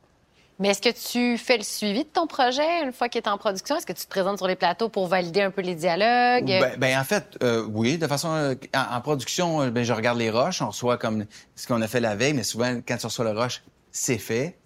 Mais 0.59 0.69
est-ce 0.69 0.81
que 0.81 1.11
tu 1.11 1.37
fais 1.37 1.55
le 1.55 1.63
suivi 1.63 2.03
de 2.03 2.09
ton 2.09 2.27
projet 2.27 2.83
une 2.83 2.91
fois 2.91 3.07
qu'il 3.07 3.21
est 3.21 3.29
en 3.29 3.37
production? 3.37 3.77
Est-ce 3.77 3.85
que 3.85 3.93
tu 3.93 4.03
te 4.03 4.09
présentes 4.09 4.39
sur 4.39 4.47
les 4.47 4.57
plateaux 4.57 4.89
pour 4.89 5.07
valider 5.07 5.41
un 5.41 5.51
peu 5.51 5.61
les 5.61 5.73
dialogues? 5.73 6.47
Ben, 6.47 6.75
ben 6.77 6.99
en 6.99 7.03
fait, 7.05 7.37
euh, 7.41 7.65
oui. 7.71 7.97
De 7.97 8.07
façon, 8.07 8.33
euh, 8.33 8.55
en, 8.75 8.99
production, 8.99 9.69
ben, 9.69 9.85
je 9.85 9.93
regarde 9.93 10.17
les 10.17 10.29
roches. 10.29 10.61
On 10.61 10.67
reçoit 10.67 10.97
comme 10.97 11.25
ce 11.55 11.65
qu'on 11.65 11.81
a 11.81 11.87
fait 11.87 12.01
la 12.01 12.17
veille, 12.17 12.33
mais 12.33 12.43
souvent, 12.43 12.75
quand 12.85 12.97
tu 12.97 13.05
reçois 13.05 13.31
le 13.31 13.39
roche, 13.39 13.63
c'est 13.91 14.17
fait. 14.17 14.59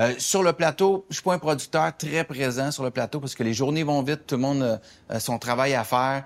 Euh, 0.00 0.12
sur 0.18 0.42
le 0.42 0.52
plateau, 0.52 1.06
je 1.08 1.14
suis 1.14 1.22
pas 1.22 1.34
un 1.34 1.38
producteur 1.38 1.96
très 1.96 2.24
présent 2.24 2.72
sur 2.72 2.82
le 2.82 2.90
plateau 2.90 3.20
parce 3.20 3.36
que 3.36 3.44
les 3.44 3.54
journées 3.54 3.84
vont 3.84 4.02
vite, 4.02 4.26
tout 4.26 4.34
le 4.34 4.42
monde 4.42 4.80
a 5.08 5.20
son 5.20 5.38
travail 5.38 5.74
à 5.74 5.84
faire. 5.84 6.24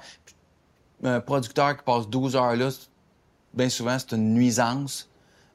Un 1.04 1.20
producteur 1.20 1.76
qui 1.76 1.82
passe 1.82 2.08
12 2.08 2.36
heures 2.36 2.56
là, 2.56 2.68
bien 3.52 3.68
souvent, 3.68 3.98
c'est 3.98 4.12
une 4.12 4.32
nuisance. 4.32 5.10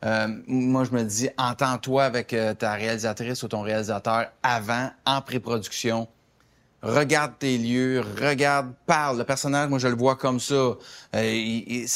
Euh, 0.05 0.27
moi, 0.47 0.83
je 0.83 0.91
me 0.91 1.03
dis, 1.03 1.29
entends-toi 1.37 2.03
avec 2.03 2.33
euh, 2.33 2.53
ta 2.53 2.73
réalisatrice 2.73 3.41
ou 3.43 3.47
ton 3.47 3.61
réalisateur 3.61 4.27
avant, 4.43 4.91
en 5.05 5.21
pré-production. 5.21 6.07
Regarde 6.83 7.33
tes 7.39 7.57
lieux, 7.57 8.03
regarde, 8.21 8.71
parle. 8.85 9.17
Le 9.17 9.23
personnage, 9.23 9.69
moi, 9.69 9.79
je 9.79 9.87
le 9.87 9.95
vois 9.95 10.15
comme 10.15 10.39
ça. 10.39 10.53
Euh, 10.53 10.75
il, 11.15 11.87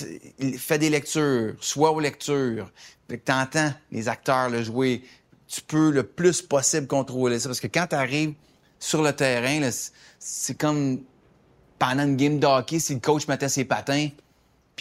fait 0.57 0.79
des 0.79 0.89
lectures, 0.89 1.53
soit 1.59 1.91
aux 1.91 1.99
lectures. 1.99 2.71
Tu 3.07 3.19
entends 3.31 3.71
les 3.91 4.09
acteurs 4.09 4.49
le 4.49 4.63
jouer. 4.63 5.03
Tu 5.47 5.61
peux 5.61 5.91
le 5.91 6.03
plus 6.03 6.41
possible 6.41 6.87
contrôler 6.87 7.39
ça. 7.39 7.49
Parce 7.49 7.59
que 7.59 7.67
quand 7.67 7.87
tu 7.87 7.95
arrives 7.95 8.33
sur 8.79 9.03
le 9.03 9.13
terrain, 9.13 9.69
c'est 10.17 10.57
comme 10.57 11.01
pendant 11.77 12.03
une 12.03 12.15
game 12.15 12.39
d'hockey, 12.39 12.79
si 12.79 12.95
le 12.95 12.99
coach 12.99 13.27
mettait 13.27 13.49
ses 13.49 13.65
patins, 13.65 14.09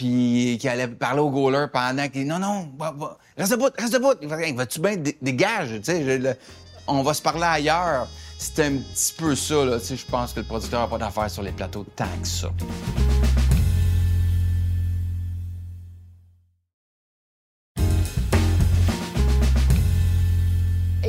puis 0.00 0.56
qui 0.58 0.66
allait 0.66 0.88
parler 0.88 1.20
au 1.20 1.28
goaler 1.28 1.66
pendant 1.70 2.08
qu'il 2.08 2.26
non 2.26 2.38
non 2.38 2.70
reste 3.36 3.52
debout 3.52 3.68
reste 3.78 3.92
debout. 3.92 4.14
Vas-tu 4.56 4.80
bien 4.80 4.96
dégage 5.20 5.68
tu 5.84 5.92
sais 5.92 6.36
on 6.86 7.02
va 7.02 7.12
se 7.12 7.20
parler 7.20 7.44
ailleurs. 7.44 8.08
C'est 8.38 8.64
un 8.64 8.78
petit 8.78 9.12
peu 9.18 9.36
ça 9.36 9.62
là 9.62 9.78
tu 9.78 9.84
sais 9.84 9.96
je 9.96 10.06
pense 10.06 10.32
que 10.32 10.40
le 10.40 10.46
producteur 10.46 10.80
n'a 10.80 10.86
pas 10.86 10.96
d'affaires 10.96 11.30
sur 11.30 11.42
les 11.42 11.52
plateaux 11.52 11.84
tant 11.94 12.06
que 12.18 12.26
ça 12.26 12.48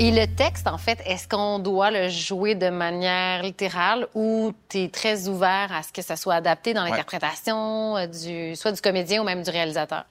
Et 0.03 0.09
le 0.09 0.25
texte, 0.25 0.65
en 0.65 0.79
fait, 0.79 0.99
est-ce 1.05 1.27
qu'on 1.27 1.59
doit 1.59 1.91
le 1.91 2.09
jouer 2.09 2.55
de 2.55 2.69
manière 2.71 3.43
littérale 3.43 4.07
ou 4.15 4.51
tu 4.67 4.79
es 4.79 4.89
très 4.89 5.27
ouvert 5.27 5.71
à 5.71 5.83
ce 5.83 5.93
que 5.93 6.01
ça 6.01 6.15
soit 6.15 6.33
adapté 6.33 6.73
dans 6.73 6.83
l'interprétation 6.83 7.95
euh, 7.97 8.07
du, 8.07 8.55
soit 8.55 8.71
du 8.71 8.81
comédien 8.81 9.21
ou 9.21 9.25
même 9.25 9.43
du 9.43 9.51
réalisateur? 9.51 10.05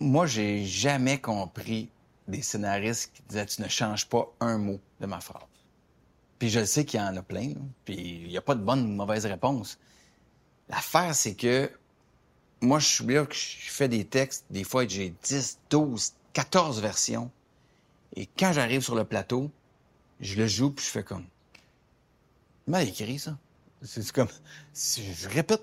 Moi, 0.00 0.24
j'ai 0.24 0.64
jamais 0.64 1.18
compris 1.20 1.90
des 2.26 2.40
scénaristes 2.40 3.12
qui 3.12 3.22
disaient 3.28 3.44
tu 3.44 3.60
ne 3.60 3.68
changes 3.68 4.08
pas 4.08 4.26
un 4.40 4.56
mot 4.56 4.80
de 5.02 5.06
ma 5.06 5.20
phrase. 5.20 5.42
Puis 6.38 6.48
je 6.48 6.64
sais 6.64 6.86
qu'il 6.86 6.98
y 6.98 7.02
en 7.02 7.14
a 7.14 7.22
plein, 7.22 7.52
puis 7.84 8.22
il 8.24 8.28
n'y 8.28 8.38
a 8.38 8.42
pas 8.42 8.54
de 8.54 8.62
bonne 8.62 8.84
ou 8.84 8.88
de 8.88 8.96
mauvaise 8.96 9.26
réponse. 9.26 9.78
L'affaire, 10.70 11.14
c'est 11.14 11.34
que 11.34 11.70
moi, 12.62 12.78
je 12.78 12.86
suis 12.86 13.04
là 13.04 13.26
que 13.26 13.34
je 13.34 13.70
fais 13.70 13.88
des 13.88 14.06
textes, 14.06 14.46
des 14.48 14.64
fois 14.64 14.88
j'ai 14.88 15.12
10, 15.24 15.58
12, 15.68 16.14
14 16.32 16.80
versions. 16.80 17.30
Et 18.16 18.26
quand 18.26 18.52
j'arrive 18.52 18.80
sur 18.80 18.94
le 18.94 19.04
plateau, 19.04 19.50
je 20.20 20.36
le 20.36 20.46
joue, 20.46 20.70
puis 20.70 20.84
je 20.84 20.90
fais 20.90 21.04
comme... 21.04 21.26
Mal 22.66 22.88
écrit, 22.88 23.18
ça? 23.18 23.36
C'est 23.82 24.10
comme... 24.10 24.28
Je 24.74 25.28
répète 25.28 25.62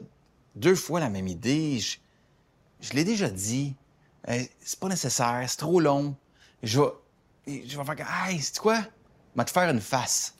deux 0.56 0.76
fois 0.76 1.00
la 1.00 1.10
même 1.10 1.28
idée. 1.28 1.80
Je, 1.80 2.94
l'ai 2.94 3.04
déjà 3.04 3.30
dit. 3.30 3.76
c'est 4.28 4.80
pas 4.80 4.88
nécessaire, 4.88 5.44
c'est 5.48 5.58
trop 5.58 5.80
long. 5.80 6.16
Je 6.62 6.80
vais, 6.80 7.68
je 7.68 7.78
vais 7.78 7.84
faire... 7.84 8.28
Hey, 8.28 8.39
c'est 8.39 8.60
quoi? 8.60 8.80
Je 8.82 9.39
vais 9.39 9.46
te 9.46 9.52
faire 9.52 9.70
une 9.70 9.82
face. 9.82 10.36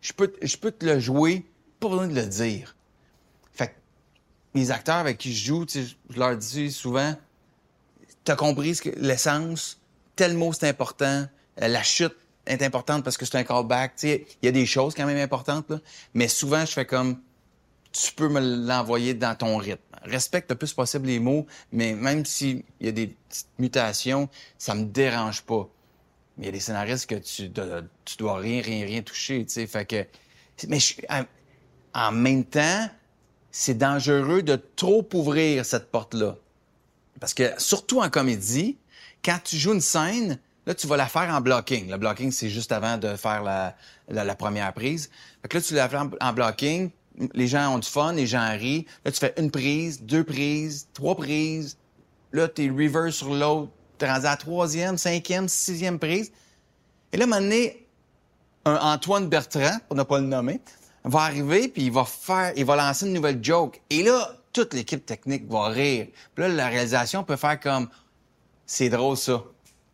Je 0.00 0.12
peux, 0.12 0.34
je 0.42 0.56
peux 0.56 0.72
te 0.72 0.84
le 0.84 0.98
jouer, 0.98 1.46
pas 1.78 1.88
besoin 1.88 2.08
de 2.08 2.14
le 2.14 2.26
dire. 2.26 2.76
Fait 3.52 3.68
que 3.68 3.74
les 4.54 4.72
acteurs 4.72 4.96
avec 4.96 5.18
qui 5.18 5.32
je 5.32 5.46
joue, 5.46 5.66
je 5.68 6.18
leur 6.18 6.36
dis 6.36 6.72
souvent, 6.72 7.14
t'as 8.24 8.34
compris 8.34 8.76
l'essence, 8.96 9.80
tel 10.16 10.36
mot 10.36 10.52
c'est 10.52 10.68
important, 10.68 11.06
euh, 11.06 11.26
la 11.56 11.82
chute 11.82 12.16
est 12.46 12.62
importante 12.62 13.04
parce 13.04 13.16
que 13.16 13.24
c'est 13.24 13.36
un 13.36 13.44
callback. 13.44 13.94
Il 14.02 14.24
y 14.42 14.48
a 14.48 14.52
des 14.52 14.66
choses 14.66 14.94
quand 14.94 15.06
même 15.06 15.18
importantes, 15.18 15.72
mais 16.14 16.28
souvent, 16.28 16.64
je 16.64 16.72
fais 16.72 16.86
comme 16.86 17.20
tu 17.92 18.12
peux 18.12 18.28
me 18.28 18.40
l'envoyer 18.66 19.14
dans 19.14 19.34
ton 19.34 19.56
rythme. 19.58 19.80
Respecte 20.02 20.50
le 20.50 20.56
plus 20.56 20.72
possible 20.72 21.06
les 21.06 21.20
mots, 21.20 21.46
mais 21.70 21.94
même 21.94 22.24
s'il 22.24 22.64
y 22.80 22.88
a 22.88 22.92
des 22.92 23.08
petites 23.08 23.48
mutations, 23.58 24.28
ça 24.58 24.74
me 24.74 24.84
dérange 24.84 25.42
pas. 25.42 25.68
Mais 26.36 26.44
il 26.44 26.46
y 26.46 26.48
a 26.48 26.52
des 26.52 26.60
scénaristes 26.60 27.06
que 27.06 27.16
tu, 27.16 27.48
dois, 27.48 27.82
tu 28.04 28.16
dois 28.16 28.38
rien, 28.38 28.62
rien, 28.62 28.86
rien 28.86 29.02
toucher, 29.02 29.44
sais. 29.46 29.66
Fait 29.66 29.84
que, 29.84 30.06
mais 30.66 30.78
en 31.94 32.12
même 32.12 32.44
temps, 32.44 32.88
c'est 33.50 33.76
dangereux 33.76 34.42
de 34.42 34.56
trop 34.56 35.06
ouvrir 35.12 35.64
cette 35.64 35.90
porte-là. 35.90 36.36
Parce 37.20 37.34
que, 37.34 37.52
surtout 37.58 38.00
en 38.00 38.08
comédie, 38.08 38.78
quand 39.22 39.38
tu 39.44 39.56
joues 39.56 39.74
une 39.74 39.80
scène, 39.80 40.38
Là, 40.66 40.74
tu 40.74 40.86
vas 40.86 40.96
la 40.96 41.06
faire 41.06 41.28
en 41.34 41.40
blocking. 41.40 41.90
Le 41.90 41.96
blocking, 41.96 42.30
c'est 42.30 42.48
juste 42.48 42.70
avant 42.70 42.96
de 42.96 43.16
faire 43.16 43.42
la, 43.42 43.74
la, 44.08 44.34
première 44.34 44.72
prise. 44.72 45.10
Fait 45.42 45.48
que 45.48 45.58
là, 45.58 45.62
tu 45.62 45.74
la 45.74 45.88
fais 45.88 45.96
en, 45.96 46.32
blocking. 46.32 46.90
Les 47.34 47.48
gens 47.48 47.74
ont 47.74 47.78
du 47.78 47.88
fun, 47.88 48.12
les 48.12 48.26
gens 48.26 48.48
rient. 48.56 48.86
Là, 49.04 49.10
tu 49.10 49.18
fais 49.18 49.34
une 49.38 49.50
prise, 49.50 50.02
deux 50.02 50.22
prises, 50.22 50.88
trois 50.94 51.16
prises. 51.16 51.78
Là, 52.32 52.46
t'es 52.46 52.68
reverse 52.68 53.16
sur 53.16 53.34
l'autre. 53.34 53.72
T'es 53.98 54.08
rendu 54.08 54.26
à 54.26 54.30
la 54.30 54.36
troisième, 54.36 54.96
cinquième, 54.96 55.48
sixième 55.48 55.98
prise. 55.98 56.30
Et 57.12 57.16
là, 57.16 57.24
à 57.24 57.26
un 57.26 57.30
moment 57.30 57.42
donné, 57.42 57.86
un 58.64 58.76
Antoine 58.76 59.28
Bertrand, 59.28 59.78
pour 59.88 59.96
ne 59.96 60.04
pas 60.04 60.20
le 60.20 60.26
nommer, 60.26 60.60
va 61.04 61.22
arriver, 61.22 61.66
puis 61.66 61.82
il 61.86 61.92
va 61.92 62.04
faire, 62.04 62.52
il 62.56 62.64
va 62.64 62.76
lancer 62.76 63.06
une 63.06 63.12
nouvelle 63.12 63.42
joke. 63.42 63.80
Et 63.90 64.04
là, 64.04 64.36
toute 64.52 64.74
l'équipe 64.74 65.04
technique 65.04 65.50
va 65.50 65.68
rire. 65.68 66.06
Puis 66.34 66.44
là, 66.44 66.48
la 66.48 66.68
réalisation 66.68 67.24
peut 67.24 67.36
faire 67.36 67.58
comme, 67.58 67.88
c'est 68.64 68.88
drôle 68.88 69.16
ça 69.16 69.42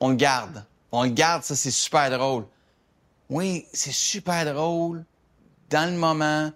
on 0.00 0.11
le 0.11 0.16
garde. 0.16 0.64
On 0.92 1.04
le 1.04 1.11
garde, 1.11 1.42
ça, 1.42 1.54
c'est 1.54 1.70
super 1.70 2.11
drôle. 2.11 2.46
Oui, 3.28 3.66
c'est 3.72 3.92
super 3.92 4.44
drôle 4.52 5.04
dans 5.68 5.90
le 5.90 5.98
moment 5.98 6.50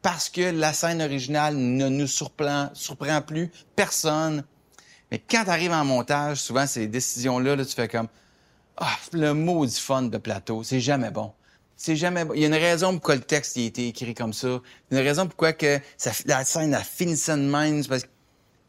parce 0.00 0.28
que 0.28 0.40
la 0.40 0.72
scène 0.72 1.00
originale 1.00 1.54
ne 1.56 1.88
nous 1.88 2.06
surprend, 2.06 2.70
plus 3.26 3.50
personne. 3.76 4.44
Mais 5.10 5.18
quand 5.18 5.44
tu 5.44 5.50
arrives 5.50 5.72
en 5.72 5.84
montage, 5.84 6.38
souvent, 6.38 6.66
ces 6.66 6.88
décisions-là, 6.88 7.56
là, 7.56 7.64
tu 7.64 7.74
fais 7.74 7.88
comme 7.88 8.08
Ah, 8.76 8.96
le 9.12 9.32
mot 9.34 9.64
du 9.64 9.72
fun 9.72 10.02
de 10.02 10.18
plateau, 10.18 10.64
c'est 10.64 10.80
jamais 10.80 11.10
bon. 11.10 11.32
C'est 11.76 11.96
jamais 11.96 12.24
bon. 12.24 12.34
Il 12.34 12.40
y 12.40 12.44
a 12.44 12.48
une 12.48 12.54
raison 12.54 12.92
pourquoi 12.92 13.16
le 13.16 13.22
texte 13.22 13.56
a 13.56 13.60
été 13.60 13.88
écrit 13.88 14.14
comme 14.14 14.32
ça. 14.32 14.60
Il 14.90 14.94
y 14.94 14.98
a 14.98 15.00
une 15.00 15.06
raison 15.06 15.26
pourquoi 15.26 15.52
que 15.52 15.80
ça, 15.96 16.12
la 16.26 16.44
scène 16.44 16.74
a 16.74 16.82
fini 16.82 17.14
de. 17.14 17.88
Parce 17.88 18.04
que 18.04 18.08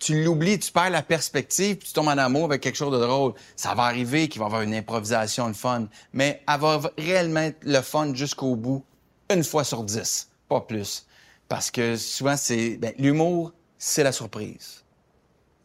tu 0.04 0.22
l'oublies, 0.22 0.60
tu 0.60 0.72
perds 0.72 0.90
la 0.90 1.02
perspective, 1.02 1.78
puis 1.78 1.88
tu 1.88 1.94
tombes 1.94 2.10
en 2.10 2.18
amour 2.18 2.46
avec 2.46 2.62
quelque 2.62 2.76
chose 2.76 2.92
de 2.92 3.00
drôle. 3.00 3.34
Ça 3.56 3.74
va 3.74 3.84
arriver 3.84 4.28
qu'il 4.28 4.40
va 4.40 4.46
y 4.46 4.48
avoir 4.48 4.62
une 4.62 4.74
improvisation, 4.74 5.48
le 5.48 5.54
fun, 5.54 5.88
mais 6.12 6.44
elle 6.46 6.60
va 6.60 6.82
réellement 6.98 7.40
être 7.40 7.64
le 7.64 7.80
fun 7.82 8.14
jusqu'au 8.14 8.56
bout, 8.58 8.84
une 9.32 9.44
fois 9.46 9.64
sur 9.64 9.84
dix, 9.84 10.30
pas 10.50 10.60
plus. 10.60 11.08
Parce 11.48 11.72
que 11.72 11.96
souvent, 11.96 12.36
c'est 12.36 12.78
ben, 12.78 12.94
l'humour, 12.98 13.54
c'est 13.78 14.04
la 14.04 14.12
surprise. 14.12 14.84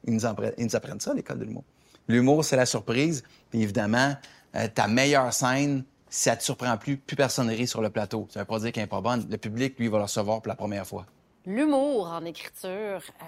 Ils 0.07 0.15
nous, 0.15 0.25
apprennent, 0.25 1.01
ça 1.01 1.11
à 1.11 1.15
l'école 1.15 1.41
de 1.41 1.45
l'humour. 1.45 1.65
L'humour, 2.07 2.45
c'est 2.45 2.57
la 2.57 2.67
surprise. 2.67 3.25
Puis 3.51 3.63
évidemment, 3.63 4.15
euh, 4.55 4.69
ta 4.73 4.87
meilleure 4.87 5.33
scène, 5.33 5.85
si 6.09 6.23
ça 6.25 6.37
te 6.37 6.45
surprend 6.45 6.77
plus, 6.77 6.97
plus 6.97 7.17
personne 7.17 7.51
rit 7.51 7.67
sur 7.67 7.83
le 7.83 7.91
plateau. 7.91 8.29
Veut 8.35 8.45
pas 8.45 8.59
dire 8.61 8.73
qu'elle 8.73 8.85
n'est 8.85 8.89
pas 8.89 9.01
bonne. 9.01 9.27
Le 9.29 9.37
public, 9.37 9.79
lui, 9.79 9.89
va 9.89 9.99
le 9.99 10.05
recevoir 10.05 10.41
pour 10.41 10.49
la 10.49 10.55
première 10.55 10.87
fois. 10.87 11.07
L'humour 11.45 12.07
en 12.07 12.25
écriture, 12.25 12.71
euh, 12.71 13.25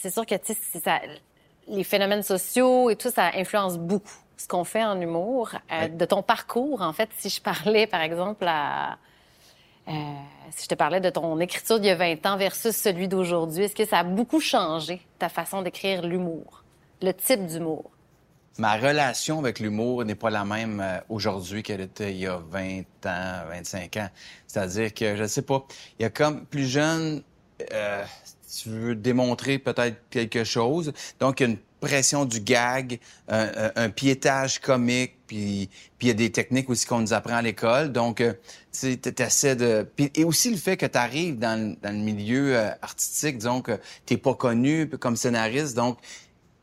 c'est 0.00 0.10
sûr 0.10 0.24
que 0.26 0.34
ça, 0.82 1.00
les 1.68 1.84
phénomènes 1.84 2.22
sociaux 2.22 2.90
et 2.90 2.96
tout, 2.96 3.10
ça 3.10 3.30
influence 3.34 3.78
beaucoup 3.78 4.16
ce 4.36 4.46
qu'on 4.46 4.64
fait 4.64 4.84
en 4.84 5.00
humour. 5.00 5.50
Euh, 5.72 5.88
de 5.88 6.04
ton 6.04 6.22
parcours, 6.22 6.82
en 6.82 6.92
fait, 6.92 7.08
si 7.18 7.28
je 7.28 7.40
parlais, 7.40 7.86
par 7.86 8.02
exemple, 8.02 8.46
à, 8.46 8.98
Euh, 9.88 9.92
si 10.50 10.64
je 10.64 10.68
te 10.68 10.74
parlais 10.74 11.00
de 11.00 11.08
ton 11.08 11.40
écriture 11.40 11.80
d'il 11.80 11.88
y 11.88 11.90
a 11.90 11.94
20 11.94 12.26
ans 12.26 12.36
versus 12.36 12.76
celui 12.76 13.08
d'aujourd'hui, 13.08 13.64
est-ce 13.64 13.74
que 13.74 13.86
ça 13.86 14.00
a 14.00 14.04
beaucoup 14.04 14.40
changé 14.40 15.00
ta 15.18 15.30
façon 15.30 15.62
d'écrire 15.62 16.02
l'humour, 16.06 16.62
le 17.00 17.12
type 17.12 17.46
d'humour? 17.46 17.90
Ma 18.58 18.76
relation 18.76 19.38
avec 19.38 19.60
l'humour 19.60 20.04
n'est 20.04 20.16
pas 20.16 20.30
la 20.30 20.44
même 20.44 20.80
euh, 20.80 20.98
aujourd'hui 21.08 21.62
qu'elle 21.62 21.80
était 21.80 22.10
il 22.10 22.18
y 22.18 22.26
a 22.26 22.38
20 22.50 22.80
ans, 23.06 23.44
25 23.48 23.96
ans. 23.96 24.08
C'est-à-dire 24.46 24.92
que, 24.92 25.16
je 25.16 25.22
ne 25.22 25.28
sais 25.28 25.42
pas, 25.42 25.64
il 25.98 26.02
y 26.02 26.06
a 26.06 26.10
comme 26.10 26.44
plus 26.44 26.66
jeune, 26.66 27.22
euh, 27.72 28.04
tu 28.48 28.68
veux 28.70 28.94
démontrer 28.94 29.58
peut-être 29.58 29.96
quelque 30.10 30.44
chose. 30.44 30.92
Donc, 31.20 31.40
il 31.40 31.42
y 31.42 31.46
a 31.46 31.50
une 31.50 31.58
pression 31.80 32.24
du 32.24 32.40
gag, 32.40 32.98
un, 33.28 33.70
un 33.76 33.90
piétage 33.90 34.58
comique, 34.58 35.14
puis 35.26 35.68
il 36.00 36.08
y 36.08 36.10
a 36.10 36.14
des 36.14 36.32
techniques 36.32 36.68
aussi 36.70 36.86
qu'on 36.86 37.00
nous 37.00 37.12
apprend 37.12 37.36
à 37.36 37.42
l'école. 37.42 37.92
Donc, 37.92 38.20
euh, 38.20 38.32
tu 38.72 38.98
essaies 39.18 39.56
de... 39.56 39.86
et 40.14 40.24
aussi 40.24 40.50
le 40.50 40.56
fait 40.56 40.76
que 40.76 40.86
tu 40.86 40.98
arrives 40.98 41.38
dans, 41.38 41.76
dans, 41.80 41.92
le 41.92 42.02
milieu 42.02 42.56
euh, 42.56 42.70
artistique, 42.82 43.38
que 43.38 43.78
tu 44.06 44.18
pas 44.18 44.34
connu 44.34 44.88
comme 44.88 45.16
scénariste, 45.16 45.76
donc 45.76 45.98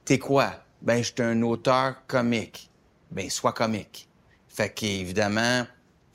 t'es 0.03 0.19
quoi? 0.19 0.53
Ben, 0.81 0.97
je 0.97 1.13
suis 1.13 1.21
un 1.21 1.41
auteur 1.41 2.05
comique. 2.07 2.69
Ben, 3.11 3.29
sois 3.29 3.53
comique. 3.53 4.07
Fait 4.47 4.69
qu'évidemment, 4.69 5.65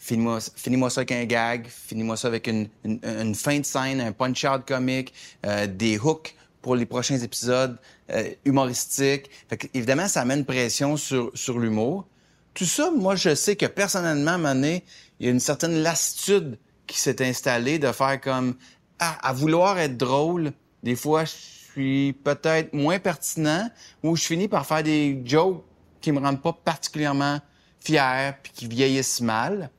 Finis-moi 0.01 0.39
finis 0.57 0.81
ça 0.91 1.01
avec 1.01 1.13
un 1.13 1.25
gag, 1.27 1.67
finis-moi 1.69 2.17
ça 2.17 2.29
avec 2.29 2.47
une, 2.47 2.69
une, 2.85 3.35
fin 3.35 3.59
de 3.59 3.67
scène, 3.67 4.01
un 4.01 4.13
punch-out 4.13 4.67
comique, 4.67 5.13
euh, 5.45 5.67
des 5.67 5.99
hooks 5.99 6.35
pour 6.63 6.75
les 6.75 6.87
prochains 6.87 7.19
épisodes 7.19 7.79
euh, 8.11 8.31
humoristiques. 8.47 9.31
Fait 9.51 9.69
évidemment, 9.75 10.09
ça 10.09 10.23
amène 10.23 10.47
pression 10.47 10.97
sur, 10.97 11.31
sur 11.35 11.59
l'humour. 11.59 12.07
Tout 12.55 12.65
ça, 12.65 12.91
moi, 12.91 13.15
je 13.15 13.35
sais 13.35 13.57
que 13.57 13.67
personnellement, 13.67 14.31
à 14.31 14.35
un 14.35 14.39
moment 14.39 14.55
donné, 14.55 14.85
il 15.19 15.27
y 15.27 15.29
a 15.29 15.33
une 15.33 15.39
certaine 15.39 15.83
lassitude 15.83 16.59
qui 16.87 16.99
s'est 16.99 17.23
installée 17.23 17.79
de 17.79 17.93
faire 17.93 18.19
comme 18.23 18.55
ah, 19.01 19.19
à 19.23 19.35
vouloir 19.35 19.79
être 19.79 19.99
drôle. 19.99 20.53
Des 20.83 20.97
fois, 20.97 21.27
je 21.27 21.33
suis 21.73 22.15
peut-être 22.25 22.73
moins 22.73 22.99
pertinent 22.99 23.71
ou 24.03 24.17
je 24.17 24.25
finis 24.25 24.49
par 24.49 24.65
faire 24.65 24.83
des 24.83 25.21
jokes 25.27 25.63
qui 26.01 26.11
me 26.11 26.21
rendent 26.21 26.41
pas 26.41 26.55
particulièrement 26.55 27.39
fier 27.81 28.39
puis 28.43 28.53
qui 28.55 28.67
vieillissent 28.67 29.21
mal. 29.21 29.71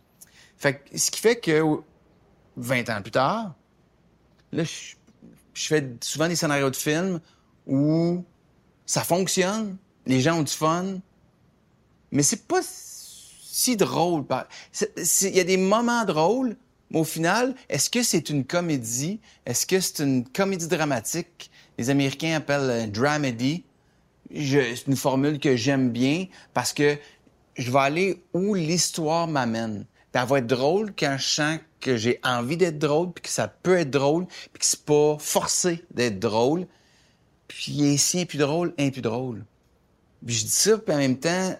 Fait 0.61 0.75
que, 0.75 0.95
ce 0.95 1.09
qui 1.09 1.19
fait 1.19 1.37
que 1.37 1.63
20 2.55 2.89
ans 2.91 3.01
plus 3.01 3.09
tard, 3.09 3.55
là, 4.51 4.63
je, 4.63 4.95
fais 5.55 5.89
souvent 6.01 6.27
des 6.27 6.35
scénarios 6.35 6.69
de 6.69 6.75
films 6.75 7.19
où 7.65 8.23
ça 8.85 9.01
fonctionne, 9.01 9.77
les 10.05 10.21
gens 10.21 10.37
ont 10.37 10.43
du 10.43 10.53
fun, 10.53 10.99
mais 12.11 12.21
c'est 12.21 12.45
pas 12.47 12.61
si 12.61 13.75
drôle. 13.75 14.23
Il 15.23 15.35
y 15.35 15.39
a 15.39 15.43
des 15.43 15.57
moments 15.57 16.05
drôles, 16.05 16.55
mais 16.91 16.99
au 16.99 17.05
final, 17.05 17.55
est-ce 17.67 17.89
que 17.89 18.03
c'est 18.03 18.29
une 18.29 18.45
comédie? 18.45 19.19
Est-ce 19.47 19.65
que 19.65 19.79
c'est 19.79 20.03
une 20.03 20.27
comédie 20.27 20.67
dramatique? 20.67 21.49
Les 21.79 21.89
Américains 21.89 22.35
appellent 22.35 22.91
dramedy. 22.91 23.63
C'est 24.31 24.85
une 24.85 24.95
formule 24.95 25.39
que 25.39 25.55
j'aime 25.55 25.89
bien 25.89 26.27
parce 26.53 26.71
que 26.71 26.99
je 27.57 27.71
vais 27.71 27.79
aller 27.79 28.21
où 28.35 28.53
l'histoire 28.53 29.27
m'amène. 29.27 29.87
Puis 30.11 30.21
elle 30.21 30.27
va 30.27 30.39
être 30.39 30.47
drôle 30.47 30.93
quand 30.97 31.15
je 31.17 31.25
sens 31.25 31.59
que 31.79 31.97
j'ai 31.97 32.19
envie 32.23 32.57
d'être 32.57 32.79
drôle, 32.79 33.11
puis 33.11 33.23
que 33.23 33.29
ça 33.29 33.47
peut 33.47 33.77
être 33.77 33.89
drôle, 33.89 34.27
puis 34.27 34.59
que 34.59 34.65
c'est 34.65 34.83
pas 34.83 35.17
forcé 35.19 35.83
d'être 35.91 36.19
drôle. 36.19 36.67
Puis 37.47 37.97
si 37.97 38.19
est 38.19 38.25
plus 38.25 38.37
drôle, 38.37 38.73
un 38.77 38.89
plus 38.89 39.01
drôle. 39.01 39.43
Puis 40.25 40.35
je 40.35 40.45
dis 40.45 40.51
ça, 40.51 40.77
puis 40.77 40.93
en 40.93 40.97
même 40.97 41.19
temps, 41.19 41.57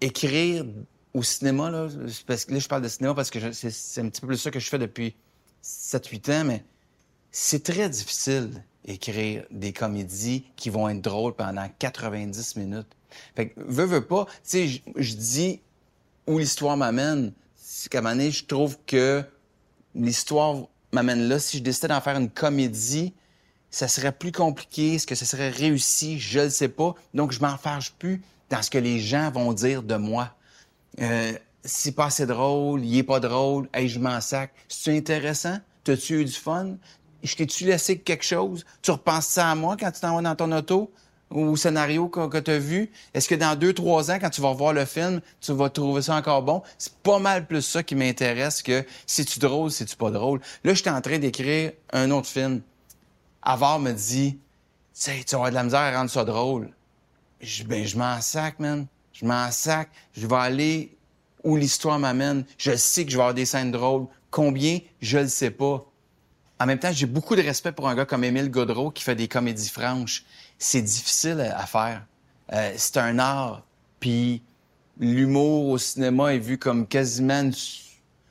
écrire 0.00 0.64
au 1.14 1.22
cinéma, 1.22 1.70
là, 1.70 1.88
parce 2.26 2.44
que 2.44 2.52
là, 2.52 2.58
je 2.58 2.68
parle 2.68 2.82
de 2.82 2.88
cinéma 2.88 3.14
parce 3.14 3.30
que 3.30 3.52
c'est 3.52 4.00
un 4.00 4.08
petit 4.08 4.20
peu 4.20 4.26
plus 4.26 4.38
ça 4.38 4.50
que 4.50 4.60
je 4.60 4.68
fais 4.68 4.78
depuis 4.78 5.14
7-8 5.62 6.32
ans, 6.32 6.44
mais 6.44 6.64
c'est 7.30 7.62
très 7.62 7.88
difficile 7.88 8.62
écrire 8.84 9.44
des 9.50 9.72
comédies 9.72 10.44
qui 10.56 10.70
vont 10.70 10.88
être 10.88 11.00
drôles 11.00 11.34
pendant 11.34 11.68
90 11.78 12.56
minutes. 12.56 12.88
Fait 13.36 13.48
que, 13.48 13.60
veux, 13.60 13.84
veux 13.84 14.04
pas, 14.04 14.26
tu 14.26 14.32
sais, 14.42 14.82
je 14.96 15.14
dis 15.14 15.60
où 16.26 16.38
l'histoire 16.38 16.76
m'amène 16.76 17.32
c'est 17.74 17.88
qu'à 17.88 18.00
un 18.00 18.02
moment 18.02 18.30
je 18.30 18.44
trouve 18.44 18.76
que 18.86 19.24
l'histoire 19.94 20.56
m'amène 20.92 21.26
là. 21.26 21.38
Si 21.38 21.56
je 21.56 21.62
décidais 21.62 21.88
d'en 21.88 22.02
faire 22.02 22.18
une 22.18 22.28
comédie, 22.28 23.14
ça 23.70 23.88
serait 23.88 24.12
plus 24.12 24.30
compliqué. 24.30 24.96
Est-ce 24.96 25.06
que 25.06 25.14
ça 25.14 25.24
serait 25.24 25.48
réussi? 25.48 26.18
Je 26.18 26.40
ne 26.40 26.48
sais 26.50 26.68
pas. 26.68 26.94
Donc, 27.14 27.32
je 27.32 27.40
m'en 27.40 27.56
fâche 27.56 27.92
plus 27.92 28.20
dans 28.50 28.60
ce 28.60 28.68
que 28.68 28.76
les 28.76 29.00
gens 29.00 29.30
vont 29.30 29.54
dire 29.54 29.82
de 29.82 29.94
moi. 29.94 30.34
Euh, 31.00 31.32
c'est 31.64 31.92
pas 31.92 32.06
assez 32.06 32.26
drôle, 32.26 32.84
il 32.84 32.98
est 32.98 33.02
pas 33.04 33.20
drôle, 33.20 33.70
hey, 33.72 33.88
je 33.88 33.98
m'en 33.98 34.20
sac. 34.20 34.52
C'est 34.68 34.94
intéressant? 34.94 35.56
T'as-tu 35.82 36.20
eu 36.20 36.24
du 36.26 36.32
fun? 36.32 36.76
Je 37.22 37.34
t'ai-tu 37.34 37.64
laissé 37.64 37.98
quelque 37.98 38.24
chose? 38.24 38.66
Tu 38.82 38.90
repenses 38.90 39.28
ça 39.28 39.50
à 39.50 39.54
moi 39.54 39.78
quand 39.80 39.90
tu 39.90 40.00
t'en 40.00 40.14
vas 40.14 40.20
dans 40.20 40.36
ton 40.36 40.52
auto? 40.52 40.92
Au 41.32 41.56
scénario 41.56 42.08
que, 42.08 42.38
tu 42.38 42.50
as 42.50 42.58
vu? 42.58 42.90
Est-ce 43.14 43.28
que 43.28 43.34
dans 43.34 43.56
deux, 43.56 43.72
trois 43.72 44.10
ans, 44.10 44.18
quand 44.20 44.30
tu 44.30 44.40
vas 44.40 44.48
revoir 44.48 44.72
le 44.72 44.84
film, 44.84 45.20
tu 45.40 45.52
vas 45.52 45.70
trouver 45.70 46.02
ça 46.02 46.16
encore 46.16 46.42
bon? 46.42 46.62
C'est 46.78 46.94
pas 46.96 47.18
mal 47.18 47.46
plus 47.46 47.62
ça 47.62 47.82
qui 47.82 47.94
m'intéresse 47.94 48.62
que 48.62 48.84
si 49.06 49.24
tu 49.24 49.38
drôle, 49.38 49.70
si 49.70 49.84
tu 49.84 49.96
pas 49.96 50.10
drôle. 50.10 50.40
Là, 50.64 50.74
j'étais 50.74 50.90
en 50.90 51.00
train 51.00 51.18
d'écrire 51.18 51.72
un 51.92 52.10
autre 52.10 52.28
film. 52.28 52.60
Avar 53.42 53.78
me 53.80 53.92
dit, 53.92 54.38
tu 54.94 55.24
tu 55.24 55.30
vas 55.32 55.36
avoir 55.36 55.50
de 55.50 55.54
la 55.54 55.64
misère 55.64 55.80
à 55.80 55.96
rendre 55.96 56.10
ça 56.10 56.24
drôle. 56.24 56.70
Je, 57.40 57.64
ben, 57.64 57.84
je 57.84 57.96
m'en 57.96 58.20
sac, 58.20 58.58
man. 58.58 58.86
Je 59.12 59.26
m'en 59.26 59.50
sac. 59.50 59.90
Je 60.12 60.26
vais 60.26 60.36
aller 60.36 60.96
où 61.42 61.56
l'histoire 61.56 61.98
m'amène. 61.98 62.44
Je 62.58 62.76
sais 62.76 63.04
que 63.04 63.10
je 63.10 63.16
vais 63.16 63.22
avoir 63.22 63.34
des 63.34 63.46
scènes 63.46 63.72
drôles. 63.72 64.06
Combien? 64.30 64.78
Je 65.00 65.18
le 65.18 65.28
sais 65.28 65.50
pas. 65.50 65.84
En 66.62 66.66
même 66.66 66.78
temps, 66.78 66.92
j'ai 66.92 67.06
beaucoup 67.06 67.34
de 67.34 67.42
respect 67.42 67.72
pour 67.72 67.88
un 67.88 67.94
gars 67.96 68.04
comme 68.04 68.22
Émile 68.22 68.48
Godreau 68.48 68.92
qui 68.92 69.02
fait 69.02 69.16
des 69.16 69.26
comédies 69.26 69.68
franches 69.68 70.24
c'est 70.62 70.82
difficile 70.82 71.40
à 71.40 71.66
faire. 71.66 72.06
Euh, 72.52 72.72
c'est 72.76 72.96
un 72.98 73.18
art. 73.18 73.62
Puis 73.98 74.42
l'humour 74.98 75.68
au 75.70 75.78
cinéma 75.78 76.34
est 76.34 76.38
vu 76.38 76.58
comme 76.58 76.86
quasiment 76.86 77.40
une 77.40 77.54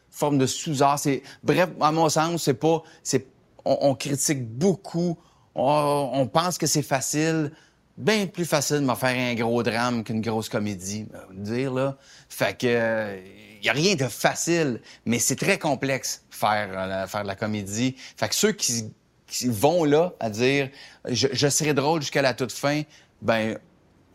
forme 0.09 0.37
de 0.37 0.45
sous-art. 0.45 0.97
C'est 0.97 1.23
bref, 1.43 1.69
à 1.81 1.91
mon 1.91 2.07
sens, 2.09 2.43
c'est 2.43 2.53
pas, 2.53 2.83
c'est 3.03 3.27
on, 3.65 3.93
critique 3.95 4.47
beaucoup. 4.47 5.17
On, 5.55 6.27
pense 6.31 6.57
que 6.57 6.67
c'est 6.67 6.81
facile. 6.81 7.51
Bien 7.97 8.25
plus 8.25 8.45
facile 8.45 8.87
de 8.87 8.93
faire 8.95 9.31
un 9.31 9.35
gros 9.35 9.61
drame 9.61 10.03
qu'une 10.03 10.21
grosse 10.21 10.49
comédie, 10.49 11.07
dire 11.33 11.73
là. 11.73 11.97
Fait 12.29 12.57
que 12.57 13.19
il 13.61 13.65
y 13.65 13.69
a 13.69 13.73
rien 13.73 13.95
de 13.95 14.07
facile, 14.07 14.81
mais 15.05 15.19
c'est 15.19 15.35
très 15.35 15.59
complexe 15.59 16.23
faire 16.31 16.69
euh, 16.73 17.05
faire 17.05 17.23
de 17.23 17.27
la 17.27 17.35
comédie. 17.35 17.95
Fait 18.17 18.29
que 18.29 18.33
ceux 18.35 18.53
qui 18.53 18.91
qui 19.31 19.47
vont 19.47 19.85
là 19.85 20.13
à 20.19 20.29
dire 20.29 20.69
je, 21.05 21.47
serai 21.47 21.73
drôle 21.73 22.01
jusqu'à 22.01 22.21
la 22.21 22.33
toute 22.33 22.51
fin, 22.51 22.81
ben 23.21 23.57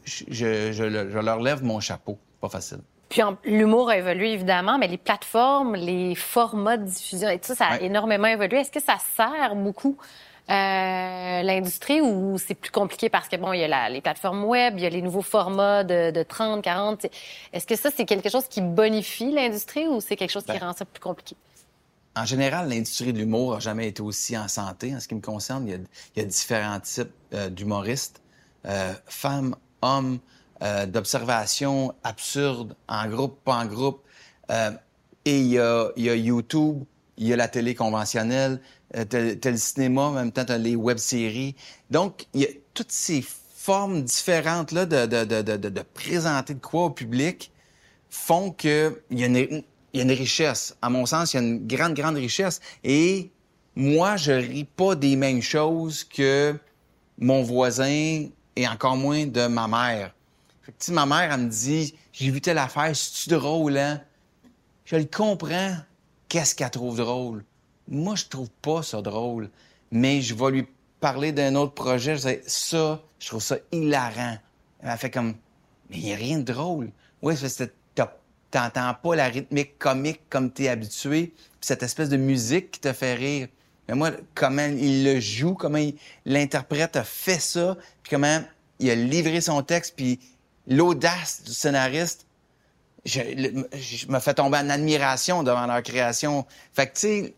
je, 0.05 0.83
leur 1.21 1.41
lève 1.41 1.64
mon 1.64 1.81
chapeau. 1.81 2.19
Pas 2.41 2.51
facile. 2.51 2.81
Puis 3.09 3.23
l'humour 3.45 3.89
a 3.89 3.97
évolué 3.97 4.33
évidemment, 4.33 4.79
mais 4.79 4.89
les 4.89 4.99
plateformes, 4.99 5.75
les 5.75 6.14
formats 6.14 6.77
de 6.77 6.85
diffusion 6.85 7.29
et 7.31 7.39
tout 7.39 7.47
ça, 7.47 7.55
ça 7.55 7.67
a 7.67 7.81
énormément 7.81 8.27
évolué. 8.27 8.59
Est-ce 8.59 8.71
que 8.71 8.83
ça 8.83 8.97
sert 9.17 9.57
beaucoup 9.57 9.97
euh, 10.51 11.43
l'industrie 11.43 12.01
ou 12.01 12.37
c'est 12.39 12.55
plus 12.55 12.71
compliqué 12.71 13.09
parce 13.09 13.29
que 13.29 13.37
bon, 13.37 13.53
il 13.53 13.61
y 13.61 13.64
a 13.64 13.89
les 13.89 14.01
plateformes 14.01 14.45
web, 14.45 14.75
il 14.77 14.83
y 14.83 14.87
a 14.87 14.91
les 14.91 15.03
nouveaux 15.03 15.23
formats 15.23 15.83
de, 15.83 16.23
30, 16.23 16.62
40. 16.62 17.07
Est-ce 17.53 17.67
que 17.67 17.75
ça 17.75 17.91
c'est 17.95 18.05
quelque 18.05 18.29
chose 18.29 18.47
qui 18.49 18.61
bonifie 18.61 19.33
l'industrie 19.33 19.87
ou 19.87 20.01
c'est 20.01 20.17
quelque 20.17 20.31
chose 20.31 20.45
qui 20.45 20.53
ben, 20.53 20.67
rend 20.67 20.73
ça 20.73 20.85
plus 20.85 21.01
compliqué? 21.01 21.37
En 22.17 22.25
général, 22.25 22.71
l'industrie 22.71 23.12
de 23.12 23.19
l'humour 23.19 23.55
n'a 23.55 23.61
jamais 23.61 23.89
été 23.89 24.01
aussi 24.01 24.37
en 24.39 24.49
santé. 24.49 24.95
En 24.95 25.01
ce 25.01 25.07
qui 25.07 25.14
me 25.14 25.21
concerne, 25.21 25.69
il 25.69 25.87
y 26.17 26.21
a, 26.21 26.25
différents 26.25 26.81
types 26.81 27.12
euh, 27.35 27.51
d'humoristes, 27.51 28.23
euh, 28.64 28.95
femmes, 29.05 29.55
hommes, 29.83 30.19
euh, 30.62 30.87
d'observations 30.87 31.95
absurdes, 32.03 32.75
en 32.89 33.07
groupe, 33.09 33.39
pas 33.45 33.57
en 33.57 33.67
groupe. 33.67 34.03
et 35.27 35.41
il 35.41 35.47
y, 35.49 35.59
a, 35.59 35.93
YouTube, 35.97 36.85
il 37.19 37.27
y 37.27 37.33
a 37.35 37.37
la 37.37 37.49
télé 37.49 37.75
conventionnelle, 37.75 38.62
t'as, 38.93 39.51
le 39.51 39.57
cinéma, 39.57 40.03
en 40.03 40.12
même 40.12 40.33
temps, 40.33 40.47
t'as 40.47 40.57
les 40.57 40.75
web-séries. 40.75 41.55
Donc, 41.91 42.27
il 42.33 42.41
y 42.41 42.45
a 42.47 42.51
toutes 42.73 42.93
ces 42.93 43.23
formes 43.23 44.03
différentes 44.03 44.73
là, 44.73 44.87
de, 44.87 45.05
de, 45.05 45.83
présenter 45.83 46.55
de 46.55 46.61
quoi 46.61 46.87
au 46.87 46.91
public 46.91 47.53
font 48.09 48.53
qu'il 48.53 48.97
y 49.11 49.25
a 49.25 49.27
une, 49.27 49.62
il 49.97 50.01
y 50.01 50.03
a 50.03 50.05
une 50.05 50.18
richesse. 50.18 50.76
À 50.82 50.90
mon 50.90 51.07
sens, 51.07 51.32
il 51.32 51.36
y 51.36 51.40
a 51.40 51.42
une 51.42 51.66
grande, 51.66 51.94
grande 51.94 52.16
richesse. 52.16 52.61
Et 52.84 53.30
moi, 53.74 54.16
je 54.16 54.32
ris 54.32 54.64
pas 54.64 54.94
des 54.94 55.16
mêmes 55.16 55.40
choses 55.40 56.05
que 56.05 56.55
mon 57.18 57.42
voisin 57.42 58.26
et 58.57 58.68
encore 58.68 58.97
moins 58.97 59.26
de 59.26 59.47
ma 59.47 59.66
mère. 59.66 60.14
Fait 60.61 60.92
ma 60.92 61.07
mère, 61.07 61.32
elle 61.32 61.40
me 61.40 61.49
dit, 61.49 61.94
j'ai 62.12 62.30
vu 62.30 62.42
telle 62.42 62.59
affaire, 62.59 62.94
c'est-tu 62.94 63.30
drôle, 63.30 63.78
hein? 63.78 64.03
Je 64.84 64.97
le 64.97 65.05
comprends. 65.05 65.76
Qu'est-ce 66.28 66.55
qu'elle 66.55 66.70
trouve 66.70 66.99
drôle? 66.99 67.42
Moi, 67.88 68.16
je 68.16 68.26
trouve 68.26 68.51
pas 68.61 68.82
ça 68.82 69.01
drôle. 69.01 69.49
Mais 69.90 70.20
je 70.20 70.34
vais 70.34 70.51
lui 70.51 70.66
parler 71.01 71.32
d'un 71.32 71.55
autre 71.55 71.72
projet. 71.72 72.18
Je 72.18 72.28
dis, 72.28 72.38
ça, 72.47 73.01
je 73.18 73.28
trouve 73.28 73.42
ça 73.42 73.57
hilarant. 73.72 74.36
Elle 74.80 74.90
a 74.90 74.97
fait 74.99 75.11
comme, 75.11 75.36
mais 75.88 75.97
il 75.97 76.05
n'y 76.05 76.12
a 76.12 76.16
rien 76.16 76.38
de 76.38 76.53
drôle. 76.53 76.90
Oui, 77.22 77.34
c'était 77.36 77.72
t'entends 78.57 78.94
pas 78.94 79.16
la 79.16 79.28
rythmique 79.28 79.78
comique 79.78 80.20
comme 80.30 80.50
tu 80.50 80.64
es 80.64 80.68
habitué, 80.68 81.34
puis 81.36 81.61
cette 81.61 81.82
espèce 81.82 82.09
de 82.09 82.16
musique 82.16 82.70
qui 82.70 82.80
te 82.80 82.92
fait 82.92 83.14
rire. 83.14 83.48
Mais 83.86 83.94
moi, 83.94 84.12
comment 84.34 84.66
il 84.66 85.04
le 85.04 85.20
joue, 85.20 85.54
comment 85.54 85.78
l'interprète 86.24 86.96
a 86.96 87.04
fait 87.04 87.38
ça, 87.38 87.76
puis 88.02 88.11
comment 88.11 88.42
il 88.78 88.90
a 88.90 88.94
livré 88.94 89.40
son 89.42 89.62
texte, 89.62 89.94
puis 89.94 90.18
l'audace 90.66 91.42
du 91.44 91.52
scénariste, 91.52 92.26
je, 93.04 93.20
je, 93.74 94.07
me 94.09 94.18
fais 94.18 94.34
tomber 94.34 94.59
en 94.59 94.70
admiration 94.70 95.42
devant 95.42 95.66
leur 95.66 95.82
création. 95.82 96.44
Fait 96.72 96.88
que, 96.88 96.94
tu 96.94 97.00
sais, 97.00 97.34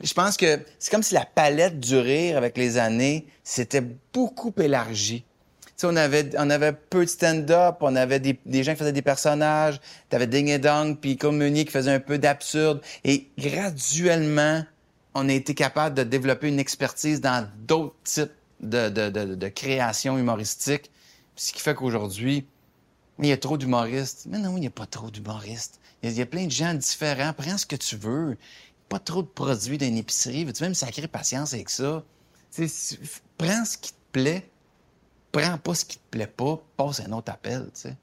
je 0.00 0.12
pense 0.12 0.36
que 0.36 0.60
c'est 0.78 0.90
comme 0.92 1.02
si 1.02 1.14
la 1.14 1.24
palette 1.24 1.80
du 1.80 1.98
rire 1.98 2.36
avec 2.36 2.56
les 2.56 2.76
années 2.76 3.26
s'était 3.42 3.82
beaucoup 4.12 4.52
élargie. 4.58 5.24
On 5.84 5.94
avait, 5.94 6.30
on 6.36 6.50
avait 6.50 6.72
peu 6.72 7.04
de 7.04 7.10
stand-up, 7.10 7.76
on 7.80 7.94
avait 7.94 8.18
des, 8.18 8.38
des, 8.44 8.64
gens 8.64 8.72
qui 8.72 8.78
faisaient 8.78 8.92
des 8.92 9.02
personnages, 9.02 9.80
t'avais 10.08 10.26
Ding 10.26 10.48
et 10.48 10.58
Dong, 10.58 10.98
puis 11.00 11.16
comme 11.16 11.40
qui 11.52 11.66
faisait 11.66 11.92
un 11.92 12.00
peu 12.00 12.18
d'absurde. 12.18 12.80
Et 13.04 13.28
graduellement, 13.38 14.64
on 15.14 15.28
a 15.28 15.32
été 15.32 15.54
capable 15.54 15.96
de 15.96 16.02
développer 16.02 16.48
une 16.48 16.58
expertise 16.58 17.20
dans 17.20 17.48
d'autres 17.66 17.94
types 18.04 18.32
de, 18.60 18.88
de, 18.88 19.34
de, 19.34 19.48
créations 19.48 20.18
humoristiques. 20.18 20.90
Ce 21.36 21.52
qui 21.52 21.60
fait 21.60 21.74
qu'aujourd'hui, 21.74 22.46
il 23.20 23.26
y 23.26 23.32
a 23.32 23.36
trop 23.36 23.56
d'humoristes. 23.56 24.26
Mais 24.28 24.38
non, 24.38 24.56
il 24.56 24.60
n'y 24.60 24.66
a 24.66 24.70
pas 24.70 24.86
trop 24.86 25.10
d'humoristes. 25.10 25.80
Il, 26.02 26.12
y, 26.12 26.22
a 26.22 26.26
plein 26.26 26.46
de 26.46 26.50
gens 26.50 26.74
différents. 26.74 27.32
Prends 27.32 27.58
ce 27.58 27.66
que 27.66 27.76
tu 27.76 27.96
veux. 27.96 28.36
Pas 28.88 28.98
trop 28.98 29.22
de 29.22 29.28
produits 29.28 29.78
dans 29.78 29.86
une 29.86 29.96
épicerie. 29.96 30.44
Veux-tu 30.44 30.62
même 30.62 30.74
sacrer 30.74 31.06
patience 31.08 31.54
avec 31.54 31.70
ça? 31.70 32.04
prends 33.36 33.64
ce 33.64 33.78
qui 33.78 33.92
te 33.92 33.98
plaît. 34.12 34.48
Prends 35.32 35.58
pas 35.58 35.74
ce 35.74 35.84
qui 35.84 35.98
te 35.98 36.10
plaît 36.10 36.26
pas. 36.26 36.58
Passe 36.76 37.00
un 37.00 37.12
autre 37.12 37.32
appel, 37.32 37.64
tu 37.74 37.80
sais. 37.80 37.96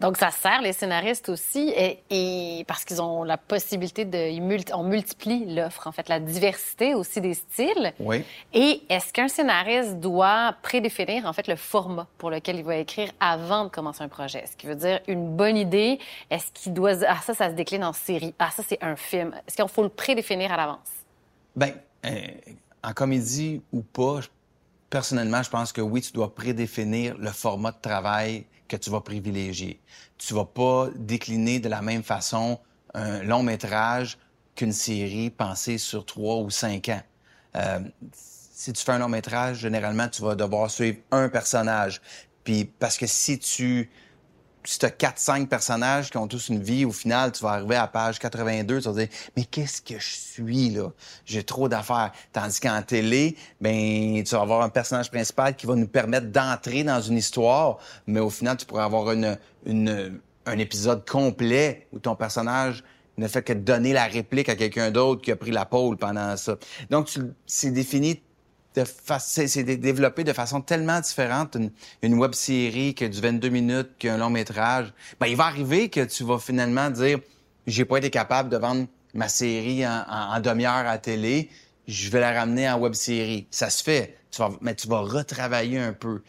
Donc, 0.00 0.16
ça 0.16 0.30
sert 0.30 0.62
les 0.62 0.72
scénaristes 0.72 1.28
aussi, 1.28 1.74
et, 1.76 2.64
parce 2.68 2.84
qu'ils 2.84 3.02
ont 3.02 3.24
la 3.24 3.36
possibilité 3.36 4.04
de... 4.04 4.72
on 4.72 4.84
multiplie 4.84 5.52
l'offre, 5.52 5.88
en 5.88 5.92
fait, 5.92 6.08
la 6.08 6.20
diversité 6.20 6.94
aussi 6.94 7.20
des 7.20 7.34
styles. 7.34 7.92
Oui. 7.98 8.22
Et 8.54 8.82
est-ce 8.88 9.12
qu'un 9.12 9.26
scénariste 9.26 9.96
doit 9.98 10.54
prédéfinir, 10.62 11.26
en 11.26 11.32
fait, 11.32 11.48
le 11.48 11.56
format 11.56 12.06
pour 12.16 12.30
lequel 12.30 12.58
il 12.58 12.62
va 12.62 12.76
écrire 12.76 13.10
avant 13.18 13.64
de 13.64 13.70
commencer 13.70 14.04
un 14.04 14.08
projet? 14.08 14.44
Ce 14.46 14.54
qui 14.54 14.68
veut 14.68 14.76
dire 14.76 15.00
une 15.08 15.34
bonne 15.34 15.56
idée, 15.56 15.98
est-ce 16.30 16.52
qu'il 16.52 16.74
doit... 16.74 17.02
Ah, 17.04 17.18
ça, 17.24 17.34
ça 17.34 17.48
se 17.48 17.54
décline 17.54 17.82
en 17.82 17.92
série. 17.92 18.36
Ah, 18.38 18.52
ça, 18.52 18.62
c'est 18.64 18.80
un 18.80 18.94
film. 18.94 19.34
Est-ce 19.48 19.56
qu'il 19.56 19.68
faut 19.68 19.82
le 19.82 19.88
prédéfinir 19.88 20.52
à 20.52 20.56
l'avance? 20.56 20.90
Bien, 21.56 21.74
euh, 22.06 22.28
en 22.84 22.92
comédie 22.92 23.62
ou 23.72 23.82
pas, 23.82 24.20
personnellement, 24.90 25.42
je 25.42 25.50
pense 25.50 25.72
que 25.72 25.80
oui, 25.80 26.00
tu 26.00 26.12
dois 26.12 26.34
prédéfinir 26.34 27.16
le 27.18 27.30
format 27.30 27.72
de 27.72 27.80
travail 27.80 28.46
que 28.68 28.76
tu 28.76 28.90
vas 28.90 29.00
privilégier. 29.00 29.80
Tu 30.18 30.34
vas 30.34 30.44
pas 30.44 30.88
décliner 30.94 31.60
de 31.60 31.68
la 31.68 31.82
même 31.82 32.02
façon 32.02 32.58
un 32.94 33.22
long 33.22 33.42
métrage 33.42 34.18
qu'une 34.54 34.72
série 34.72 35.30
pensée 35.30 35.78
sur 35.78 36.04
trois 36.04 36.36
ou 36.36 36.50
cinq 36.50 36.88
ans. 36.88 37.02
Euh, 37.56 37.80
si 38.12 38.72
tu 38.72 38.84
fais 38.84 38.92
un 38.92 38.98
long 38.98 39.08
métrage, 39.08 39.58
généralement, 39.58 40.08
tu 40.08 40.22
vas 40.22 40.34
devoir 40.34 40.70
suivre 40.70 40.98
un 41.10 41.28
personnage. 41.28 42.00
Puis 42.44 42.64
parce 42.64 42.98
que 42.98 43.06
si 43.06 43.38
tu 43.38 43.90
si 44.64 44.78
tu 44.78 44.86
as 44.86 44.90
4-5 44.90 45.46
personnages 45.46 46.10
qui 46.10 46.16
ont 46.16 46.26
tous 46.26 46.48
une 46.48 46.62
vie, 46.62 46.84
au 46.84 46.92
final, 46.92 47.32
tu 47.32 47.42
vas 47.42 47.50
arriver 47.50 47.76
à 47.76 47.86
page 47.86 48.18
82, 48.18 48.80
tu 48.80 48.88
vas 48.88 48.94
dire 48.94 49.08
Mais 49.36 49.44
qu'est-ce 49.44 49.80
que 49.80 49.98
je 49.98 50.14
suis 50.16 50.70
là? 50.70 50.90
J'ai 51.24 51.42
trop 51.42 51.68
d'affaires. 51.68 52.12
Tandis 52.32 52.60
qu'en 52.60 52.82
télé, 52.82 53.36
ben 53.60 54.22
tu 54.22 54.34
vas 54.34 54.42
avoir 54.42 54.62
un 54.62 54.68
personnage 54.68 55.10
principal 55.10 55.56
qui 55.56 55.66
va 55.66 55.74
nous 55.74 55.88
permettre 55.88 56.26
d'entrer 56.26 56.84
dans 56.84 57.00
une 57.00 57.16
histoire, 57.16 57.78
mais 58.06 58.20
au 58.20 58.30
final, 58.30 58.56
tu 58.56 58.66
pourrais 58.66 58.84
avoir 58.84 59.12
une, 59.12 59.38
une, 59.66 60.20
un 60.46 60.58
épisode 60.58 61.08
complet 61.08 61.86
où 61.92 61.98
ton 61.98 62.14
personnage 62.14 62.82
ne 63.18 63.26
fait 63.26 63.42
que 63.42 63.52
donner 63.52 63.92
la 63.92 64.04
réplique 64.04 64.48
à 64.48 64.56
quelqu'un 64.56 64.90
d'autre 64.90 65.22
qui 65.22 65.32
a 65.32 65.36
pris 65.36 65.50
la 65.50 65.66
pôle 65.66 65.96
pendant 65.96 66.36
ça. 66.36 66.56
Donc, 66.90 67.08
c'est 67.46 67.70
défini 67.70 68.22
c'est 69.18 69.64
développé 69.64 70.24
de 70.24 70.32
façon 70.32 70.60
tellement 70.60 71.00
différente 71.00 71.56
une, 72.02 72.14
web 72.14 72.32
série 72.32 72.94
que 72.94 73.04
du 73.04 73.20
22 73.20 73.48
minutes 73.48 73.90
qu'un 73.98 74.18
long 74.18 74.30
métrage. 74.30 74.92
Ben, 75.20 75.26
il 75.26 75.36
va 75.36 75.46
arriver 75.46 75.88
que 75.88 76.04
tu 76.04 76.24
vas 76.24 76.38
finalement 76.38 76.90
dire 76.90 77.18
j'ai 77.66 77.84
pas 77.84 77.98
été 77.98 78.10
capable 78.10 78.48
de 78.48 78.56
vendre 78.56 78.86
ma 79.14 79.28
série 79.28 79.86
en, 79.86 80.40
demi-heure 80.40 80.86
à 80.86 80.98
télé, 80.98 81.50
je 81.86 82.10
vais 82.10 82.20
la 82.20 82.32
ramener 82.32 82.70
en 82.70 82.78
web 82.78 82.94
série. 82.94 83.46
Ça 83.50 83.70
se 83.70 83.82
fait, 83.82 84.18
mais 84.60 84.74
tu 84.74 84.88
vas 84.88 85.00
retravailler 85.00 85.78
un 85.78 85.92
peu. 85.92 86.22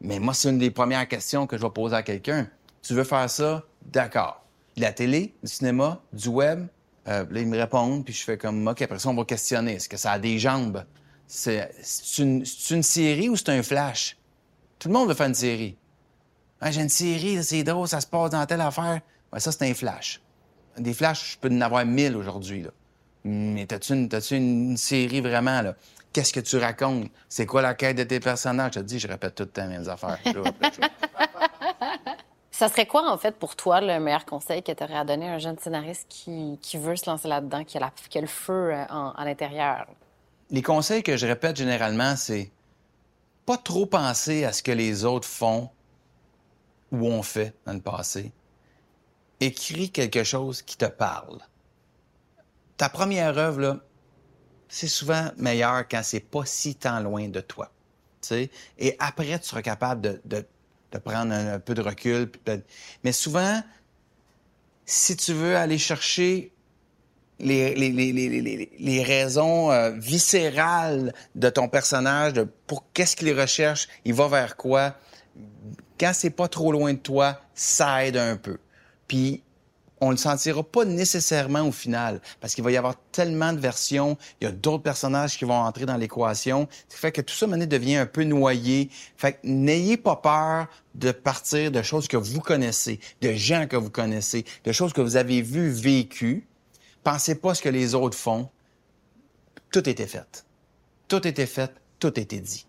Mais 0.00 0.18
moi, 0.18 0.34
c'est 0.34 0.48
une 0.48 0.58
des 0.58 0.70
premières 0.70 1.06
questions 1.06 1.46
que 1.46 1.56
je 1.56 1.62
vais 1.62 1.70
poser 1.70 1.94
à 1.94 2.02
quelqu'un. 2.02 2.48
Tu 2.82 2.94
veux 2.94 3.04
faire 3.04 3.28
ça? 3.30 3.64
D'accord. 3.86 4.44
De 4.76 4.82
la 4.82 4.92
télé, 4.92 5.34
du 5.42 5.50
cinéma, 5.50 6.00
du 6.12 6.28
web? 6.28 6.66
Euh, 7.08 7.24
là, 7.30 7.40
ils 7.40 7.46
me 7.46 7.58
répondent, 7.58 8.04
puis 8.04 8.14
je 8.14 8.22
fais 8.22 8.38
comme, 8.38 8.66
OK, 8.66 8.82
après 8.82 8.98
ça, 8.98 9.08
on 9.08 9.14
va 9.14 9.24
questionner. 9.24 9.74
Est-ce 9.74 9.88
que 9.88 9.96
ça 9.96 10.12
a 10.12 10.18
des 10.18 10.38
jambes? 10.38 10.84
C'est 11.26 11.70
une, 12.18 12.44
série 12.44 13.28
ou 13.28 13.36
c'est 13.36 13.48
un 13.48 13.62
flash? 13.62 14.16
Tout 14.78 14.88
le 14.88 14.94
monde 14.94 15.08
veut 15.08 15.14
faire 15.14 15.28
une 15.28 15.34
série. 15.34 15.76
J'ai 16.62 16.82
une 16.82 16.88
série, 16.88 17.42
c'est 17.42 17.64
drôle, 17.64 17.88
ça 17.88 18.00
se 18.00 18.06
passe 18.06 18.30
dans 18.30 18.44
telle 18.46 18.60
affaire. 18.60 19.00
Ça, 19.38 19.50
c'est 19.50 19.68
un 19.68 19.74
flash. 19.74 20.20
Des 20.76 20.92
flashs, 20.92 21.32
je 21.32 21.38
peux 21.38 21.54
en 21.54 21.60
avoir 21.60 21.84
mille 21.84 22.16
aujourd'hui. 22.16 22.66
Mais 23.24 23.66
t'as-tu 23.66 23.94
une, 23.94 24.08
une, 24.30 24.76
série 24.76 25.20
vraiment? 25.20 25.62
Qu'est-ce 26.12 26.32
que 26.32 26.40
tu 26.40 26.58
racontes? 26.58 27.10
C'est 27.28 27.46
quoi 27.46 27.62
la 27.62 27.74
quête 27.74 27.96
de 27.96 28.04
tes 28.04 28.20
personnages? 28.20 28.74
Je 28.74 28.80
te 28.80 28.84
dis, 28.84 28.98
je 28.98 29.08
répète 29.08 29.34
tout 29.34 29.44
le 29.44 29.48
temps 29.48 29.66
mes 29.66 29.88
affaires. 29.88 30.18
ça 32.50 32.68
serait 32.68 32.86
quoi, 32.86 33.10
en 33.10 33.16
fait, 33.16 33.36
pour 33.36 33.56
toi, 33.56 33.80
le 33.80 33.98
meilleur 33.98 34.26
conseil 34.26 34.62
que 34.62 34.72
tu 34.72 34.84
aurais 34.84 34.96
à 34.96 35.04
donner 35.04 35.30
à 35.30 35.34
un 35.34 35.38
jeune 35.38 35.58
scénariste 35.58 36.06
qui, 36.08 36.58
veut 36.74 36.96
se 36.96 37.08
lancer 37.08 37.28
là-dedans, 37.28 37.64
qui, 37.64 37.78
a 37.78 38.20
le 38.20 38.26
feu 38.26 38.72
euh, 38.74 38.84
à 38.88 39.24
l'intérieur? 39.24 39.86
Les 40.52 40.62
conseils 40.62 41.02
que 41.02 41.16
je 41.16 41.26
répète 41.26 41.56
généralement, 41.56 42.14
c'est 42.14 42.52
pas 43.46 43.56
trop 43.56 43.86
penser 43.86 44.44
à 44.44 44.52
ce 44.52 44.62
que 44.62 44.70
les 44.70 45.04
autres 45.04 45.26
font 45.26 45.70
ou 46.92 47.06
ont 47.08 47.22
fait 47.22 47.54
dans 47.66 47.72
le 47.72 47.80
passé. 47.80 48.30
Écris 49.40 49.90
quelque 49.90 50.22
chose 50.22 50.62
qui 50.62 50.76
te 50.76 50.84
parle. 50.84 51.38
Ta 52.76 52.90
première 52.90 53.36
œuvre, 53.38 53.80
c'est 54.68 54.88
souvent 54.88 55.30
meilleur 55.38 55.88
quand 55.88 56.02
c'est 56.04 56.20
pas 56.20 56.44
si 56.44 56.74
tant 56.74 57.00
loin 57.00 57.28
de 57.28 57.40
toi. 57.40 57.72
sais. 58.20 58.50
Et 58.78 58.94
après, 58.98 59.38
tu 59.38 59.48
seras 59.48 59.62
capable 59.62 60.02
de, 60.02 60.20
de, 60.26 60.98
prendre 60.98 61.32
un, 61.32 61.58
peu 61.60 61.74
de 61.74 61.80
recul. 61.80 62.30
Mais 63.02 63.12
souvent, 63.12 63.62
si 64.84 65.16
tu 65.16 65.32
veux 65.32 65.56
aller 65.56 65.78
chercher 65.78 66.51
les, 67.38 67.74
les, 67.74 67.90
les, 67.90 68.70
les 68.78 69.02
raisons 69.02 69.70
euh, 69.70 69.90
viscérales 69.90 71.12
de 71.34 71.48
ton 71.48 71.68
personnage, 71.68 72.32
de 72.32 72.46
pour 72.66 72.84
qu'est-ce 72.92 73.16
qu'il 73.16 73.38
recherche, 73.38 73.88
il 74.04 74.14
va 74.14 74.28
vers 74.28 74.56
quoi. 74.56 74.94
Quand 75.98 76.12
c'est 76.14 76.30
pas 76.30 76.48
trop 76.48 76.72
loin 76.72 76.92
de 76.92 76.98
toi, 76.98 77.40
ça 77.54 78.04
aide 78.06 78.16
un 78.16 78.36
peu. 78.36 78.58
Puis 79.08 79.42
on 80.02 80.10
le 80.10 80.16
sentira 80.16 80.64
pas 80.64 80.84
nécessairement 80.84 81.62
au 81.62 81.70
final, 81.70 82.20
parce 82.40 82.54
qu'il 82.54 82.64
va 82.64 82.72
y 82.72 82.76
avoir 82.76 82.96
tellement 83.12 83.52
de 83.52 83.60
versions, 83.60 84.18
il 84.40 84.44
y 84.44 84.46
a 84.48 84.50
d'autres 84.50 84.82
personnages 84.82 85.38
qui 85.38 85.44
vont 85.44 85.54
entrer 85.54 85.86
dans 85.86 85.96
l'équation, 85.96 86.66
ce 86.88 86.96
qui 86.96 87.00
fait 87.00 87.12
que 87.12 87.20
tout 87.20 87.34
ça, 87.34 87.46
maintenant, 87.46 87.66
devient 87.66 87.96
un 87.96 88.06
peu 88.06 88.24
noyé. 88.24 88.90
Fait 89.16 89.34
que 89.34 89.38
n'ayez 89.44 89.96
pas 89.96 90.16
peur 90.16 90.66
de 90.96 91.12
partir 91.12 91.70
de 91.70 91.82
choses 91.82 92.08
que 92.08 92.16
vous 92.16 92.40
connaissez, 92.40 92.98
de 93.20 93.32
gens 93.32 93.68
que 93.68 93.76
vous 93.76 93.90
connaissez, 93.90 94.44
de 94.64 94.72
choses 94.72 94.92
que 94.92 95.00
vous 95.00 95.14
avez 95.14 95.40
vues, 95.40 95.70
vécues, 95.70 96.48
Pensez 97.02 97.34
pas 97.34 97.54
ce 97.54 97.62
que 97.62 97.68
les 97.68 97.94
autres 97.94 98.16
font. 98.16 98.48
Tout 99.70 99.88
était 99.88 100.06
fait. 100.06 100.44
Tout 101.08 101.26
était 101.26 101.46
fait, 101.46 101.72
tout 101.98 102.18
était 102.18 102.40
dit. 102.40 102.66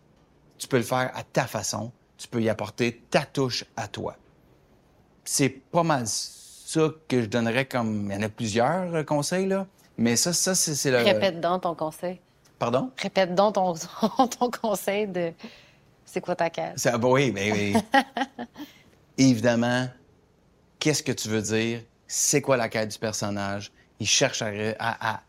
Tu 0.58 0.68
peux 0.68 0.78
le 0.78 0.84
faire 0.84 1.12
à 1.14 1.24
ta 1.24 1.46
façon. 1.46 1.92
Tu 2.18 2.28
peux 2.28 2.42
y 2.42 2.50
apporter 2.50 3.04
ta 3.10 3.26
touche 3.26 3.66
à 3.76 3.88
toi. 3.88 4.16
C'est 5.26 5.50
pas 5.50 5.84
mal 5.84 6.06
ça 6.08 6.90
que 7.08 7.22
je 7.22 7.28
donnerais 7.28 7.66
comme... 7.66 8.10
Il 8.10 8.16
y 8.16 8.18
en 8.18 8.22
a 8.24 8.30
plusieurs 8.30 8.96
euh, 8.96 9.04
conseils, 9.04 9.46
là. 9.46 9.68
Mais 9.98 10.16
ça, 10.16 10.34
ça 10.34 10.56
c'est 10.56 10.90
le... 10.90 10.98
Répète 10.98 11.40
donc 11.40 11.62
ton 11.62 11.76
conseil. 11.76 12.20
Pardon? 12.58 12.92
Répète 12.98 13.36
donc 13.36 13.56
ton, 13.56 13.74
ton 14.28 14.50
conseil 14.50 15.08
de... 15.08 15.32
C'est 16.06 16.22
quoi 16.22 16.36
ta 16.36 16.50
case? 16.50 16.78
Ça, 16.78 16.98
bah 16.98 17.08
oui, 17.10 17.32
mais 17.32 17.52
oui. 17.52 17.76
Évidemment, 19.18 19.88
qu'est-ce 20.80 21.04
que 21.04 21.12
tu 21.12 21.30
veux 21.30 21.42
dire? 21.42 21.82
C'est 22.08 22.42
quoi 22.42 22.58
la 22.58 22.70
quête 22.70 22.90
du 22.90 22.98
personnage? 22.98 23.72
Il 24.00 24.08
cherche 24.08 24.44
à, 24.44 25.22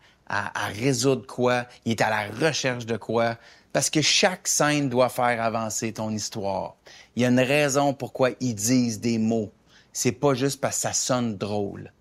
résoudre 0.69 1.25
quoi, 1.25 1.65
il 1.85 1.91
est 1.91 2.01
à 2.01 2.09
la 2.09 2.47
recherche 2.47 2.85
de 2.85 2.97
quoi. 2.97 3.37
Parce 3.73 3.89
que 3.89 4.01
chaque 4.01 4.47
scène 4.47 4.89
doit 4.89 5.09
faire 5.09 5.41
avancer 5.41 5.91
ton 5.91 6.09
histoire. 6.09 6.75
Il 7.15 7.23
y 7.23 7.25
a 7.25 7.29
une 7.29 7.39
raison 7.39 7.93
pourquoi 7.93 8.29
ils 8.39 8.55
disent 8.55 9.01
des 9.01 9.17
mots. 9.17 9.51
C'est 9.91 10.13
pas 10.13 10.33
juste 10.33 10.61
parce 10.61 10.77
que 10.77 10.81
ça 10.83 10.93
sonne 10.93 11.37
drôle. 11.37 11.91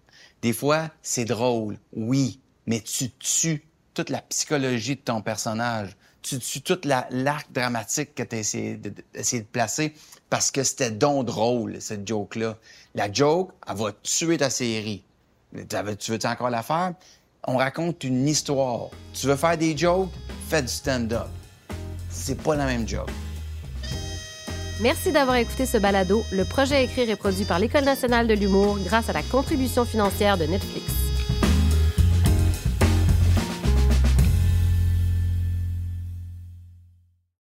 Des 0.41 0.53
fois, 0.53 0.91
c'est 1.03 1.25
drôle, 1.25 1.79
oui, 1.93 2.41
mais 2.67 2.81
tu 2.81 3.11
tues 3.11 3.67
toute 3.95 4.11
la 4.11 4.21
psychologie 4.23 4.97
de 4.97 5.01
ton 5.01 5.23
personnage. 5.23 5.97
Tu 6.23 6.39
tues 6.39 6.63
toute 6.63 6.85
l'arc 6.85 7.51
dramatique 7.53 8.15
que 8.15 8.23
tu 8.23 8.37
as 8.37 8.39
essayé 8.39 8.77
de, 8.77 8.91
de 8.91 9.41
placer 9.43 9.95
parce 10.31 10.51
que 10.51 10.63
c'était 10.63 10.91
donc 10.91 11.27
drôle, 11.27 11.81
cette 11.81 12.07
joke-là. 12.07 12.59
La 12.95 13.13
joke, 13.13 13.53
elle 13.69 13.77
va 13.77 13.93
tuer 14.03 14.39
ta 14.39 14.51
série. 14.51 15.05
Tu 15.55 16.11
veux-tu 16.11 16.27
encore 16.27 16.51
la 16.51 16.63
faire? 16.63 16.95
On 17.47 17.57
raconte 17.57 18.03
une 18.05 18.27
histoire. 18.27 18.89
Tu 19.13 19.27
veux 19.27 19.37
faire 19.37 19.57
des 19.57 19.77
jokes? 19.77 20.11
Fais 20.49 20.63
du 20.63 20.69
stand-up. 20.69 21.29
C'est 22.09 22.41
pas 22.43 22.57
la 22.57 22.67
même 22.67 22.89
joke. 22.89 23.11
Merci 24.81 25.13
d'avoir 25.13 25.37
écouté 25.37 25.67
ce 25.67 25.79
balado. 25.79 26.25
Le 26.33 26.45
projet 26.45 26.85
écrit 26.85 27.03
est 27.03 27.17
produit 27.17 27.45
par 27.45 27.59
l'École 27.59 27.85
nationale 27.85 28.27
de 28.27 28.35
l'humour 28.35 28.79
grâce 28.85 29.09
à 29.09 29.13
la 29.13 29.23
contribution 29.23 29.85
financière 29.85 30.37
de 30.37 30.45
Netflix. 30.45 31.04